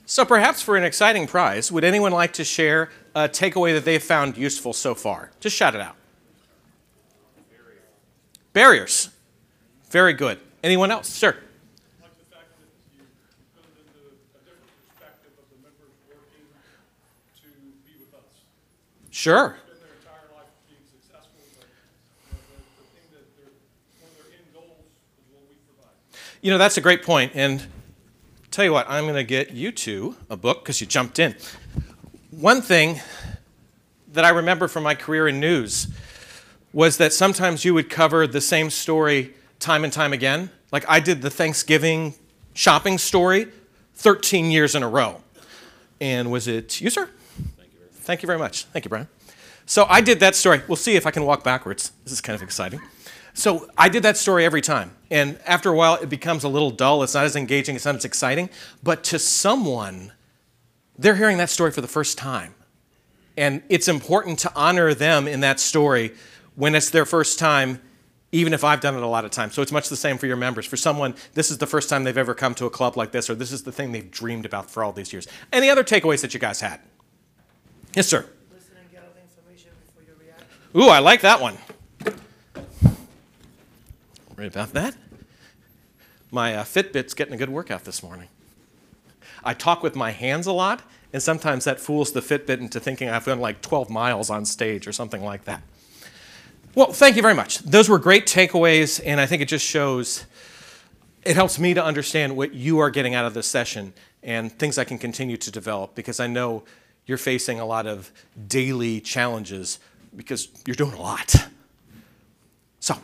So, 0.05 0.26
perhaps 0.26 0.61
for 0.61 0.76
an 0.76 0.84
exciting 0.84 1.26
prize, 1.26 1.72
would 1.72 1.84
anyone 1.84 2.12
like 2.12 2.34
to 2.34 2.45
share 2.45 2.90
a 3.14 3.26
takeaway 3.26 3.72
that 3.72 3.86
they've 3.86 4.03
found 4.03 4.36
useful 4.36 4.74
so 4.74 4.95
far? 4.95 5.30
Just 5.40 5.57
shout 5.57 5.74
it 5.74 5.80
out. 5.80 5.97
Barriers. 8.53 9.09
Very 9.90 10.12
good. 10.12 10.38
Anyone 10.62 10.90
else? 10.90 11.09
Sir. 11.09 11.36
like 12.03 12.12
the 12.18 12.24
fact 12.34 12.48
that 12.61 12.68
you 12.92 13.05
put 13.57 13.64
it 13.64 13.80
into 13.80 14.12
a 14.36 14.44
different 14.44 14.68
perspective 14.88 15.32
of 15.40 15.48
the 15.48 15.57
members 15.64 15.92
working 16.09 16.44
to 17.40 17.48
be 17.88 17.96
with 17.98 18.12
us. 18.12 18.44
Sure. 19.11 19.57
Spend 19.57 19.80
their 19.80 19.96
entire 19.96 20.28
life 20.36 20.53
being 20.68 20.84
successful, 20.84 21.40
but 21.57 21.64
you 22.28 22.36
know, 22.36 22.44
the, 22.53 22.61
the 22.76 22.88
thing 22.92 23.09
that 23.16 23.24
they're, 23.40 23.57
one 24.05 24.12
of 24.12 24.16
their 24.20 24.36
end 24.36 24.48
goals 24.53 24.84
is 25.16 25.24
what 25.32 25.48
we 25.48 25.57
provide. 25.64 25.96
You 26.42 26.50
know, 26.53 26.59
that's 26.59 26.76
a 26.76 26.82
great 26.82 27.03
point. 27.03 27.32
And 27.34 27.64
tell 28.50 28.66
you 28.66 28.72
what, 28.72 28.84
I'm 28.88 29.05
going 29.05 29.16
to 29.16 29.24
get 29.24 29.53
you 29.53 29.72
two 29.72 30.16
a 30.28 30.36
book 30.36 30.62
because 30.62 30.78
you 30.80 30.86
jumped 30.86 31.18
in. 31.18 31.34
One 32.30 32.61
thing 32.61 33.00
that 34.12 34.26
I 34.26 34.28
remember 34.28 34.68
from 34.68 34.82
my 34.84 34.94
career 34.94 35.26
in 35.26 35.40
news 35.40 35.88
was 36.72 36.96
that 36.96 37.12
sometimes 37.12 37.64
you 37.64 37.74
would 37.74 37.90
cover 37.90 38.26
the 38.26 38.40
same 38.40 38.70
story 38.70 39.34
time 39.58 39.84
and 39.84 39.92
time 39.92 40.12
again. 40.12 40.50
Like 40.70 40.84
I 40.88 41.00
did 41.00 41.22
the 41.22 41.30
Thanksgiving 41.30 42.14
shopping 42.54 42.98
story 42.98 43.48
13 43.94 44.50
years 44.50 44.74
in 44.74 44.82
a 44.82 44.88
row. 44.88 45.20
And 46.00 46.30
was 46.30 46.48
it 46.48 46.80
you, 46.80 46.90
sir? 46.90 47.08
Thank 47.36 47.72
you 47.72 47.78
very 47.78 47.88
much. 47.88 47.94
Thank 48.02 48.22
you 48.22 48.26
very 48.26 48.38
much. 48.38 48.64
Thank 48.64 48.84
you, 48.84 48.88
Brian. 48.88 49.08
So 49.66 49.86
I 49.88 50.00
did 50.00 50.20
that 50.20 50.34
story. 50.34 50.62
We'll 50.66 50.76
see 50.76 50.96
if 50.96 51.06
I 51.06 51.10
can 51.10 51.24
walk 51.24 51.44
backwards. 51.44 51.92
This 52.04 52.12
is 52.12 52.20
kind 52.20 52.34
of 52.34 52.42
exciting. 52.42 52.80
So 53.34 53.68
I 53.78 53.88
did 53.88 54.02
that 54.02 54.16
story 54.16 54.44
every 54.44 54.60
time. 54.60 54.96
And 55.10 55.38
after 55.46 55.70
a 55.70 55.74
while, 55.74 55.94
it 55.94 56.08
becomes 56.08 56.44
a 56.44 56.48
little 56.48 56.70
dull. 56.70 57.02
It's 57.02 57.14
not 57.14 57.24
as 57.24 57.36
engaging, 57.36 57.76
it's 57.76 57.84
not 57.84 57.94
as 57.94 58.04
exciting. 58.04 58.50
But 58.82 59.04
to 59.04 59.18
someone, 59.18 60.12
they're 60.98 61.16
hearing 61.16 61.38
that 61.38 61.50
story 61.50 61.70
for 61.70 61.80
the 61.80 61.88
first 61.88 62.18
time. 62.18 62.54
And 63.36 63.62
it's 63.68 63.88
important 63.88 64.38
to 64.40 64.52
honor 64.54 64.92
them 64.92 65.26
in 65.26 65.40
that 65.40 65.60
story 65.60 66.12
when 66.55 66.74
it's 66.74 66.90
their 66.90 67.05
first 67.07 67.38
time, 67.38 67.80
even 68.30 68.55
if 68.55 68.64
I've 68.64 68.80
done 68.80 68.94
it 68.94 69.03
a 69.03 69.07
lot 69.07 69.24
of 69.24 69.30
times. 69.30 69.55
So 69.55 69.62
it's 69.62 69.72
much 69.72 69.88
the 69.88 69.96
same 69.96 70.18
for 70.18 70.26
your 70.26 70.36
members. 70.36 70.64
For 70.64 70.76
someone, 70.76 71.14
this 71.34 71.50
is 71.50 71.59
the 71.59 71.66
first 71.66 71.88
time 71.88 72.05
they've 72.05 72.16
ever 72.16 72.34
come 72.34 72.55
to 72.57 72.66
a 72.66 72.70
club 72.70 72.96
like 72.96 73.12
this, 73.12 73.28
or 73.28 73.34
this 73.34 73.53
is 73.53 73.62
the 73.62 73.72
thing 73.72 73.92
they've 73.92 74.11
dreamed 74.11 74.46
about 74.46 74.70
for 74.70 74.82
all 74.82 74.92
these 74.92 75.12
years. 75.12 75.28
Any 75.53 75.68
other 75.68 75.84
takeaways 75.84 76.22
that 76.22 76.32
you 76.32 76.40
guys 76.40 76.61
had? 76.61 76.80
Yes, 77.94 78.09
sir. 78.09 78.24
Listen 78.50 78.76
and 78.80 78.90
gather 78.90 79.07
the 79.14 79.20
information 79.20 79.70
before 79.86 80.03
you 80.03 80.14
react. 80.18 80.44
Ooh, 80.76 80.88
I 80.88 81.00
like 81.00 81.20
that 81.20 81.40
one. 81.40 81.59
Right 84.36 84.48
about 84.48 84.72
that. 84.72 84.96
My 86.30 86.57
uh, 86.57 86.64
Fitbit's 86.64 87.12
getting 87.12 87.34
a 87.34 87.36
good 87.36 87.50
workout 87.50 87.84
this 87.84 88.03
morning. 88.03 88.28
I 89.44 89.53
talk 89.53 89.82
with 89.82 89.94
my 89.94 90.12
hands 90.12 90.46
a 90.46 90.53
lot, 90.53 90.82
and 91.12 91.22
sometimes 91.22 91.64
that 91.64 91.78
fools 91.78 92.12
the 92.12 92.20
Fitbit 92.20 92.59
into 92.59 92.80
thinking 92.80 93.11
I've 93.11 93.26
done 93.26 93.40
like 93.40 93.61
12 93.61 93.90
miles 93.90 94.30
on 94.30 94.46
stage 94.46 94.86
or 94.86 94.92
something 94.92 95.22
like 95.22 95.44
that. 95.44 95.62
Well, 96.74 96.90
thank 96.90 97.16
you 97.16 97.22
very 97.22 97.34
much. 97.34 97.58
Those 97.58 97.90
were 97.90 97.98
great 97.98 98.24
takeaways, 98.24 98.98
and 99.04 99.20
I 99.20 99.26
think 99.26 99.42
it 99.42 99.48
just 99.48 99.64
shows, 99.64 100.24
it 101.22 101.34
helps 101.34 101.58
me 101.58 101.74
to 101.74 101.84
understand 101.84 102.34
what 102.34 102.54
you 102.54 102.78
are 102.78 102.88
getting 102.88 103.14
out 103.14 103.26
of 103.26 103.34
this 103.34 103.46
session 103.46 103.92
and 104.22 104.50
things 104.50 104.78
I 104.78 104.84
can 104.84 104.96
continue 104.96 105.36
to 105.36 105.50
develop 105.50 105.94
because 105.94 106.18
I 106.18 106.28
know 106.28 106.62
you're 107.04 107.18
facing 107.18 107.60
a 107.60 107.66
lot 107.66 107.86
of 107.86 108.10
daily 108.48 109.02
challenges 109.02 109.80
because 110.16 110.48
you're 110.64 110.74
doing 110.74 110.94
a 110.94 111.00
lot. 111.00 111.34
So, 112.80 112.96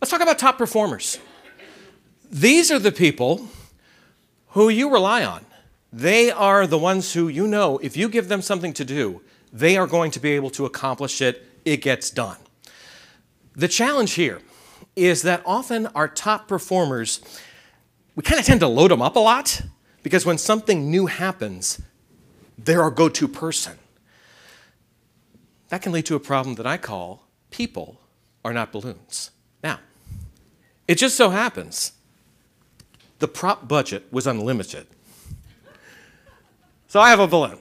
let's 0.00 0.10
talk 0.10 0.22
about 0.22 0.38
top 0.38 0.56
performers. 0.56 1.18
These 2.30 2.70
are 2.70 2.78
the 2.78 2.92
people 2.92 3.46
who 4.48 4.70
you 4.70 4.90
rely 4.90 5.22
on. 5.22 5.44
They 5.92 6.30
are 6.30 6.66
the 6.66 6.78
ones 6.78 7.12
who 7.12 7.28
you 7.28 7.46
know 7.46 7.76
if 7.82 7.94
you 7.94 8.08
give 8.08 8.28
them 8.28 8.40
something 8.40 8.72
to 8.72 8.86
do, 8.86 9.20
they 9.52 9.76
are 9.76 9.86
going 9.86 10.10
to 10.12 10.18
be 10.18 10.30
able 10.30 10.50
to 10.50 10.64
accomplish 10.64 11.20
it. 11.20 11.46
It 11.66 11.82
gets 11.82 12.10
done. 12.10 12.38
The 13.56 13.68
challenge 13.68 14.12
here 14.12 14.40
is 14.96 15.22
that 15.22 15.42
often 15.46 15.86
our 15.88 16.08
top 16.08 16.48
performers, 16.48 17.20
we 18.14 18.22
kind 18.22 18.38
of 18.38 18.46
tend 18.46 18.60
to 18.60 18.68
load 18.68 18.90
them 18.90 19.02
up 19.02 19.16
a 19.16 19.20
lot 19.20 19.62
because 20.02 20.26
when 20.26 20.38
something 20.38 20.90
new 20.90 21.06
happens, 21.06 21.80
they're 22.58 22.82
our 22.82 22.90
go 22.90 23.08
to 23.08 23.28
person. 23.28 23.78
That 25.68 25.82
can 25.82 25.92
lead 25.92 26.06
to 26.06 26.14
a 26.14 26.20
problem 26.20 26.56
that 26.56 26.66
I 26.66 26.76
call 26.76 27.26
people 27.50 28.00
are 28.44 28.52
not 28.52 28.72
balloons. 28.72 29.30
Now, 29.62 29.78
it 30.86 30.96
just 30.96 31.16
so 31.16 31.30
happens 31.30 31.92
the 33.18 33.28
prop 33.28 33.66
budget 33.66 34.04
was 34.10 34.26
unlimited. 34.26 34.86
So 36.88 37.00
I 37.00 37.10
have 37.10 37.20
a 37.20 37.26
balloon. 37.26 37.58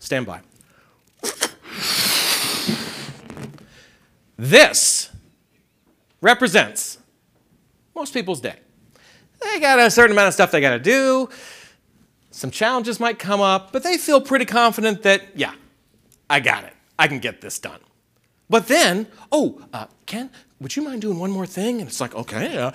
Stand 0.00 0.26
by. 0.26 0.40
This 4.36 5.10
represents 6.20 6.98
most 7.94 8.12
people's 8.12 8.40
day. 8.40 8.56
They 9.40 9.60
got 9.60 9.78
a 9.78 9.90
certain 9.90 10.12
amount 10.12 10.28
of 10.28 10.34
stuff 10.34 10.50
they 10.50 10.60
got 10.60 10.70
to 10.70 10.78
do. 10.78 11.28
Some 12.30 12.50
challenges 12.50 13.00
might 13.00 13.18
come 13.18 13.40
up, 13.40 13.72
but 13.72 13.82
they 13.82 13.96
feel 13.96 14.20
pretty 14.20 14.44
confident 14.44 15.02
that, 15.02 15.22
yeah, 15.34 15.54
I 16.28 16.40
got 16.40 16.64
it. 16.64 16.74
I 16.98 17.08
can 17.08 17.18
get 17.18 17.40
this 17.40 17.58
done. 17.58 17.80
But 18.48 18.68
then, 18.68 19.06
oh, 19.32 19.60
uh, 19.72 19.86
Ken, 20.04 20.30
would 20.60 20.76
you 20.76 20.82
mind 20.82 21.02
doing 21.02 21.18
one 21.18 21.30
more 21.30 21.46
thing? 21.46 21.80
And 21.80 21.88
it's 21.88 22.00
like, 22.00 22.14
okay. 22.14 22.56
Uh, 22.56 22.72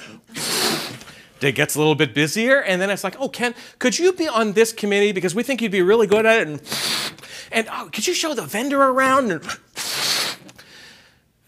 it 1.42 1.54
gets 1.54 1.76
a 1.76 1.80
little 1.80 1.96
bit 1.96 2.14
busier, 2.14 2.62
and 2.62 2.82
then 2.82 2.90
it's 2.90 3.04
like, 3.04 3.16
oh, 3.20 3.30
Ken, 3.30 3.56
could 3.80 3.98
you 3.98 4.14
be 4.14 4.28
on 4.28 4.54
this 4.54 4.74
committee 4.74 5.12
because 5.12 5.34
we 5.34 5.44
think 5.44 5.62
you'd 5.62 5.72
be 5.72 5.82
really 5.82 6.08
good 6.08 6.26
at 6.26 6.42
it? 6.42 6.48
And, 6.48 6.62
and 7.52 7.68
oh, 7.72 7.90
could 7.92 8.06
you 8.06 8.14
show 8.14 8.34
the 8.34 8.44
vendor 8.44 8.82
around? 8.82 9.32
And, 9.32 9.44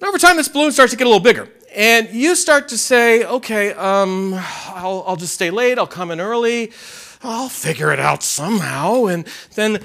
and 0.04 0.10
over 0.10 0.18
time, 0.18 0.36
this 0.36 0.50
balloon 0.50 0.74
starts 0.74 0.92
to 0.92 0.98
get 0.98 1.08
a 1.08 1.10
little 1.10 1.24
bigger. 1.24 1.48
And 1.74 2.10
you 2.10 2.36
start 2.36 2.68
to 2.68 2.78
say, 2.78 3.24
okay, 3.24 3.72
um, 3.72 4.34
I'll, 4.34 5.02
I'll 5.08 5.16
just 5.16 5.34
stay 5.34 5.50
late, 5.50 5.80
I'll 5.80 5.88
come 5.88 6.12
in 6.12 6.20
early, 6.20 6.74
I'll 7.22 7.48
figure 7.48 7.90
it 7.94 8.02
out 8.02 8.22
somehow. 8.22 9.06
And 9.06 9.26
then 9.56 9.82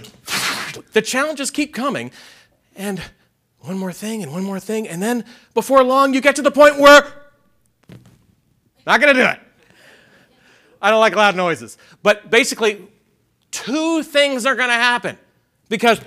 the 0.93 1.03
challenges 1.03 1.53
keep 1.53 1.73
coming. 1.73 2.11
And 2.75 3.01
one 3.61 3.79
more 3.79 3.93
thing, 3.93 4.25
and 4.25 4.33
one 4.33 4.43
more 4.43 4.59
thing. 4.59 4.89
And 4.89 5.01
then 5.01 5.25
before 5.55 5.85
long, 5.85 6.13
you 6.15 6.21
get 6.21 6.35
to 6.35 6.43
the 6.43 6.51
point 6.51 6.81
where, 6.81 7.07
not 8.89 9.01
gonna 9.01 9.15
do 9.15 9.21
it. 9.21 9.39
I 10.83 10.91
don't 10.91 10.99
like 10.99 11.15
loud 11.15 11.37
noises. 11.37 11.79
But 12.03 12.29
basically, 12.29 12.89
two 13.53 14.03
things 14.03 14.47
are 14.47 14.57
gonna 14.57 14.73
happen. 14.73 15.17
Because 15.69 16.01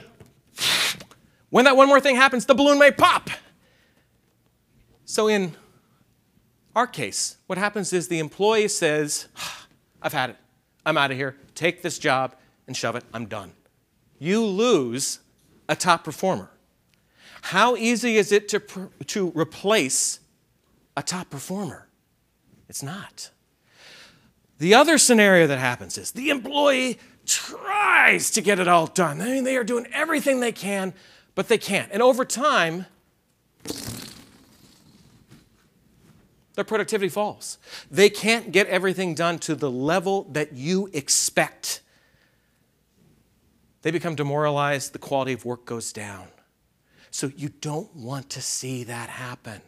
when 1.49 1.64
that 1.64 1.78
one 1.78 1.88
more 1.88 2.01
thing 2.01 2.18
happens, 2.18 2.45
the 2.45 2.55
balloon 2.55 2.78
may 2.78 2.91
pop. 2.91 3.30
So, 5.12 5.28
in 5.28 5.57
our 6.74 6.88
case, 6.88 7.36
what 7.47 7.57
happens 7.57 7.91
is 7.91 8.07
the 8.07 8.20
employee 8.20 8.70
says, 8.70 9.28
ah, 9.36 9.68
I've 10.01 10.14
had 10.14 10.30
it. 10.30 10.38
I'm 10.86 10.97
out 10.97 11.12
of 11.12 11.18
here. 11.18 11.36
Take 11.53 11.82
this 11.82 11.99
job 11.99 12.34
and 12.66 12.78
shove 12.78 12.95
it. 12.95 13.03
I'm 13.14 13.26
done. 13.26 13.51
You 14.20 14.41
lose 14.41 15.20
a 15.68 15.76
top 15.76 16.05
performer. 16.05 16.49
How 17.41 17.76
easy 17.76 18.16
is 18.16 18.32
it 18.32 18.47
to, 18.47 18.89
to 19.07 19.34
replace 19.36 20.22
a 20.95 21.03
top 21.03 21.30
performer? 21.30 21.89
It's 22.70 22.82
not. 22.82 23.32
The 24.59 24.74
other 24.74 24.97
scenario 24.97 25.45
that 25.45 25.59
happens 25.59 25.97
is 25.97 26.12
the 26.12 26.30
employee 26.30 26.99
tries 27.26 28.32
to 28.32 28.39
get 28.39 28.59
it 28.59 28.70
all 28.70 28.88
done. 28.88 29.20
I 29.20 29.26
mean, 29.26 29.43
they 29.43 29.57
are 29.57 29.66
doing 29.66 29.88
everything 29.91 30.39
they 30.39 30.53
can, 30.53 30.93
but 31.36 31.49
they 31.49 31.57
can't. 31.57 31.91
And 31.91 32.01
over 32.01 32.24
time, 32.24 32.86
their 36.55 36.63
productivity 36.63 37.09
falls. 37.09 37.57
They 37.89 38.09
can't 38.09 38.51
get 38.51 38.67
everything 38.67 39.15
done 39.15 39.39
to 39.39 39.55
the 39.55 39.71
level 39.71 40.27
that 40.31 40.53
you 40.53 40.89
expect. 40.93 41.81
They 43.81 43.91
become 43.91 44.15
demoralized, 44.15 44.93
the 44.93 44.99
quality 44.99 45.33
of 45.33 45.45
work 45.45 45.65
goes 45.65 45.93
down. 45.93 46.27
So 47.09 47.31
you 47.35 47.49
don't 47.49 47.93
want 47.95 48.29
to 48.31 48.41
see 48.41 48.83
that 48.85 49.09
happen. 49.09 49.61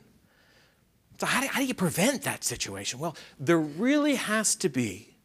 So, 1.20 1.28
how 1.28 1.42
do, 1.42 1.48
how 1.48 1.60
do 1.60 1.66
you 1.66 1.74
prevent 1.74 2.24
that 2.24 2.44
situation? 2.44 3.00
Well, 3.00 3.16
there 3.40 3.60
really 3.60 4.16
has 4.16 4.56
to 4.56 4.70
be 4.70 5.16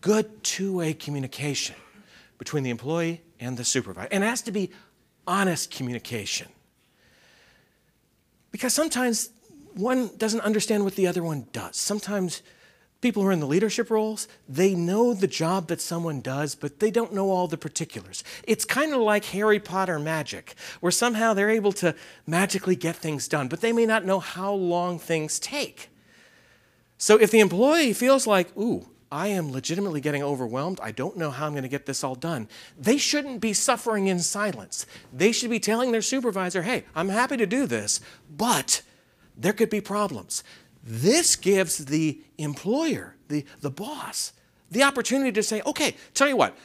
good 0.00 0.42
two 0.42 0.76
way 0.76 0.92
communication 0.92 1.76
between 2.38 2.62
the 2.62 2.70
employee 2.70 3.22
and 3.40 3.56
the 3.56 3.64
supervisor. 3.64 4.08
And 4.10 4.24
it 4.24 4.26
has 4.26 4.42
to 4.42 4.52
be 4.52 4.70
honest 5.26 5.70
communication. 5.70 6.48
Because 8.50 8.74
sometimes 8.74 9.30
one 9.74 10.10
doesn't 10.16 10.40
understand 10.40 10.84
what 10.84 10.96
the 10.96 11.06
other 11.06 11.22
one 11.22 11.46
does. 11.52 11.76
Sometimes 11.76 12.42
people 13.00 13.22
who 13.22 13.28
are 13.28 13.32
in 13.32 13.40
the 13.40 13.46
leadership 13.46 13.90
roles, 13.90 14.26
they 14.48 14.74
know 14.74 15.12
the 15.12 15.26
job 15.26 15.68
that 15.68 15.80
someone 15.80 16.22
does, 16.22 16.54
but 16.54 16.80
they 16.80 16.90
don't 16.90 17.12
know 17.12 17.30
all 17.30 17.46
the 17.46 17.58
particulars. 17.58 18.24
It's 18.44 18.64
kind 18.64 18.94
of 18.94 19.00
like 19.02 19.26
Harry 19.26 19.60
Potter 19.60 19.98
magic, 19.98 20.54
where 20.80 20.90
somehow 20.90 21.34
they're 21.34 21.50
able 21.50 21.72
to 21.72 21.94
magically 22.26 22.76
get 22.76 22.96
things 22.96 23.28
done, 23.28 23.48
but 23.48 23.60
they 23.60 23.72
may 23.74 23.84
not 23.84 24.06
know 24.06 24.20
how 24.20 24.54
long 24.54 24.98
things 24.98 25.38
take. 25.38 25.90
So 26.96 27.18
if 27.20 27.30
the 27.30 27.40
employee 27.40 27.92
feels 27.92 28.26
like, 28.26 28.56
ooh, 28.56 28.88
I 29.12 29.28
am 29.28 29.52
legitimately 29.52 30.00
getting 30.00 30.22
overwhelmed, 30.22 30.80
I 30.82 30.90
don't 30.90 31.18
know 31.18 31.30
how 31.30 31.46
I'm 31.46 31.52
going 31.52 31.62
to 31.62 31.68
get 31.68 31.84
this 31.84 32.02
all 32.02 32.14
done, 32.14 32.48
they 32.78 32.96
shouldn't 32.96 33.42
be 33.42 33.52
suffering 33.52 34.06
in 34.06 34.18
silence. 34.20 34.86
They 35.12 35.30
should 35.30 35.50
be 35.50 35.60
telling 35.60 35.92
their 35.92 36.00
supervisor, 36.00 36.62
hey, 36.62 36.84
I'm 36.94 37.10
happy 37.10 37.36
to 37.36 37.46
do 37.46 37.66
this, 37.66 38.00
but 38.34 38.80
there 39.36 39.52
could 39.52 39.70
be 39.70 39.80
problems. 39.80 40.44
This 40.82 41.36
gives 41.36 41.84
the 41.84 42.20
employer, 42.38 43.16
the, 43.28 43.44
the 43.60 43.70
boss, 43.70 44.32
the 44.70 44.82
opportunity 44.82 45.32
to 45.32 45.42
say, 45.42 45.62
okay, 45.66 45.96
tell 46.12 46.28
you 46.28 46.36
what, 46.36 46.56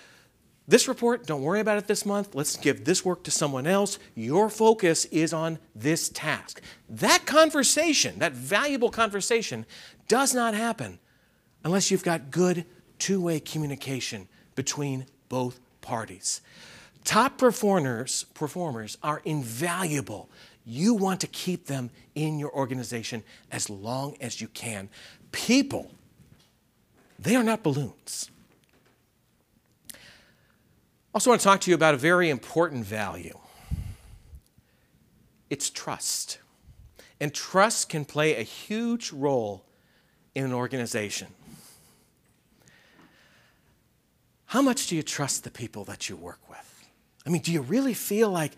this 0.68 0.88
report, 0.88 1.26
don't 1.26 1.42
worry 1.42 1.62
about 1.62 1.80
it 1.80 1.88
this 1.88 2.06
month. 2.06 2.36
Let's 2.36 2.56
give 2.56 2.86
this 2.86 3.04
work 3.04 3.24
to 3.24 3.32
someone 3.32 3.66
else. 3.66 3.98
Your 4.14 4.50
focus 4.50 5.06
is 5.06 5.34
on 5.34 5.58
this 5.74 6.10
task. 6.10 6.62
That 6.88 7.26
conversation, 7.26 8.20
that 8.20 8.34
valuable 8.34 8.92
conversation, 8.92 9.66
does 10.08 10.36
not 10.36 10.54
happen 10.54 11.00
unless 11.64 11.90
you've 11.90 12.04
got 12.04 12.30
good 12.30 12.66
two 13.00 13.20
way 13.20 13.40
communication 13.40 14.28
between 14.54 15.08
both 15.28 15.60
parties. 15.82 16.42
Top 17.04 17.40
performers, 17.40 18.26
performers 18.36 18.98
are 19.02 19.22
invaluable 19.26 20.30
you 20.66 20.94
want 20.94 21.22
to 21.22 21.28
keep 21.28 21.66
them 21.66 21.90
in 22.16 22.40
your 22.40 22.52
organization 22.52 23.24
as 23.52 23.70
long 23.70 24.16
as 24.22 24.42
you 24.42 24.48
can. 24.50 24.90
People, 25.32 25.92
they 27.18 27.36
are 27.36 27.44
not 27.44 27.64
balloons. 27.64 28.30
I 29.94 29.98
also, 31.16 31.32
want 31.32 31.42
to 31.42 31.46
talk 31.46 31.62
to 31.62 31.72
you 31.72 31.76
about 31.76 31.96
a 31.96 31.98
very 31.98 32.30
important 32.30 32.86
value 32.86 33.38
it's 35.50 35.70
trust. 35.70 36.40
And 37.20 37.34
trust 37.34 37.90
can 37.90 38.06
play 38.06 38.36
a 38.36 38.44
huge 38.44 39.12
role 39.12 39.66
in 40.36 40.46
an 40.46 40.54
organization. 40.54 41.28
How 44.46 44.62
much 44.62 44.88
do 44.88 44.96
you 44.96 45.04
trust 45.04 45.44
the 45.44 45.52
people 45.52 45.84
that 45.86 46.10
you 46.10 46.16
work 46.16 46.40
with? 46.50 46.90
I 47.26 47.30
mean, 47.30 47.42
do 47.42 47.52
you 47.52 47.62
really 47.62 47.94
feel 47.94 48.30
like 48.30 48.54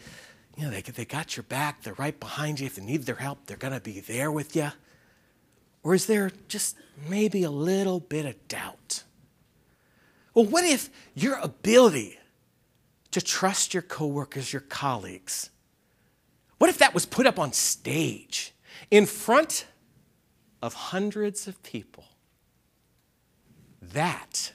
you 0.62 0.68
know, 0.68 0.74
they, 0.74 0.82
they 0.82 1.06
got 1.06 1.36
your 1.36 1.44
back, 1.44 1.82
they're 1.82 1.96
right 1.96 2.20
behind 2.20 2.60
you. 2.60 2.68
If 2.68 2.78
you 2.78 2.84
need 2.84 3.08
their 3.08 3.16
help, 3.16 3.48
they're 3.48 3.58
going 3.58 3.74
to 3.74 3.80
be 3.80 4.00
there 4.00 4.32
with 4.32 4.56
you? 4.56 4.70
Or 5.82 5.96
is 5.96 6.06
there 6.06 6.32
just 6.50 6.78
maybe 7.10 7.42
a 7.42 7.50
little 7.50 8.00
bit 8.00 8.28
of 8.28 8.48
doubt? 8.48 9.04
Well, 10.36 10.46
what 10.46 10.64
if 10.64 10.92
your 11.16 11.38
ability 11.38 12.20
to 13.10 13.22
trust 13.22 13.74
your 13.74 13.82
coworkers, 13.82 14.54
your 14.54 14.62
colleagues, 14.62 15.50
what 16.60 16.70
if 16.70 16.78
that 16.78 16.94
was 16.94 17.08
put 17.08 17.26
up 17.26 17.40
on 17.40 17.54
stage 17.54 18.54
in 18.92 19.08
front 19.08 19.66
of 20.62 20.76
hundreds 20.76 21.48
of 21.48 21.64
people? 21.64 22.06
That 23.82 24.52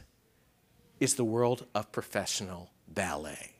is 1.00 1.16
the 1.16 1.24
world 1.24 1.66
of 1.74 1.90
professional 1.90 2.70
ballet 2.86 3.56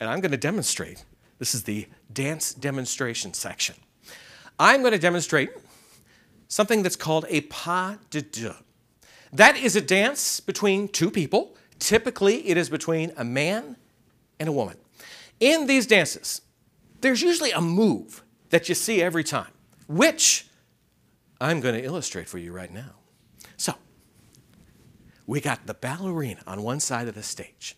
and 0.00 0.08
I'm 0.08 0.20
going 0.20 0.32
to 0.32 0.36
demonstrate. 0.36 1.04
This 1.38 1.54
is 1.54 1.64
the 1.64 1.86
dance 2.12 2.52
demonstration 2.52 3.34
section. 3.34 3.76
I'm 4.58 4.80
going 4.80 4.92
to 4.92 4.98
demonstrate 4.98 5.50
something 6.48 6.82
that's 6.82 6.96
called 6.96 7.26
a 7.28 7.42
pas 7.42 7.98
de 8.10 8.22
deux. 8.22 8.54
That 9.32 9.56
is 9.56 9.76
a 9.76 9.80
dance 9.80 10.40
between 10.40 10.88
two 10.88 11.10
people. 11.10 11.56
Typically, 11.78 12.48
it 12.48 12.56
is 12.56 12.68
between 12.68 13.12
a 13.16 13.24
man 13.24 13.76
and 14.40 14.48
a 14.48 14.52
woman. 14.52 14.76
In 15.38 15.66
these 15.66 15.86
dances, 15.86 16.40
there's 17.00 17.22
usually 17.22 17.52
a 17.52 17.60
move 17.60 18.24
that 18.50 18.68
you 18.68 18.74
see 18.74 19.00
every 19.00 19.22
time, 19.22 19.52
which 19.86 20.48
I'm 21.40 21.60
going 21.60 21.74
to 21.74 21.84
illustrate 21.84 22.28
for 22.28 22.38
you 22.38 22.52
right 22.52 22.72
now. 22.72 22.94
So, 23.56 23.74
we 25.26 25.40
got 25.40 25.66
the 25.66 25.74
ballerina 25.74 26.42
on 26.46 26.62
one 26.62 26.80
side 26.80 27.06
of 27.06 27.14
the 27.14 27.22
stage, 27.22 27.76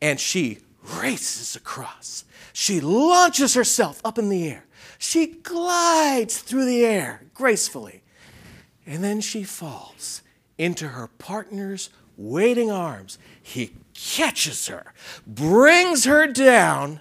and 0.00 0.18
she 0.18 0.58
races 0.82 1.56
across. 1.56 2.24
She 2.52 2.80
launches 2.80 3.54
herself 3.54 4.00
up 4.04 4.18
in 4.18 4.28
the 4.28 4.48
air. 4.48 4.64
She 4.98 5.26
glides 5.26 6.38
through 6.38 6.64
the 6.64 6.84
air 6.84 7.26
gracefully. 7.34 8.02
And 8.86 9.04
then 9.04 9.20
she 9.20 9.44
falls 9.44 10.22
into 10.56 10.88
her 10.88 11.06
partner's 11.06 11.90
waiting 12.16 12.70
arms. 12.70 13.18
He 13.40 13.74
catches 13.94 14.66
her, 14.66 14.92
brings 15.26 16.04
her 16.04 16.26
down, 16.26 17.00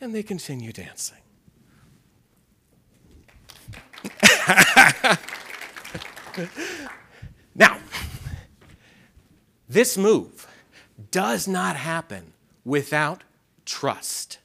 and 0.00 0.14
they 0.14 0.22
continue 0.22 0.72
dancing. 0.72 1.18
now, 7.54 7.78
this 9.68 9.98
move 9.98 10.46
does 11.10 11.48
not 11.48 11.76
happen 11.76 12.32
without 12.68 13.24
trust. 13.64 14.38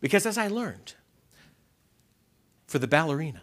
Because 0.00 0.24
as 0.24 0.38
I 0.38 0.46
learned, 0.46 0.94
for 2.68 2.78
the 2.78 2.86
ballerina, 2.86 3.42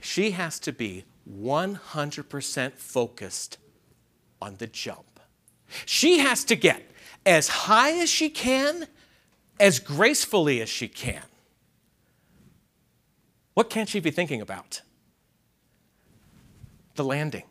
she 0.00 0.32
has 0.32 0.58
to 0.60 0.72
be 0.72 1.04
100% 1.30 2.72
focused 2.72 3.58
on 4.42 4.56
the 4.56 4.66
jump. 4.66 5.20
She 5.84 6.18
has 6.18 6.44
to 6.44 6.56
get 6.56 6.82
as 7.24 7.48
high 7.48 7.92
as 8.00 8.10
she 8.10 8.28
can, 8.28 8.88
as 9.60 9.78
gracefully 9.78 10.60
as 10.60 10.68
she 10.68 10.88
can. 10.88 11.22
What 13.54 13.70
can't 13.70 13.88
she 13.88 14.00
be 14.00 14.10
thinking 14.10 14.40
about? 14.40 14.82
The 16.96 17.04
landing. 17.04 17.44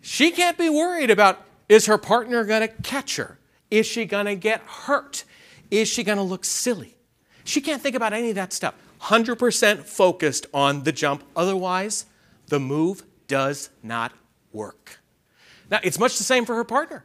She 0.00 0.30
can't 0.30 0.56
be 0.56 0.70
worried 0.70 1.10
about 1.10 1.44
is 1.68 1.86
her 1.86 1.98
partner 1.98 2.44
going 2.44 2.62
to 2.62 2.68
catch 2.82 3.16
her? 3.16 3.38
Is 3.70 3.86
she 3.86 4.04
going 4.04 4.26
to 4.26 4.36
get 4.36 4.60
hurt? 4.60 5.24
Is 5.70 5.88
she 5.88 6.04
going 6.04 6.18
to 6.18 6.24
look 6.24 6.44
silly? 6.44 6.96
She 7.44 7.60
can't 7.60 7.82
think 7.82 7.96
about 7.96 8.12
any 8.12 8.30
of 8.30 8.34
that 8.36 8.52
stuff. 8.52 8.74
100% 9.02 9.80
focused 9.80 10.46
on 10.54 10.84
the 10.84 10.92
jump. 10.92 11.24
Otherwise, 11.36 12.06
the 12.48 12.58
move 12.58 13.04
does 13.26 13.70
not 13.82 14.12
work. 14.52 15.00
Now, 15.70 15.80
it's 15.82 15.98
much 15.98 16.18
the 16.18 16.24
same 16.24 16.44
for 16.44 16.54
her 16.54 16.64
partner. 16.64 17.04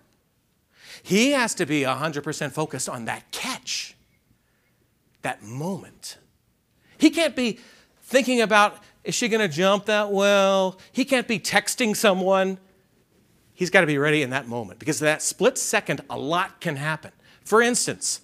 He 1.03 1.31
has 1.31 1.55
to 1.55 1.65
be 1.65 1.81
100% 1.81 2.51
focused 2.51 2.89
on 2.89 3.05
that 3.05 3.31
catch, 3.31 3.95
that 5.21 5.41
moment. 5.41 6.17
He 6.97 7.09
can't 7.09 7.35
be 7.35 7.59
thinking 8.01 8.41
about, 8.41 8.77
is 9.03 9.15
she 9.15 9.29
going 9.29 9.41
to 9.41 9.53
jump 9.53 9.85
that 9.85 10.11
well? 10.11 10.79
He 10.91 11.05
can't 11.05 11.27
be 11.27 11.39
texting 11.39 11.95
someone 11.95 12.59
he's 13.59 13.69
got 13.69 13.81
to 13.81 13.87
be 13.87 13.97
ready 13.97 14.21
in 14.21 14.29
that 14.29 14.47
moment 14.47 14.79
because 14.79 14.99
that 14.99 15.21
split 15.21 15.57
second, 15.57 15.99
a 16.09 16.17
lot 16.17 16.61
can 16.61 16.77
happen. 16.77 17.11
For 17.43 17.61
instance, 17.61 18.21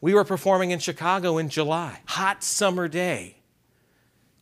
we 0.00 0.14
were 0.14 0.24
performing 0.24 0.70
in 0.70 0.78
Chicago 0.78 1.36
in 1.36 1.50
July, 1.50 2.00
hot 2.06 2.42
summer 2.42 2.88
day. 2.88 3.36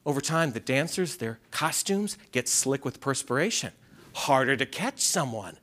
Over 0.06 0.20
time, 0.20 0.52
the 0.52 0.60
dancers, 0.60 1.16
their 1.16 1.40
costumes 1.50 2.16
get 2.30 2.48
slick 2.48 2.84
with 2.84 3.00
perspiration, 3.00 3.72
harder 4.14 4.56
to 4.56 4.66
catch 4.66 5.00
someone. 5.00 5.58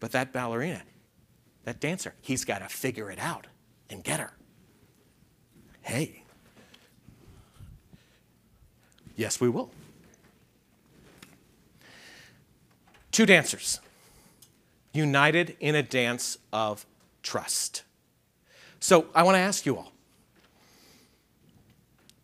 But 0.00 0.10
that 0.10 0.32
ballerina, 0.32 0.82
that 1.62 1.78
dancer, 1.78 2.14
he's 2.20 2.44
got 2.44 2.58
to 2.58 2.68
figure 2.68 3.12
it 3.12 3.20
out 3.20 3.46
and 3.88 4.02
get 4.02 4.18
her. 4.18 4.32
Hey. 5.82 6.24
Yes, 9.14 9.40
we 9.40 9.48
will. 9.48 9.70
Two 13.14 13.26
dancers, 13.26 13.78
united 14.92 15.56
in 15.60 15.76
a 15.76 15.84
dance 15.84 16.36
of 16.52 16.84
trust. 17.22 17.84
So 18.80 19.06
I 19.14 19.22
want 19.22 19.36
to 19.36 19.38
ask 19.38 19.64
you 19.64 19.76
all 19.76 19.92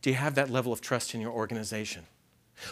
do 0.02 0.10
you 0.10 0.16
have 0.16 0.34
that 0.34 0.50
level 0.50 0.72
of 0.72 0.80
trust 0.80 1.14
in 1.14 1.20
your 1.20 1.30
organization? 1.30 2.06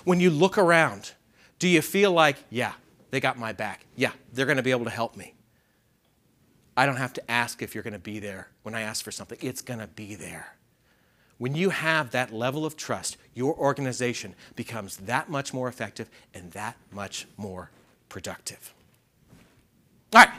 When 0.02 0.18
you 0.18 0.30
look 0.30 0.58
around, 0.58 1.12
do 1.60 1.68
you 1.68 1.80
feel 1.80 2.10
like, 2.10 2.38
yeah, 2.50 2.72
they 3.12 3.20
got 3.20 3.38
my 3.38 3.52
back? 3.52 3.86
Yeah, 3.94 4.10
they're 4.32 4.46
going 4.46 4.56
to 4.56 4.64
be 4.64 4.72
able 4.72 4.86
to 4.86 4.90
help 4.90 5.16
me. 5.16 5.34
I 6.76 6.86
don't 6.86 6.96
have 6.96 7.12
to 7.12 7.30
ask 7.30 7.62
if 7.62 7.72
you're 7.72 7.84
going 7.84 7.92
to 7.92 8.00
be 8.00 8.18
there 8.18 8.48
when 8.64 8.74
I 8.74 8.80
ask 8.80 9.04
for 9.04 9.12
something, 9.12 9.38
it's 9.40 9.62
going 9.62 9.78
to 9.78 9.86
be 9.86 10.16
there. 10.16 10.56
When 11.36 11.54
you 11.54 11.70
have 11.70 12.10
that 12.10 12.32
level 12.32 12.66
of 12.66 12.76
trust, 12.76 13.16
your 13.34 13.54
organization 13.54 14.34
becomes 14.56 14.96
that 14.96 15.30
much 15.30 15.54
more 15.54 15.68
effective 15.68 16.10
and 16.34 16.50
that 16.50 16.76
much 16.90 17.28
more 17.36 17.70
productive. 18.08 18.72
All 20.14 20.24
right, 20.24 20.30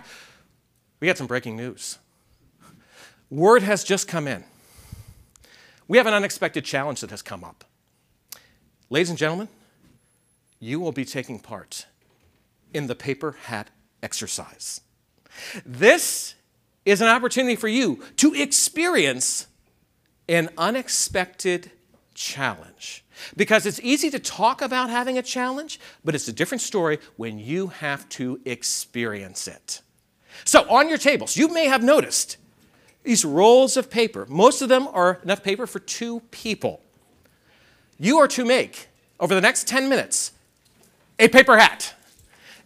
we 0.99 1.07
got 1.07 1.17
some 1.17 1.27
breaking 1.27 1.55
news. 1.55 1.97
Word 3.29 3.61
has 3.61 3.83
just 3.83 4.07
come 4.07 4.27
in. 4.27 4.43
we 5.87 5.97
have 5.97 6.07
an 6.07 6.13
unexpected 6.13 6.65
challenge 6.65 7.01
that 7.01 7.11
has 7.11 7.21
come 7.21 7.43
up. 7.43 7.63
Ladies 8.89 9.09
and 9.09 9.17
gentlemen, 9.17 9.47
you 10.59 10.79
will 10.79 10.91
be 10.91 11.05
taking 11.05 11.39
part 11.39 11.85
in 12.73 12.87
the 12.87 12.95
paper 12.95 13.35
hat 13.43 13.69
exercise. 14.01 14.81
This 15.65 16.35
is 16.85 17.01
an 17.01 17.07
opportunity 17.07 17.55
for 17.55 17.67
you 17.67 18.03
to 18.17 18.33
experience 18.33 19.47
an 20.27 20.49
unexpected 20.57 21.71
challenge. 22.13 23.03
Because 23.35 23.65
it's 23.65 23.79
easy 23.81 24.09
to 24.09 24.19
talk 24.19 24.61
about 24.61 24.89
having 24.89 25.17
a 25.17 25.21
challenge, 25.21 25.79
but 26.03 26.15
it's 26.15 26.27
a 26.27 26.33
different 26.33 26.61
story 26.61 26.99
when 27.17 27.39
you 27.39 27.67
have 27.67 28.07
to 28.09 28.39
experience 28.45 29.47
it. 29.47 29.81
So, 30.45 30.69
on 30.69 30.89
your 30.89 30.97
tables, 30.97 31.35
you 31.35 31.47
may 31.47 31.65
have 31.65 31.83
noticed 31.83 32.37
these 33.03 33.25
rolls 33.25 33.77
of 33.77 33.89
paper. 33.89 34.25
Most 34.29 34.61
of 34.61 34.69
them 34.69 34.87
are 34.87 35.19
enough 35.23 35.43
paper 35.43 35.67
for 35.67 35.79
two 35.79 36.21
people. 36.31 36.81
You 37.99 38.17
are 38.19 38.27
to 38.29 38.45
make, 38.45 38.87
over 39.19 39.35
the 39.35 39.41
next 39.41 39.67
10 39.67 39.89
minutes, 39.89 40.31
a 41.17 41.27
paper 41.27 41.57
hat. 41.57 41.95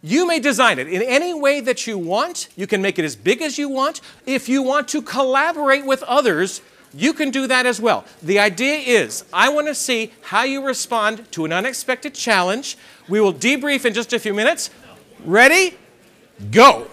You 0.02 0.26
may 0.26 0.38
design 0.38 0.78
it 0.78 0.86
in 0.86 1.00
any 1.00 1.32
way 1.32 1.60
that 1.60 1.86
you 1.86 1.96
want. 1.96 2.48
You 2.56 2.66
can 2.66 2.82
make 2.82 2.98
it 2.98 3.06
as 3.06 3.16
big 3.16 3.40
as 3.40 3.56
you 3.56 3.68
want. 3.70 4.02
If 4.26 4.50
you 4.50 4.62
want 4.62 4.86
to 4.88 5.00
collaborate 5.00 5.86
with 5.86 6.02
others, 6.02 6.60
you 6.96 7.12
can 7.12 7.30
do 7.30 7.46
that 7.46 7.66
as 7.66 7.80
well. 7.80 8.04
The 8.22 8.38
idea 8.38 8.76
is 8.76 9.24
I 9.32 9.48
want 9.48 9.66
to 9.66 9.74
see 9.74 10.12
how 10.22 10.44
you 10.44 10.64
respond 10.64 11.30
to 11.32 11.44
an 11.44 11.52
unexpected 11.52 12.14
challenge. 12.14 12.76
We 13.08 13.20
will 13.20 13.34
debrief 13.34 13.84
in 13.84 13.94
just 13.94 14.12
a 14.12 14.18
few 14.18 14.34
minutes. 14.34 14.70
Ready? 15.24 15.76
Go. 16.50 16.88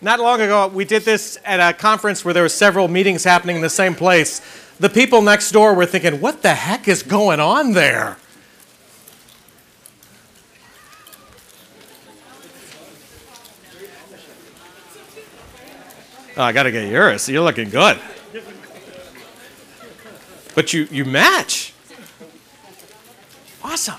Not 0.00 0.18
long 0.18 0.40
ago, 0.40 0.66
we 0.66 0.84
did 0.84 1.04
this 1.04 1.38
at 1.44 1.60
a 1.60 1.76
conference 1.76 2.24
where 2.24 2.34
there 2.34 2.42
were 2.42 2.48
several 2.48 2.88
meetings 2.88 3.22
happening 3.22 3.54
in 3.54 3.62
the 3.62 3.70
same 3.70 3.94
place. 3.94 4.40
The 4.80 4.88
people 4.88 5.22
next 5.22 5.52
door 5.52 5.74
were 5.74 5.86
thinking, 5.86 6.20
what 6.20 6.42
the 6.42 6.54
heck 6.54 6.88
is 6.88 7.04
going 7.04 7.38
on 7.38 7.72
there? 7.72 8.16
Oh, 16.34 16.42
I 16.42 16.52
got 16.52 16.62
to 16.62 16.70
get 16.70 16.88
yours. 16.88 17.28
You're 17.28 17.42
looking 17.42 17.68
good. 17.68 17.98
But 20.54 20.72
you, 20.72 20.88
you 20.90 21.04
match. 21.04 21.74
Awesome. 23.62 23.96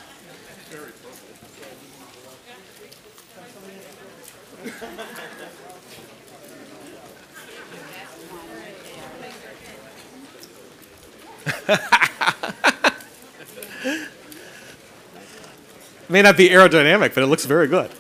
May 16.09 16.21
not 16.21 16.38
be 16.38 16.49
aerodynamic, 16.49 17.13
but 17.13 17.23
it 17.23 17.27
looks 17.27 17.45
very 17.45 17.67
good. 17.67 17.91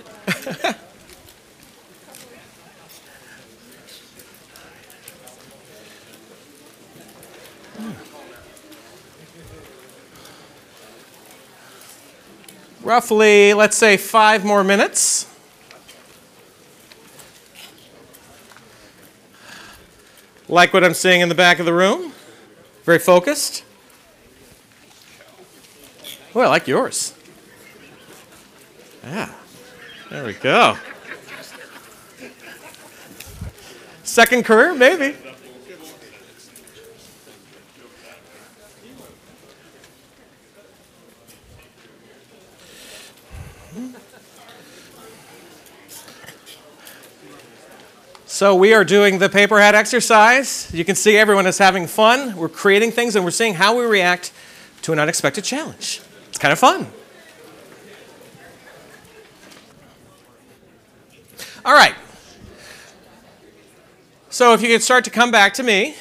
Roughly, 12.93 13.55
let's 13.55 13.75
say 13.75 13.97
five 13.97 14.45
more 14.45 14.63
minutes. 14.63 15.25
Like 20.47 20.73
what 20.73 20.83
I'm 20.83 20.93
seeing 20.93 21.21
in 21.21 21.27
the 21.27 21.33
back 21.33 21.57
of 21.57 21.65
the 21.65 21.73
room? 21.73 22.13
Very 22.83 22.99
focused. 22.99 23.63
Oh, 26.35 26.41
I 26.41 26.45
like 26.45 26.67
yours. 26.67 27.15
Yeah, 29.03 29.33
there 30.11 30.23
we 30.25 30.33
go. 30.33 30.77
Second 34.03 34.45
career, 34.45 34.75
maybe. 34.75 35.17
So 48.33 48.55
we 48.55 48.73
are 48.73 48.83
doing 48.83 49.19
the 49.19 49.29
paper 49.29 49.59
hat 49.59 49.75
exercise. 49.75 50.67
You 50.73 50.83
can 50.83 50.95
see 50.95 51.15
everyone 51.17 51.45
is 51.45 51.59
having 51.59 51.85
fun. 51.85 52.35
We're 52.35 52.49
creating 52.49 52.89
things 52.89 53.15
and 53.15 53.23
we're 53.23 53.29
seeing 53.29 53.53
how 53.53 53.77
we 53.77 53.85
react 53.85 54.31
to 54.81 54.91
an 54.91 54.97
unexpected 54.97 55.43
challenge. 55.43 56.01
It's 56.29 56.39
kind 56.39 56.51
of 56.51 56.57
fun. 56.57 56.87
All 61.63 61.75
right. 61.75 61.93
So 64.31 64.55
if 64.55 64.63
you 64.63 64.69
could 64.69 64.81
start 64.81 65.03
to 65.03 65.11
come 65.11 65.29
back 65.29 65.53
to 65.53 65.61
me, 65.61 65.93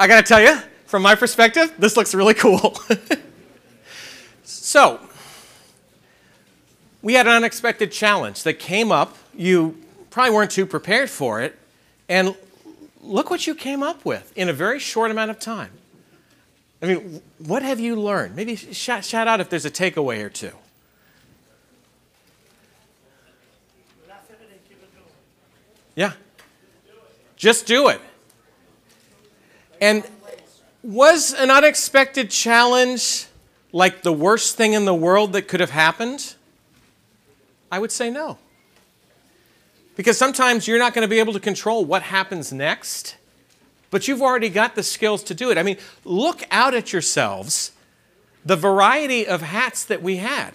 I 0.00 0.08
got 0.08 0.16
to 0.16 0.26
tell 0.26 0.40
you, 0.40 0.56
from 0.86 1.02
my 1.02 1.14
perspective, 1.14 1.74
this 1.78 1.94
looks 1.94 2.14
really 2.14 2.32
cool. 2.32 2.74
so, 4.44 4.98
we 7.02 7.12
had 7.12 7.26
an 7.26 7.34
unexpected 7.34 7.92
challenge 7.92 8.44
that 8.44 8.54
came 8.58 8.90
up. 8.90 9.18
You 9.36 9.81
probably 10.12 10.32
weren't 10.32 10.50
too 10.50 10.66
prepared 10.66 11.10
for 11.10 11.40
it. 11.40 11.58
And 12.08 12.36
look 13.00 13.30
what 13.30 13.46
you 13.46 13.54
came 13.54 13.82
up 13.82 14.04
with 14.04 14.32
in 14.36 14.48
a 14.48 14.52
very 14.52 14.78
short 14.78 15.10
amount 15.10 15.30
of 15.30 15.40
time. 15.40 15.70
I 16.80 16.86
mean, 16.86 17.22
what 17.38 17.62
have 17.62 17.80
you 17.80 17.96
learned? 17.96 18.36
Maybe 18.36 18.54
shout, 18.54 19.04
shout 19.04 19.26
out 19.26 19.40
if 19.40 19.48
there's 19.48 19.64
a 19.64 19.70
takeaway 19.70 20.22
or 20.22 20.28
two. 20.28 20.52
Yeah. 25.94 26.12
Just 27.36 27.66
do 27.66 27.88
it. 27.88 28.00
And 29.80 30.04
was 30.82 31.34
an 31.34 31.50
unexpected 31.50 32.30
challenge 32.30 33.26
like 33.72 34.02
the 34.02 34.12
worst 34.12 34.56
thing 34.56 34.74
in 34.74 34.84
the 34.84 34.94
world 34.94 35.32
that 35.32 35.48
could 35.48 35.60
have 35.60 35.70
happened? 35.70 36.34
I 37.70 37.78
would 37.78 37.92
say 37.92 38.10
no. 38.10 38.38
Because 39.96 40.16
sometimes 40.18 40.66
you're 40.66 40.78
not 40.78 40.94
going 40.94 41.02
to 41.02 41.08
be 41.08 41.18
able 41.18 41.32
to 41.34 41.40
control 41.40 41.84
what 41.84 42.02
happens 42.02 42.52
next, 42.52 43.16
but 43.90 44.08
you've 44.08 44.22
already 44.22 44.48
got 44.48 44.74
the 44.74 44.82
skills 44.82 45.22
to 45.24 45.34
do 45.34 45.50
it. 45.50 45.58
I 45.58 45.62
mean, 45.62 45.76
look 46.04 46.44
out 46.50 46.74
at 46.74 46.92
yourselves, 46.92 47.72
the 48.44 48.56
variety 48.56 49.26
of 49.26 49.42
hats 49.42 49.84
that 49.84 50.02
we 50.02 50.16
had. 50.16 50.54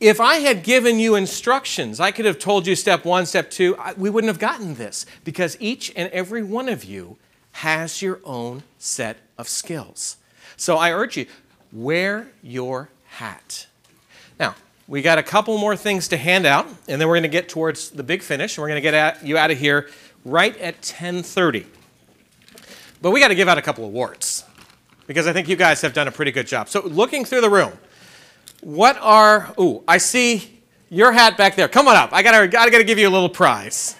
If 0.00 0.18
I 0.18 0.36
had 0.36 0.62
given 0.62 0.98
you 0.98 1.14
instructions, 1.14 2.00
I 2.00 2.10
could 2.10 2.24
have 2.24 2.38
told 2.38 2.66
you 2.66 2.74
step 2.74 3.04
one, 3.04 3.26
step 3.26 3.50
two, 3.50 3.76
we 3.96 4.10
wouldn't 4.10 4.30
have 4.30 4.38
gotten 4.38 4.74
this 4.74 5.06
because 5.24 5.56
each 5.60 5.92
and 5.94 6.10
every 6.10 6.42
one 6.42 6.68
of 6.68 6.84
you 6.84 7.18
has 7.52 8.00
your 8.00 8.20
own 8.24 8.62
set 8.78 9.18
of 9.36 9.48
skills. 9.48 10.16
So 10.56 10.76
I 10.76 10.92
urge 10.92 11.16
you, 11.16 11.26
wear 11.70 12.32
your 12.42 12.88
hat. 13.08 13.66
We 14.90 15.02
got 15.02 15.18
a 15.18 15.22
couple 15.22 15.56
more 15.56 15.76
things 15.76 16.08
to 16.08 16.16
hand 16.16 16.46
out, 16.46 16.66
and 16.88 17.00
then 17.00 17.06
we're 17.06 17.14
going 17.14 17.22
to 17.22 17.28
get 17.28 17.48
towards 17.48 17.90
the 17.90 18.02
big 18.02 18.24
finish. 18.24 18.58
We're 18.58 18.66
going 18.66 18.82
to 18.82 18.90
get 18.90 19.24
you 19.24 19.38
out 19.38 19.52
of 19.52 19.56
here 19.56 19.88
right 20.24 20.58
at 20.58 20.82
10:30. 20.82 21.64
But 23.00 23.12
we 23.12 23.20
got 23.20 23.28
to 23.28 23.36
give 23.36 23.46
out 23.46 23.56
a 23.56 23.62
couple 23.62 23.84
of 23.84 23.90
awards 23.90 24.42
because 25.06 25.28
I 25.28 25.32
think 25.32 25.48
you 25.48 25.54
guys 25.54 25.80
have 25.82 25.94
done 25.94 26.08
a 26.08 26.10
pretty 26.10 26.32
good 26.32 26.48
job. 26.48 26.68
So, 26.68 26.80
looking 26.80 27.24
through 27.24 27.42
the 27.42 27.48
room, 27.48 27.70
what 28.62 28.98
are? 29.00 29.54
Ooh, 29.60 29.84
I 29.86 29.98
see 29.98 30.60
your 30.88 31.12
hat 31.12 31.36
back 31.36 31.54
there. 31.54 31.68
Come 31.68 31.86
on 31.86 31.94
up. 31.94 32.10
I 32.12 32.24
got 32.24 32.40
to 32.40 32.48
got 32.48 32.68
to 32.68 32.82
give 32.82 32.98
you 32.98 33.08
a 33.08 33.10
little 33.10 33.28
prize. 33.28 33.94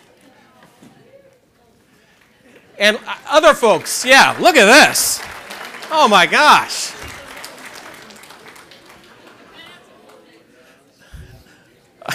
And 2.80 2.96
uh, 3.06 3.14
other 3.28 3.54
folks, 3.54 4.04
yeah, 4.04 4.36
look 4.40 4.56
at 4.56 4.66
this. 4.66 5.22
Oh 5.92 6.08
my 6.08 6.26
gosh. 6.26 6.94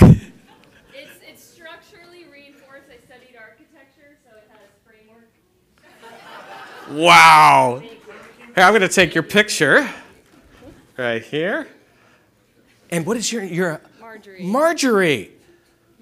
It's, 0.01 1.19
it's 1.28 1.43
structurally 1.43 2.26
reinforced. 2.32 2.89
I 2.91 2.97
studied 3.05 3.36
architecture, 3.39 4.17
so 4.23 4.36
it 4.38 4.49
has 4.51 4.69
framework. 4.84 5.30
Wow. 6.90 7.82
Hey, 8.56 8.62
I'm 8.62 8.72
going 8.72 8.82
to 8.82 8.88
take 8.88 9.14
your 9.14 9.24
picture 9.24 9.90
right 10.98 11.24
here. 11.24 11.68
And 12.90 13.06
what 13.06 13.18
is 13.18 13.32
your 13.32 13.44
your 13.44 13.82
Marjorie. 14.00 14.44
Marjorie. 14.44 15.32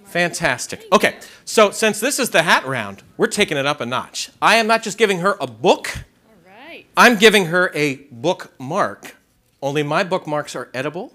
Fantastic. 0.06 0.86
Okay, 0.92 1.18
so 1.46 1.72
since 1.72 2.00
this 2.00 2.20
is 2.20 2.30
the 2.30 2.44
hat 2.44 2.66
round, 2.66 3.02
we're 3.18 3.28
taking 3.28 3.58
it 3.58 3.66
up 3.66 3.82
a 3.82 3.86
notch. 3.86 4.30
I 4.42 4.58
am 4.58 4.68
not 4.68 4.84
just 4.84 4.98
giving 4.98 5.20
her 5.20 5.36
a 5.42 5.48
book, 5.48 5.90
All 6.28 6.36
right. 6.46 6.86
I'm 6.96 7.18
giving 7.18 7.48
her 7.48 7.72
a 7.74 7.96
bookmark. 8.12 9.16
Only 9.62 9.82
my 9.82 10.04
bookmarks 10.04 10.56
are 10.56 10.70
edible. 10.74 11.14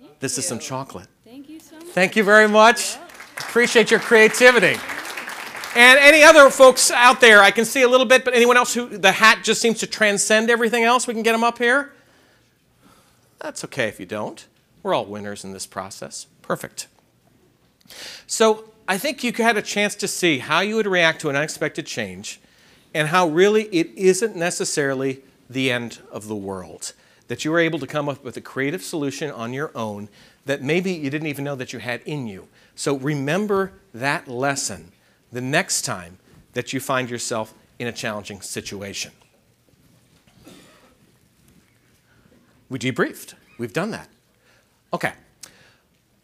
Thank 0.00 0.18
This 0.18 0.38
is 0.38 0.46
some 0.46 0.58
chocolate. 0.58 1.06
Thank 1.24 1.48
you 1.48 1.60
so 1.60 1.76
much. 1.76 1.86
Thank 1.88 2.16
you 2.16 2.24
very 2.24 2.48
much. 2.48 2.96
Appreciate 3.38 3.90
your 3.90 4.00
creativity. 4.00 4.80
And 5.74 5.98
any 5.98 6.22
other 6.22 6.50
folks 6.50 6.90
out 6.90 7.20
there, 7.20 7.40
I 7.40 7.50
can 7.50 7.64
see 7.64 7.82
a 7.82 7.88
little 7.88 8.06
bit, 8.06 8.24
but 8.24 8.34
anyone 8.34 8.56
else 8.56 8.74
who 8.74 8.86
the 8.86 9.12
hat 9.12 9.42
just 9.42 9.60
seems 9.60 9.78
to 9.80 9.86
transcend 9.86 10.50
everything 10.50 10.84
else, 10.84 11.06
we 11.06 11.14
can 11.14 11.22
get 11.22 11.32
them 11.32 11.44
up 11.44 11.58
here? 11.58 11.92
That's 13.38 13.64
okay 13.64 13.88
if 13.88 13.98
you 13.98 14.06
don't. 14.06 14.46
We're 14.82 14.94
all 14.94 15.06
winners 15.06 15.44
in 15.44 15.52
this 15.52 15.66
process. 15.66 16.26
Perfect. 16.42 16.88
So 18.26 18.64
I 18.86 18.98
think 18.98 19.24
you 19.24 19.32
had 19.32 19.56
a 19.56 19.62
chance 19.62 19.94
to 19.96 20.08
see 20.08 20.38
how 20.38 20.60
you 20.60 20.76
would 20.76 20.86
react 20.86 21.20
to 21.22 21.30
an 21.30 21.36
unexpected 21.36 21.86
change 21.86 22.40
and 22.92 23.08
how 23.08 23.28
really 23.28 23.64
it 23.64 23.90
isn't 23.96 24.36
necessarily 24.36 25.22
the 25.48 25.70
end 25.70 26.00
of 26.10 26.28
the 26.28 26.36
world. 26.36 26.92
That 27.28 27.44
you 27.44 27.50
were 27.50 27.58
able 27.58 27.78
to 27.78 27.86
come 27.86 28.08
up 28.08 28.22
with 28.22 28.36
a 28.36 28.40
creative 28.40 28.82
solution 28.82 29.30
on 29.30 29.52
your 29.52 29.70
own 29.74 30.08
that 30.44 30.60
maybe 30.62 30.92
you 30.92 31.08
didn't 31.08 31.28
even 31.28 31.44
know 31.44 31.54
that 31.54 31.72
you 31.72 31.78
had 31.78 32.02
in 32.02 32.26
you. 32.26 32.48
So 32.74 32.96
remember 32.96 33.72
that 33.94 34.28
lesson 34.28 34.91
the 35.32 35.40
next 35.40 35.82
time 35.82 36.18
that 36.52 36.72
you 36.72 36.80
find 36.80 37.08
yourself 37.08 37.54
in 37.78 37.86
a 37.88 37.92
challenging 37.92 38.40
situation. 38.40 39.12
We 42.68 42.78
debriefed. 42.78 43.34
We've 43.58 43.72
done 43.72 43.90
that. 43.90 44.08
Okay. 44.92 45.12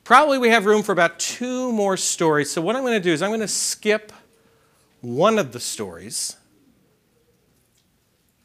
Probably 0.05 0.39
we 0.39 0.49
have 0.49 0.65
room 0.67 0.83
for 0.83 0.93
about 0.93 1.19
two 1.19 1.73
more 1.73 1.97
stories. 1.97 2.51
So 2.51 2.63
what 2.63 2.77
I'm 2.77 2.83
going 2.83 2.95
to 2.95 3.01
do 3.01 3.13
is 3.13 3.23
I'm 3.23 3.31
going 3.31 3.41
to 3.41 3.49
skip 3.49 4.13
one 5.01 5.39
of 5.39 5.53
the 5.53 5.61
stories 5.61 6.37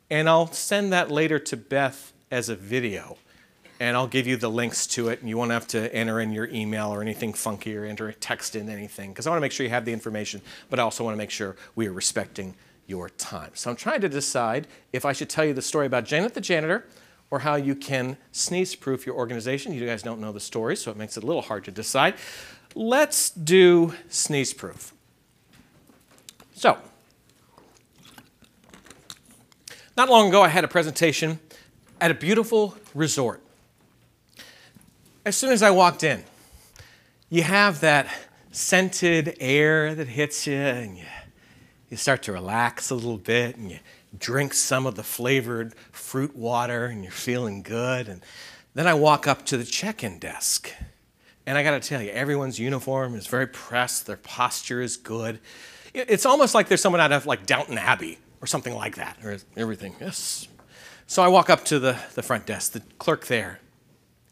and 0.09 0.29
I'll 0.29 0.51
send 0.51 0.93
that 0.93 1.09
later 1.09 1.39
to 1.39 1.57
Beth 1.57 2.13
as 2.29 2.49
a 2.49 2.55
video. 2.55 3.17
And 3.83 3.97
I'll 3.97 4.07
give 4.07 4.27
you 4.27 4.37
the 4.37 4.49
links 4.49 4.87
to 4.87 5.09
it, 5.09 5.19
and 5.19 5.27
you 5.27 5.35
won't 5.37 5.51
have 5.51 5.67
to 5.67 5.93
enter 5.93 6.21
in 6.21 6.31
your 6.31 6.47
email 6.47 6.87
or 6.87 7.01
anything 7.01 7.33
funky 7.33 7.75
or 7.75 7.83
enter 7.83 8.13
text 8.13 8.55
in 8.55 8.69
anything, 8.69 9.11
because 9.11 9.27
I 9.27 9.29
want 9.29 9.39
to 9.39 9.41
make 9.41 9.51
sure 9.51 9.65
you 9.65 9.71
have 9.71 9.83
the 9.83 9.91
information, 9.91 10.41
but 10.69 10.79
I 10.79 10.83
also 10.83 11.03
want 11.03 11.15
to 11.15 11.17
make 11.17 11.29
sure 11.29 11.57
we 11.75 11.87
are 11.87 11.91
respecting 11.91 12.55
your 12.87 13.09
time. 13.09 13.51
So 13.55 13.69
I'm 13.69 13.75
trying 13.75 13.99
to 13.99 14.07
decide 14.07 14.69
if 14.93 15.03
I 15.03 15.11
should 15.11 15.27
tell 15.27 15.43
you 15.43 15.53
the 15.53 15.61
story 15.61 15.85
about 15.85 16.05
Janet 16.05 16.33
the 16.33 16.39
janitor 16.39 16.87
or 17.29 17.39
how 17.39 17.55
you 17.55 17.75
can 17.75 18.15
sneeze 18.31 18.73
proof 18.73 19.05
your 19.05 19.15
organization. 19.15 19.73
You 19.73 19.85
guys 19.85 20.01
don't 20.01 20.21
know 20.21 20.31
the 20.31 20.39
story, 20.39 20.77
so 20.77 20.89
it 20.89 20.95
makes 20.95 21.17
it 21.17 21.23
a 21.25 21.27
little 21.27 21.41
hard 21.41 21.65
to 21.65 21.71
decide. 21.71 22.13
Let's 22.75 23.31
do 23.31 23.95
sneeze 24.07 24.53
proof. 24.53 24.93
So, 26.55 26.77
not 29.97 30.07
long 30.07 30.29
ago, 30.29 30.41
I 30.41 30.47
had 30.47 30.63
a 30.63 30.69
presentation 30.69 31.41
at 31.99 32.11
a 32.11 32.13
beautiful 32.13 32.77
resort. 32.95 33.42
As 35.25 35.37
soon 35.37 35.53
as 35.53 35.63
I 35.63 35.71
walked 35.71 36.03
in, 36.03 36.21
you 37.29 37.43
have 37.43 37.79
that 37.79 38.07
scented 38.51 39.37
air 39.39 39.95
that 39.95 40.09
hits 40.09 40.45
you, 40.45 40.57
and 40.57 40.97
you, 40.97 41.05
you 41.89 41.95
start 41.95 42.23
to 42.23 42.33
relax 42.33 42.89
a 42.89 42.95
little 42.95 43.17
bit, 43.17 43.55
and 43.55 43.71
you 43.71 43.79
drink 44.19 44.53
some 44.53 44.85
of 44.85 44.95
the 44.95 45.03
flavored 45.03 45.75
fruit 45.93 46.35
water, 46.35 46.87
and 46.87 47.03
you're 47.03 47.11
feeling 47.13 47.63
good. 47.63 48.09
And 48.09 48.21
then 48.73 48.85
I 48.85 48.95
walk 48.95 49.25
up 49.25 49.45
to 49.45 49.55
the 49.55 49.63
check 49.63 50.03
in 50.03 50.19
desk, 50.19 50.69
and 51.45 51.57
I 51.57 51.63
got 51.63 51.81
to 51.81 51.87
tell 51.87 52.01
you, 52.01 52.11
everyone's 52.11 52.59
uniform 52.59 53.15
is 53.15 53.25
very 53.25 53.47
pressed, 53.47 54.05
their 54.07 54.17
posture 54.17 54.81
is 54.81 54.97
good. 54.97 55.39
It's 55.93 56.25
almost 56.25 56.53
like 56.53 56.67
there's 56.67 56.81
someone 56.81 56.99
out 56.99 57.13
of 57.13 57.25
like 57.25 57.45
Downton 57.45 57.77
Abbey 57.77 58.17
or 58.41 58.47
something 58.47 58.75
like 58.75 58.97
that, 58.97 59.19
or 59.23 59.37
everything. 59.55 59.95
Yes. 60.01 60.49
So 61.07 61.23
I 61.23 61.29
walk 61.29 61.49
up 61.49 61.63
to 61.65 61.79
the, 61.79 61.97
the 62.13 62.23
front 62.23 62.45
desk, 62.45 62.73
the 62.73 62.81
clerk 62.99 63.27
there. 63.27 63.61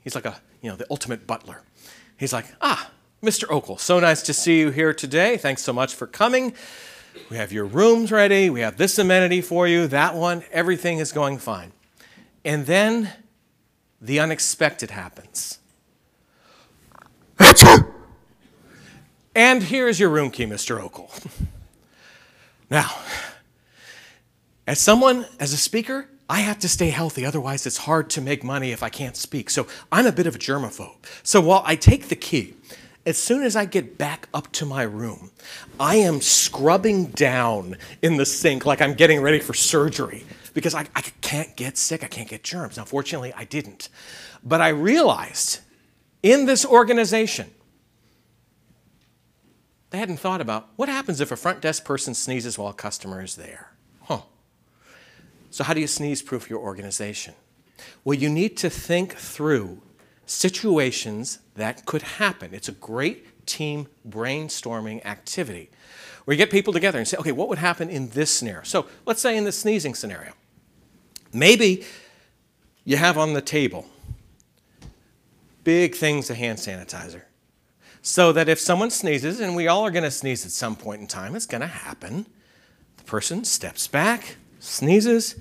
He's 0.03 0.15
like 0.15 0.25
a, 0.25 0.41
you 0.61 0.69
know, 0.69 0.75
the 0.75 0.85
ultimate 0.89 1.27
butler. 1.27 1.63
He's 2.17 2.33
like, 2.33 2.45
ah, 2.61 2.91
Mr. 3.23 3.45
Okel, 3.45 3.79
so 3.79 3.99
nice 3.99 4.21
to 4.23 4.33
see 4.33 4.59
you 4.59 4.69
here 4.69 4.93
today. 4.93 5.37
Thanks 5.37 5.61
so 5.63 5.73
much 5.73 5.93
for 5.95 6.07
coming. 6.07 6.53
We 7.29 7.37
have 7.37 7.51
your 7.51 7.65
rooms 7.65 8.11
ready. 8.11 8.49
We 8.49 8.61
have 8.61 8.77
this 8.77 8.97
amenity 8.97 9.41
for 9.41 9.67
you, 9.67 9.87
that 9.87 10.15
one. 10.15 10.43
Everything 10.51 10.99
is 10.99 11.11
going 11.11 11.39
fine. 11.39 11.71
And 12.45 12.65
then 12.65 13.11
the 13.99 14.19
unexpected 14.19 14.91
happens. 14.91 15.59
and 19.35 19.63
here's 19.63 19.99
your 19.99 20.09
room 20.09 20.31
key, 20.31 20.45
Mr. 20.45 20.79
Okel. 20.81 21.09
now, 22.69 22.91
as 24.65 24.79
someone, 24.79 25.25
as 25.39 25.53
a 25.53 25.57
speaker, 25.57 26.07
I 26.31 26.39
have 26.39 26.59
to 26.59 26.69
stay 26.69 26.91
healthy, 26.91 27.25
otherwise, 27.25 27.65
it's 27.65 27.79
hard 27.79 28.09
to 28.11 28.21
make 28.21 28.41
money 28.41 28.71
if 28.71 28.83
I 28.83 28.87
can't 28.87 29.17
speak. 29.17 29.49
So 29.49 29.67
I'm 29.91 30.05
a 30.05 30.13
bit 30.13 30.27
of 30.27 30.35
a 30.35 30.39
germaphobe. 30.39 30.95
So 31.23 31.41
while 31.41 31.61
I 31.65 31.75
take 31.75 32.07
the 32.07 32.15
key, 32.15 32.53
as 33.05 33.17
soon 33.17 33.43
as 33.43 33.57
I 33.57 33.65
get 33.65 33.97
back 33.97 34.29
up 34.33 34.49
to 34.53 34.65
my 34.65 34.83
room, 34.83 35.31
I 35.77 35.97
am 35.97 36.21
scrubbing 36.21 37.07
down 37.07 37.75
in 38.01 38.15
the 38.15 38.25
sink 38.25 38.65
like 38.65 38.81
I'm 38.81 38.93
getting 38.93 39.19
ready 39.19 39.39
for 39.41 39.53
surgery 39.53 40.23
because 40.53 40.73
I, 40.73 40.87
I 40.95 41.01
can't 41.19 41.53
get 41.57 41.77
sick, 41.77 42.01
I 42.01 42.07
can't 42.07 42.29
get 42.29 42.45
germs. 42.45 42.77
Now, 42.77 42.85
fortunately, 42.85 43.33
I 43.33 43.43
didn't. 43.43 43.89
But 44.41 44.61
I 44.61 44.69
realized 44.69 45.59
in 46.23 46.45
this 46.45 46.65
organization, 46.65 47.51
they 49.89 49.97
hadn't 49.97 50.21
thought 50.21 50.39
about 50.39 50.69
what 50.77 50.87
happens 50.87 51.19
if 51.19 51.29
a 51.29 51.35
front 51.35 51.59
desk 51.59 51.83
person 51.83 52.13
sneezes 52.13 52.57
while 52.57 52.69
a 52.69 52.73
customer 52.73 53.21
is 53.21 53.35
there. 53.35 53.70
So, 55.51 55.65
how 55.65 55.73
do 55.73 55.81
you 55.81 55.87
sneeze 55.87 56.21
proof 56.21 56.49
your 56.49 56.59
organization? 56.59 57.35
Well, 58.03 58.17
you 58.17 58.29
need 58.29 58.57
to 58.57 58.69
think 58.69 59.15
through 59.15 59.81
situations 60.25 61.39
that 61.55 61.85
could 61.85 62.01
happen. 62.01 62.53
It's 62.53 62.69
a 62.69 62.73
great 62.73 63.45
team 63.45 63.87
brainstorming 64.07 65.05
activity 65.05 65.69
where 66.23 66.33
you 66.33 66.37
get 66.37 66.51
people 66.51 66.71
together 66.71 66.99
and 66.99 67.07
say, 67.07 67.17
okay, 67.17 67.33
what 67.33 67.49
would 67.49 67.57
happen 67.57 67.89
in 67.89 68.09
this 68.09 68.31
scenario? 68.31 68.63
So, 68.63 68.87
let's 69.05 69.21
say 69.21 69.35
in 69.35 69.43
the 69.43 69.51
sneezing 69.51 69.93
scenario, 69.93 70.31
maybe 71.33 71.83
you 72.85 72.95
have 72.95 73.17
on 73.17 73.33
the 73.33 73.41
table 73.41 73.85
big 75.65 75.95
things 75.95 76.29
of 76.29 76.37
hand 76.37 76.59
sanitizer. 76.59 77.23
So 78.01 78.31
that 78.31 78.49
if 78.49 78.59
someone 78.59 78.89
sneezes, 78.89 79.39
and 79.39 79.55
we 79.55 79.67
all 79.67 79.85
are 79.85 79.91
going 79.91 80.03
to 80.03 80.11
sneeze 80.11 80.45
at 80.45 80.51
some 80.51 80.75
point 80.75 81.01
in 81.01 81.07
time, 81.07 81.35
it's 81.35 81.45
going 81.45 81.61
to 81.61 81.67
happen. 81.67 82.25
The 82.97 83.03
person 83.03 83.43
steps 83.43 83.87
back, 83.87 84.37
sneezes, 84.61 85.35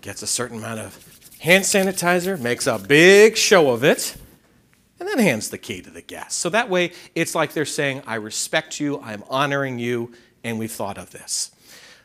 gets 0.00 0.22
a 0.22 0.26
certain 0.26 0.58
amount 0.58 0.80
of 0.80 1.04
hand 1.40 1.64
sanitizer, 1.64 2.38
makes 2.38 2.66
a 2.66 2.78
big 2.78 3.36
show 3.36 3.70
of 3.70 3.84
it, 3.84 4.16
and 4.98 5.08
then 5.08 5.18
hands 5.18 5.50
the 5.50 5.58
key 5.58 5.80
to 5.80 5.90
the 5.90 6.02
guest. 6.02 6.38
So 6.38 6.50
that 6.50 6.68
way, 6.68 6.92
it's 7.14 7.34
like 7.34 7.52
they're 7.52 7.64
saying, 7.64 8.02
I 8.06 8.16
respect 8.16 8.80
you, 8.80 9.00
I'm 9.00 9.22
honoring 9.30 9.78
you, 9.78 10.12
and 10.42 10.58
we've 10.58 10.72
thought 10.72 10.98
of 10.98 11.10
this. 11.10 11.52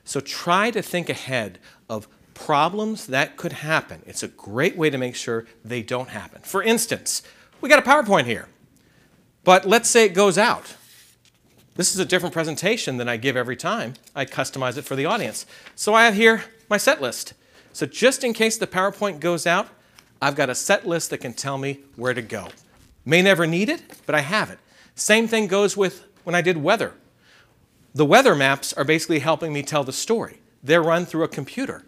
So 0.06 0.20
try 0.20 0.70
to 0.72 0.82
think 0.82 1.10
ahead 1.10 1.60
of 1.90 2.08
problems 2.34 3.08
that 3.08 3.36
could 3.38 3.54
happen. 3.54 4.04
It's 4.06 4.24
a 4.24 4.28
great 4.28 4.78
way 4.78 4.90
to 4.90 4.98
make 4.98 5.16
sure 5.16 5.46
they 5.66 5.82
don't 5.82 6.10
happen. 6.10 6.42
For 6.44 6.62
instance, 6.62 7.24
we 7.62 7.70
got 7.70 7.80
a 7.80 7.90
PowerPoint 7.90 8.26
here, 8.26 8.48
but 9.44 9.66
let's 9.66 9.90
say 9.90 10.06
it 10.06 10.14
goes 10.14 10.38
out. 10.38 10.76
This 11.76 11.94
is 11.94 12.00
a 12.00 12.06
different 12.06 12.34
presentation 12.34 12.98
than 12.98 13.10
I 13.10 13.18
give 13.18 13.36
every 13.36 13.56
time. 13.56 13.96
I 14.16 14.26
customize 14.26 14.78
it 14.78 14.84
for 14.84 14.96
the 14.96 15.06
audience. 15.06 15.48
So 15.76 15.96
I 15.96 16.06
have 16.06 16.14
here 16.14 16.44
my 16.70 16.78
set 16.78 17.02
list. 17.02 17.34
So 17.72 17.88
just 17.88 18.24
in 18.24 18.34
case 18.34 18.58
the 18.58 18.68
PowerPoint 18.68 19.20
goes 19.20 19.48
out, 19.48 19.70
I've 20.22 20.36
got 20.36 20.52
a 20.52 20.56
set 20.56 20.88
list 20.88 21.10
that 21.10 21.18
can 21.18 21.34
tell 21.34 21.58
me 21.58 21.80
where 21.96 22.14
to 22.14 22.22
go. 22.22 22.50
May 23.06 23.24
never 23.24 23.48
need 23.48 23.70
it, 23.70 23.82
but 24.06 24.14
I 24.14 24.20
have 24.20 24.52
it. 24.52 24.60
Same 24.94 25.28
thing 25.28 25.48
goes 25.48 25.76
with 25.76 26.06
when 26.24 26.36
I 26.36 26.42
did 26.42 26.58
weather. 26.58 26.94
The 27.96 28.06
weather 28.06 28.36
maps 28.36 28.72
are 28.74 28.84
basically 28.84 29.20
helping 29.20 29.52
me 29.52 29.64
tell 29.64 29.84
the 29.84 29.92
story. 29.92 30.42
They're 30.64 30.84
run 30.84 31.06
through 31.06 31.24
a 31.24 31.28
computer. 31.28 31.84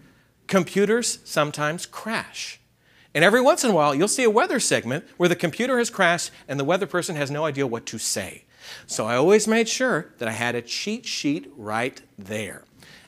Computers 0.47 1.19
sometimes 1.23 1.85
crash. 1.85 2.59
And 3.13 3.23
every 3.23 3.39
once 3.39 3.63
in 3.63 3.69
a 3.69 3.73
while, 3.73 3.93
you'll 3.93 4.07
see 4.07 4.23
a 4.23 4.29
weather 4.29 4.59
segment 4.59 5.05
where 5.17 5.29
the 5.29 5.35
computer 5.35 5.77
has 5.77 5.91
crashed 5.91 6.31
and 6.47 6.59
the 6.59 6.65
weather 6.65 6.87
person 6.87 7.15
has 7.15 7.29
no 7.29 7.45
idea 7.45 7.67
what 7.67 7.85
to 7.85 7.99
say. 7.99 8.44
So 8.87 9.05
I 9.05 9.15
always 9.15 9.47
made 9.47 9.67
sure 9.67 10.13
that 10.17 10.27
I 10.27 10.31
had 10.31 10.55
a 10.55 10.61
cheat 10.61 11.05
sheet 11.05 11.51
right 11.55 12.01
there. 12.17 12.63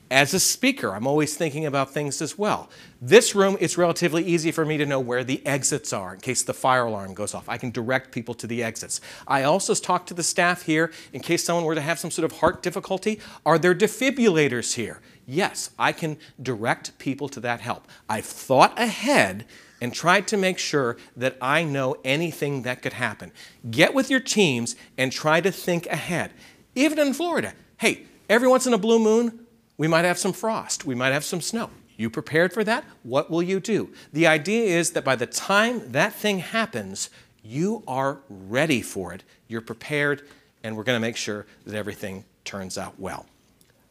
As 0.10 0.34
a 0.34 0.40
speaker, 0.40 0.96
I'm 0.96 1.06
always 1.06 1.36
thinking 1.36 1.66
about 1.66 1.94
things 1.94 2.22
as 2.22 2.38
well. 2.38 2.70
This 3.02 3.36
room, 3.36 3.58
it's 3.60 3.78
relatively 3.78 4.24
easy 4.24 4.52
for 4.52 4.66
me 4.66 4.78
to 4.78 4.86
know 4.86 5.02
where 5.02 5.26
the 5.26 5.46
exits 5.46 5.92
are 5.92 6.14
in 6.14 6.22
case 6.22 6.44
the 6.44 6.54
fire 6.54 6.86
alarm 6.86 7.14
goes 7.14 7.34
off. 7.34 7.50
I 7.50 7.58
can 7.58 7.72
direct 7.72 8.14
people 8.14 8.34
to 8.36 8.48
the 8.48 8.64
exits. 8.64 9.02
I 9.28 9.44
also 9.44 9.74
talk 9.74 10.06
to 10.06 10.14
the 10.14 10.24
staff 10.24 10.62
here 10.62 10.94
in 11.12 11.20
case 11.20 11.44
someone 11.44 11.66
were 11.66 11.76
to 11.76 11.82
have 11.82 12.00
some 12.00 12.12
sort 12.12 12.32
of 12.32 12.40
heart 12.40 12.64
difficulty. 12.64 13.20
Are 13.46 13.60
there 13.60 13.76
defibrillators 13.76 14.76
here? 14.76 15.02
Yes, 15.26 15.72
I 15.78 15.92
can 15.92 16.18
direct 16.42 16.98
people 17.00 17.28
to 17.28 17.42
that 17.42 17.60
help. 17.60 17.86
I've 18.08 18.26
thought 18.26 18.80
ahead 18.80 19.46
and 19.82 19.94
try 19.94 20.22
to 20.22 20.38
make 20.38 20.58
sure 20.58 20.98
that 21.16 21.38
I 21.42 21.64
know 21.64 21.98
anything 22.04 22.64
that 22.64 22.82
could 22.82 22.94
happen. 22.94 23.32
Get 23.70 23.94
with 23.94 24.10
your 24.10 24.20
teams 24.20 24.76
and 24.98 25.12
try 25.12 25.42
to 25.42 25.52
think 25.52 25.86
ahead. 25.88 26.32
Even 26.76 27.00
in 27.00 27.14
Florida, 27.14 27.54
hey, 27.78 28.04
every 28.30 28.48
once 28.48 28.68
in 28.68 28.74
a 28.74 28.78
blue 28.78 29.00
moon, 29.00 29.46
we 29.78 29.88
might 29.88 30.06
have 30.06 30.18
some 30.18 30.34
frost. 30.34 30.86
We 30.86 30.96
might 30.96 31.14
have 31.14 31.24
some 31.24 31.42
snow. 31.42 31.70
You 31.98 32.10
prepared 32.10 32.54
for 32.54 32.64
that? 32.64 32.84
What 33.04 33.30
will 33.32 33.42
you 33.42 33.60
do? 33.60 33.90
The 34.14 34.28
idea 34.28 34.78
is 34.78 34.92
that 34.92 35.04
by 35.04 35.16
the 35.16 35.26
time 35.26 35.92
that 35.92 36.14
thing 36.14 36.40
happens, 36.40 37.10
you 37.44 37.84
are 37.88 38.20
ready 38.30 38.82
for 38.82 39.14
it. 39.14 39.24
You're 39.48 39.62
prepared, 39.62 40.28
and 40.64 40.78
we're 40.78 40.84
going 40.84 40.96
to 40.96 41.02
make 41.02 41.18
sure 41.18 41.46
that 41.66 41.76
everything 41.76 42.26
turns 42.46 42.78
out 42.78 43.00
well. 43.00 43.26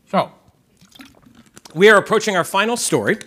So, 0.09 0.31
we 1.75 1.89
are 1.89 1.99
approaching 1.99 2.37
our 2.37 2.45
final 2.45 2.77
story. 2.77 3.19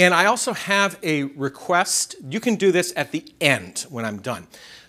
And 0.00 0.14
I 0.14 0.24
also 0.24 0.54
have 0.54 0.98
a 1.02 1.24
request. 1.24 2.16
You 2.26 2.40
can 2.40 2.54
do 2.54 2.72
this 2.72 2.90
at 2.96 3.12
the 3.12 3.22
end 3.38 3.84
when 3.90 4.06
I'm 4.06 4.22
done. 4.22 4.46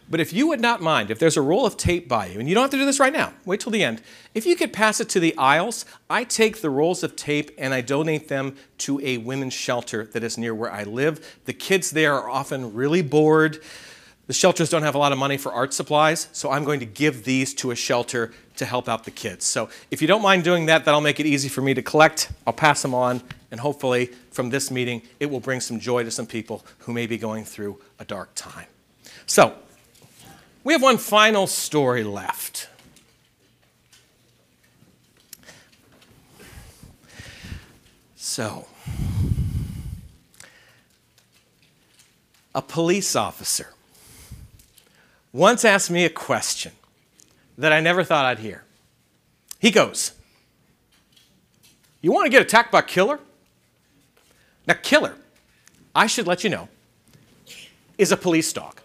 But 0.09 0.22
if 0.22 0.32
you 0.32 0.47
would 0.47 0.62
not 0.62 0.82
mind, 0.82 1.12
if 1.12 1.20
there's 1.20 1.36
a 1.36 1.41
roll 1.41 1.66
of 1.66 1.76
tape 1.76 2.07
by 2.07 2.28
you, 2.28 2.39
and 2.39 2.47
you 2.47 2.55
don't 2.55 2.62
have 2.62 2.72
to 2.72 2.78
do 2.78 2.86
this 2.86 2.97
right 2.97 3.12
now, 3.12 3.34
wait 3.43 3.59
till 3.59 3.74
the 3.74 3.84
end. 3.84 4.01
If 4.34 4.45
you 4.45 4.55
could 4.55 4.72
pass 4.72 5.01
it 5.01 5.09
to 5.09 5.20
the 5.20 5.38
aisles, 5.38 5.84
I 6.09 6.24
take 6.24 6.62
the 6.62 6.70
rolls 6.70 7.03
of 7.03 7.18
tape 7.18 7.51
and 7.57 7.74
I 7.74 7.82
donate 7.82 8.30
them 8.30 8.55
to 8.80 9.01
a 9.01 9.18
women's 9.18 9.53
shelter 9.53 10.05
that 10.14 10.24
is 10.24 10.38
near 10.38 10.55
where 10.55 10.72
I 10.72 10.84
live. 10.84 11.39
The 11.43 11.51
kids 11.51 11.91
there 11.91 12.14
are 12.14 12.30
often 12.30 12.74
really 12.74 13.01
bored. 13.01 13.62
The 14.28 14.34
shelters 14.34 14.70
don't 14.70 14.84
have 14.84 14.95
a 14.95 14.97
lot 14.97 15.12
of 15.12 15.18
money 15.18 15.36
for 15.36 15.51
art 15.51 15.74
supplies, 15.74 16.30
so 16.32 16.51
I'm 16.51 16.64
going 16.64 16.80
to 16.80 16.86
give 16.86 17.26
these 17.26 17.53
to 17.55 17.72
a 17.72 17.76
shelter 17.76 18.32
to 18.55 18.66
help 18.66 18.88
out 18.88 19.03
the 19.03 19.12
kids. 19.12 19.43
So 19.43 19.68
if 19.91 20.01
you 20.01 20.07
don't 20.07 20.22
mind 20.22 20.45
doing 20.45 20.68
that, 20.68 20.86
that'll 20.86 21.01
make 21.01 21.20
it 21.20 21.26
easy 21.26 21.49
for 21.49 21.59
me 21.59 21.74
to 21.74 21.82
collect. 21.82 22.32
I'll 22.47 22.53
pass 22.53 22.82
them 22.82 22.93
on, 22.93 23.22
and 23.52 23.60
hopefully 23.60 24.08
from 24.32 24.49
this 24.49 24.72
meeting, 24.72 25.02
it 25.20 25.30
will 25.30 25.41
bring 25.41 25.60
some 25.60 25.80
joy 25.80 26.04
to 26.04 26.12
some 26.12 26.26
people 26.26 26.66
who 26.80 26.93
may 26.93 27.06
be 27.06 27.18
going 27.18 27.43
through 27.43 27.80
a 27.99 28.06
dark 28.06 28.32
time. 28.34 28.68
So, 29.26 29.56
we 30.64 30.74
have 30.74 30.82
one 30.82 30.97
final 30.97 31.47
story 31.47 32.04
left. 32.04 32.70
So, 38.16 38.68
a 42.56 42.62
police 42.62 43.16
officer 43.16 43.74
once 45.34 45.66
asked 45.66 45.89
me 45.89 46.06
a 46.06 46.10
question 46.10 46.72
that 47.58 47.72
I 47.74 47.80
never 47.80 48.04
thought 48.04 48.26
I'd 48.26 48.39
hear. 48.39 48.64
He 49.60 49.72
goes, 49.72 50.14
You 52.02 52.12
want 52.12 52.26
to 52.26 52.30
get 52.30 52.41
attacked 52.41 52.72
by 52.72 52.80
a 52.80 52.84
killer? 52.84 53.20
Now, 54.68 54.76
killer, 54.82 55.16
I 55.95 56.07
should 56.07 56.28
let 56.28 56.43
you 56.43 56.49
know, 56.49 56.70
is 57.97 58.12
a 58.12 58.18
police 58.18 58.51
dog. 58.53 58.80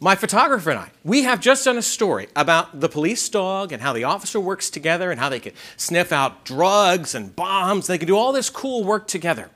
My 0.00 0.16
photographer 0.16 0.70
and 0.70 0.80
I, 0.80 0.90
we 1.04 1.22
have 1.22 1.40
just 1.40 1.64
done 1.64 1.78
a 1.78 1.82
story 1.82 2.26
about 2.34 2.80
the 2.80 2.88
police 2.88 3.28
dog 3.28 3.70
and 3.70 3.80
how 3.80 3.92
the 3.92 4.02
officer 4.02 4.40
works 4.40 4.68
together 4.68 5.12
and 5.12 5.20
how 5.20 5.28
they 5.28 5.38
can 5.38 5.52
sniff 5.76 6.10
out 6.10 6.44
drugs 6.44 7.14
and 7.14 7.36
bombs. 7.36 7.86
They 7.86 7.98
can 7.98 8.08
do 8.08 8.16
all 8.16 8.32
this 8.32 8.50
cool 8.50 8.82
work 8.82 9.06
together. 9.06 9.48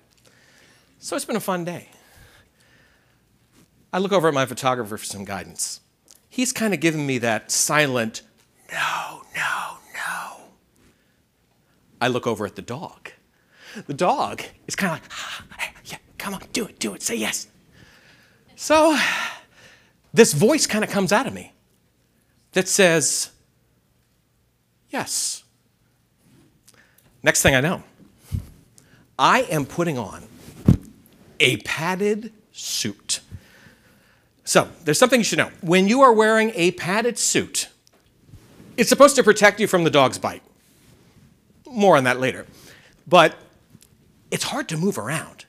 So 1.01 1.17
it's 1.17 1.25
been 1.25 1.35
a 1.35 1.41
fun 1.41 1.65
day. 1.65 1.89
I 3.93 3.99
look 3.99 4.13
over 4.13 4.29
at 4.29 4.35
my 4.35 4.47
photographer 4.47 4.97
for 4.97 5.05
some 5.05 5.25
guidance. 5.25 5.81
He's 6.29 6.53
kind 6.53 6.73
of 6.73 6.81
giving 6.81 7.07
me 7.07 7.19
that 7.19 7.51
silent, 7.51 8.23
no, 8.71 9.23
no, 9.35 9.79
no. 9.95 10.37
I 12.01 12.07
look 12.07 12.27
over 12.27 12.47
at 12.47 12.55
the 12.55 12.63
dog. 12.63 13.11
The 13.87 13.95
dog 13.95 14.43
is 14.67 14.75
kind 14.75 14.93
of 14.93 15.01
like, 15.01 15.11
ah, 15.13 15.45
yeah, 15.85 15.99
come 16.19 16.35
on, 16.35 16.43
do 16.53 16.67
it, 16.67 16.79
do 16.79 16.95
it, 16.95 17.03
say 17.03 17.17
yes. 17.17 17.47
So 18.55 18.97
this 20.15 20.33
voice 20.33 20.67
kind 20.67 20.83
of 20.83 20.91
comes 20.91 21.13
out 21.13 21.27
of 21.27 21.35
me 21.35 21.53
that 22.53 22.69
says, 22.69 23.31
Yes. 24.91 25.43
Next 27.23 27.43
thing 27.43 27.55
I 27.55 27.61
know, 27.61 27.83
I 29.19 29.43
am 29.43 29.67
putting 29.67 29.99
on 29.99 30.23
a 31.41 31.59
padded 31.59 32.33
suit. 32.53 33.21
So, 34.45 34.69
there's 34.85 34.99
something 34.99 35.21
you 35.21 35.25
should 35.25 35.39
know. 35.39 35.51
When 35.61 35.89
you 35.89 36.03
are 36.03 36.13
wearing 36.13 36.53
a 36.55 36.71
padded 36.71 37.19
suit, 37.19 37.69
it's 38.77 38.89
supposed 38.89 39.17
to 39.17 39.25
protect 39.25 39.59
you 39.59 39.67
from 39.67 39.83
the 39.85 39.91
dog's 39.91 40.19
bite. 40.19 40.43
More 41.69 41.97
on 41.97 42.05
that 42.05 42.21
later. 42.21 42.47
But 43.09 43.35
it's 44.31 44.45
hard 44.45 44.69
to 44.71 44.77
move 44.77 44.99
around. 44.99 45.47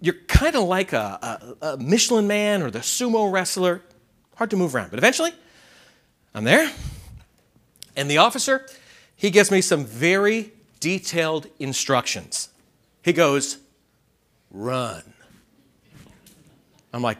You're 0.00 0.16
kind 0.28 0.54
of 0.54 0.64
like 0.64 0.92
a, 0.92 1.56
a, 1.60 1.66
a 1.72 1.76
Michelin 1.78 2.26
man 2.26 2.62
or 2.62 2.70
the 2.70 2.80
sumo 2.80 3.32
wrestler 3.32 3.82
hard 4.36 4.50
to 4.50 4.56
move 4.56 4.74
around. 4.74 4.90
But 4.90 4.98
eventually, 4.98 5.32
I'm 6.34 6.44
there, 6.44 6.70
and 7.96 8.08
the 8.08 8.18
officer, 8.18 8.66
he 9.16 9.30
gives 9.30 9.50
me 9.50 9.60
some 9.60 9.84
very 9.84 10.52
detailed 10.78 11.48
instructions. 11.58 12.48
He 13.02 13.12
goes, 13.12 13.58
run. 14.50 15.02
I'm 16.92 17.02
like, 17.02 17.18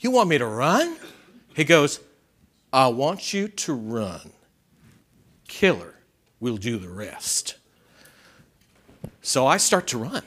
you 0.00 0.10
want 0.10 0.28
me 0.28 0.36
to 0.36 0.46
run? 0.46 0.96
He 1.54 1.64
goes, 1.64 2.00
I 2.72 2.88
want 2.88 3.32
you 3.32 3.48
to 3.48 3.72
run. 3.72 4.32
Killer 5.48 5.94
will 6.40 6.56
do 6.58 6.76
the 6.76 6.90
rest. 6.90 7.56
So 9.24 9.44
I 9.44 9.56
start 9.56 9.88
to 9.88 9.98
run. 9.98 10.22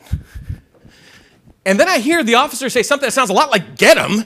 And 1.66 1.80
then 1.80 1.88
I 1.88 2.00
hear 2.00 2.22
the 2.24 2.36
officer 2.36 2.70
say 2.70 2.84
something 2.84 3.08
that 3.08 3.14
sounds 3.14 3.30
a 3.30 3.34
lot 3.34 3.50
like 3.50 3.78
get 3.78 3.98
him 3.98 4.26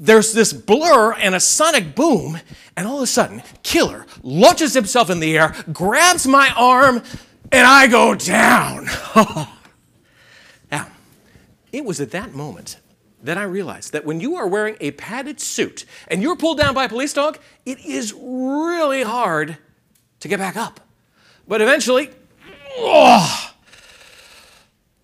there's 0.00 0.32
this 0.32 0.54
blur 0.54 1.12
and 1.12 1.34
a 1.34 1.40
sonic 1.40 1.94
boom, 1.94 2.40
and 2.74 2.88
all 2.88 2.96
of 2.96 3.02
a 3.02 3.06
sudden, 3.06 3.42
Killer 3.62 4.06
launches 4.22 4.72
himself 4.72 5.10
in 5.10 5.20
the 5.20 5.36
air, 5.36 5.54
grabs 5.72 6.26
my 6.26 6.50
arm, 6.56 7.02
and 7.52 7.66
I 7.66 7.86
go 7.86 8.14
down. 8.14 8.86
now, 10.72 10.86
it 11.70 11.84
was 11.84 12.00
at 12.00 12.12
that 12.12 12.34
moment 12.34 12.78
that 13.22 13.36
I 13.36 13.42
realized 13.42 13.92
that 13.92 14.06
when 14.06 14.20
you 14.20 14.36
are 14.36 14.46
wearing 14.46 14.76
a 14.80 14.92
padded 14.92 15.38
suit 15.38 15.84
and 16.08 16.22
you're 16.22 16.36
pulled 16.36 16.56
down 16.56 16.72
by 16.72 16.86
a 16.86 16.88
police 16.88 17.12
dog, 17.12 17.38
it 17.66 17.78
is 17.84 18.14
really 18.14 19.02
hard 19.02 19.58
to 20.20 20.28
get 20.28 20.38
back 20.38 20.56
up. 20.56 20.80
But 21.46 21.60
eventually, 21.60 22.08
oh, 22.78 23.49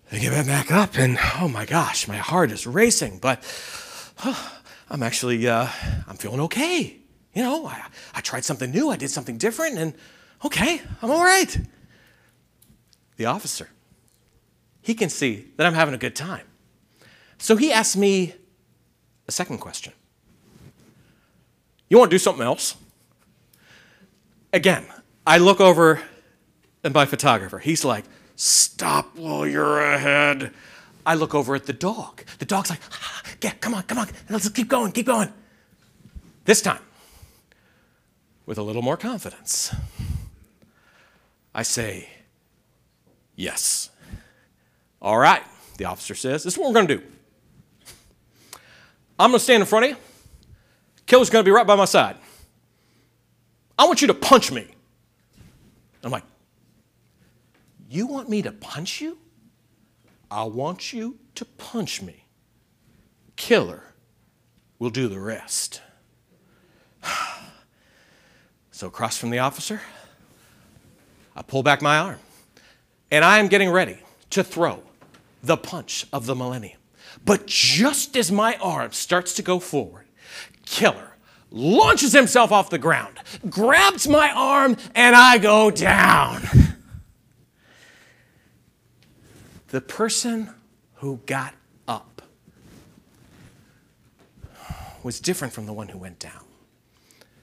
I 0.09 0.19
get 0.19 0.45
back 0.45 0.71
up, 0.71 0.97
and 0.97 1.17
oh 1.39 1.49
my 1.49 1.65
gosh, 1.65 2.07
my 2.07 2.15
heart 2.15 2.51
is 2.51 2.65
racing. 2.65 3.19
But 3.19 3.43
I'm 4.89 5.03
actually, 5.03 5.47
uh, 5.47 5.67
I'm 6.07 6.15
feeling 6.15 6.39
okay. 6.41 6.97
You 7.33 7.43
know, 7.43 7.67
I, 7.67 7.87
I 8.15 8.21
tried 8.21 8.45
something 8.45 8.71
new, 8.71 8.89
I 8.89 8.95
did 8.95 9.09
something 9.09 9.37
different, 9.37 9.77
and 9.77 9.93
okay, 10.45 10.81
I'm 11.01 11.11
all 11.11 11.23
right. 11.23 11.57
The 13.17 13.25
officer, 13.25 13.69
he 14.81 14.93
can 14.93 15.09
see 15.09 15.47
that 15.57 15.67
I'm 15.67 15.73
having 15.73 15.93
a 15.93 15.97
good 15.97 16.15
time. 16.15 16.45
So 17.37 17.57
he 17.57 17.71
asked 17.71 17.97
me 17.97 18.33
a 19.27 19.31
second 19.31 19.57
question 19.57 19.91
You 21.89 21.97
want 21.97 22.11
to 22.11 22.15
do 22.15 22.19
something 22.19 22.45
else? 22.45 22.75
Again, 24.53 24.85
I 25.25 25.37
look 25.37 25.59
over 25.59 26.01
at 26.83 26.93
my 26.93 27.05
photographer. 27.05 27.59
He's 27.59 27.83
like, 27.83 28.05
Stop 28.37 29.17
while 29.17 29.47
you're 29.47 29.79
ahead. 29.79 30.53
I 31.03 31.15
look 31.15 31.33
over 31.33 31.55
at 31.55 31.65
the 31.65 31.73
dog. 31.73 32.23
The 32.37 32.45
dog's 32.45 32.69
like, 32.69 32.79
ah, 32.91 33.23
yeah, 33.41 33.51
come 33.59 33.73
on, 33.73 33.81
come 33.83 33.97
on, 33.97 34.07
let's 34.29 34.47
keep 34.49 34.67
going, 34.67 34.91
keep 34.91 35.07
going. 35.07 35.33
This 36.45 36.61
time, 36.61 36.81
with 38.45 38.59
a 38.59 38.61
little 38.61 38.83
more 38.83 38.95
confidence, 38.95 39.75
I 41.53 41.63
say, 41.63 42.09
yes. 43.35 43.89
All 45.01 45.17
right, 45.17 45.41
the 45.77 45.85
officer 45.85 46.13
says, 46.13 46.43
this 46.43 46.53
is 46.53 46.59
what 46.59 46.67
we're 46.67 46.75
going 46.75 46.87
to 46.87 46.97
do. 46.97 47.03
I'm 49.17 49.31
going 49.31 49.39
to 49.39 49.43
stand 49.43 49.61
in 49.61 49.67
front 49.67 49.85
of 49.85 49.91
you. 49.91 49.97
Killer's 51.07 51.31
going 51.31 51.43
to 51.43 51.47
be 51.47 51.51
right 51.51 51.65
by 51.65 51.75
my 51.75 51.85
side. 51.85 52.17
I 53.79 53.85
want 53.85 54.01
you 54.01 54.07
to 54.07 54.13
punch 54.13 54.51
me. 54.51 54.67
I'm 56.03 56.11
like, 56.11 56.23
you 57.89 58.07
want 58.07 58.29
me 58.29 58.41
to 58.41 58.51
punch 58.51 59.01
you? 59.01 59.17
I 60.29 60.43
want 60.43 60.91
you 60.91 61.17
to 61.35 61.45
punch 61.45 62.01
me. 62.01 62.25
Killer 63.35 63.83
will 64.79 64.89
do 64.89 65.07
the 65.07 65.19
rest. 65.19 65.81
so, 68.71 68.87
across 68.87 69.17
from 69.17 69.29
the 69.29 69.39
officer, 69.39 69.81
I 71.35 71.41
pull 71.43 71.63
back 71.63 71.81
my 71.81 71.97
arm, 71.97 72.19
and 73.11 73.23
I 73.23 73.39
am 73.39 73.47
getting 73.47 73.69
ready 73.69 73.99
to 74.31 74.43
throw 74.43 74.81
the 75.41 75.55
punch 75.55 76.05
of 76.11 76.25
the 76.25 76.35
millennium. 76.35 76.79
But 77.23 77.45
just 77.47 78.17
as 78.17 78.31
my 78.31 78.55
arm 78.57 78.91
starts 78.91 79.33
to 79.35 79.41
go 79.41 79.59
forward, 79.59 80.07
Killer 80.65 81.13
launches 81.51 82.11
himself 82.11 82.51
off 82.51 82.69
the 82.69 82.77
ground, 82.77 83.19
grabs 83.49 84.07
my 84.07 84.31
arm, 84.31 84.75
and 84.93 85.15
I 85.15 85.37
go 85.37 85.71
down. 85.71 86.43
The 89.69 89.81
person 89.81 90.49
who 90.95 91.19
got 91.25 91.53
up 91.87 92.21
was 95.03 95.19
different 95.19 95.53
from 95.53 95.65
the 95.65 95.73
one 95.73 95.89
who 95.89 95.97
went 95.97 96.19
down. 96.19 96.43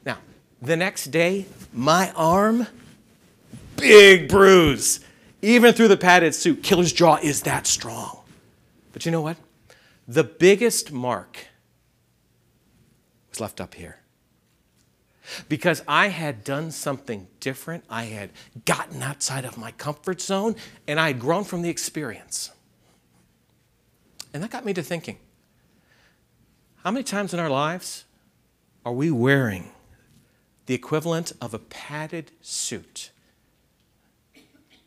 Now, 0.05 0.19
the 0.61 0.77
next 0.77 1.07
day, 1.07 1.47
my 1.73 2.13
arm, 2.13 2.67
big 3.77 4.29
bruise. 4.29 5.01
Even 5.43 5.75
through 5.75 5.89
the 5.89 5.97
padded 5.97 6.35
suit, 6.35 6.63
Killer's 6.63 6.93
jaw 6.93 7.19
is 7.23 7.43
that 7.43 7.67
strong. 7.67 8.21
But 8.93 9.05
you 9.05 9.13
know 9.13 9.21
what? 9.21 9.37
The 10.09 10.25
biggest 10.25 10.93
mark 10.93 11.49
was 13.29 13.41
left 13.41 13.61
up 13.61 13.75
here. 13.75 13.99
Because 15.49 15.83
I 15.89 16.09
had 16.09 16.45
done 16.45 16.71
something 16.71 17.29
different. 17.41 17.85
I 17.89 18.05
had 18.05 18.31
gotten 18.65 19.03
outside 19.03 19.45
of 19.45 19.57
my 19.57 19.73
comfort 19.73 20.21
zone 20.21 20.57
and 20.87 21.01
I 21.01 21.09
had 21.09 21.21
grown 21.21 21.45
from 21.45 21.63
the 21.63 21.71
experience. 21.71 22.51
And 24.33 24.43
that 24.43 24.51
got 24.51 24.65
me 24.65 24.75
to 24.75 24.83
thinking 24.83 25.19
how 26.85 26.91
many 26.91 27.03
times 27.03 27.33
in 27.33 27.41
our 27.41 27.49
lives 27.49 28.05
are 28.85 28.93
we 28.93 29.11
wearing 29.11 29.71
the 30.67 30.75
equivalent 30.75 31.33
of 31.41 31.55
a 31.55 31.59
padded 31.59 32.31
suit, 32.43 33.11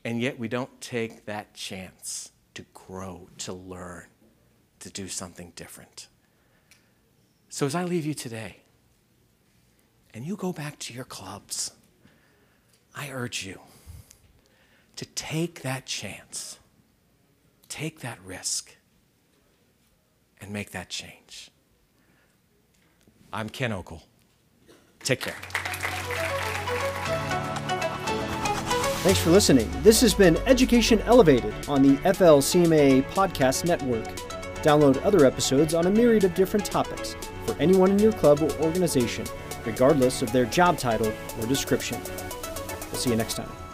and 0.05 0.21
yet 0.21 0.37
we 0.37 0.47
don't 0.47 0.79
take 0.79 1.25
that 1.25 1.55
chance 1.55 2.31
to 2.53 2.63
grow, 2.73 3.29
to 3.39 3.51
learn, 3.51 4.05
to 4.79 4.91
do 4.91 5.07
something 5.07 5.51
different? 5.55 6.07
So, 7.49 7.65
as 7.65 7.73
I 7.73 7.83
leave 7.83 8.05
you 8.05 8.13
today, 8.13 8.57
and 10.17 10.25
you 10.25 10.35
go 10.35 10.51
back 10.51 10.79
to 10.79 10.95
your 10.95 11.03
clubs, 11.03 11.73
I 12.95 13.11
urge 13.11 13.45
you 13.45 13.59
to 14.95 15.05
take 15.05 15.61
that 15.61 15.85
chance, 15.85 16.57
take 17.69 17.99
that 17.99 18.17
risk, 18.25 18.77
and 20.41 20.51
make 20.51 20.71
that 20.71 20.89
change. 20.89 21.51
I'm 23.31 23.47
Ken 23.47 23.69
Okel. 23.69 24.01
Take 25.03 25.21
care. 25.21 25.35
Thanks 29.03 29.19
for 29.19 29.29
listening. 29.29 29.69
This 29.83 30.01
has 30.01 30.15
been 30.15 30.37
Education 30.47 30.99
Elevated 31.01 31.53
on 31.69 31.83
the 31.83 31.97
FLCMA 31.97 33.03
Podcast 33.11 33.65
Network. 33.65 34.07
Download 34.63 34.99
other 35.05 35.27
episodes 35.27 35.75
on 35.75 35.85
a 35.85 35.91
myriad 35.91 36.23
of 36.23 36.33
different 36.33 36.65
topics 36.65 37.15
for 37.45 37.55
anyone 37.59 37.91
in 37.91 37.99
your 37.99 38.13
club 38.13 38.41
or 38.41 38.51
organization, 38.53 39.27
regardless 39.67 40.21
of 40.21 40.31
their 40.31 40.45
job 40.45 40.77
title 40.77 41.13
or 41.39 41.45
description. 41.45 42.01
We'll 42.91 42.99
see 42.99 43.11
you 43.11 43.17
next 43.17 43.35
time. 43.35 43.66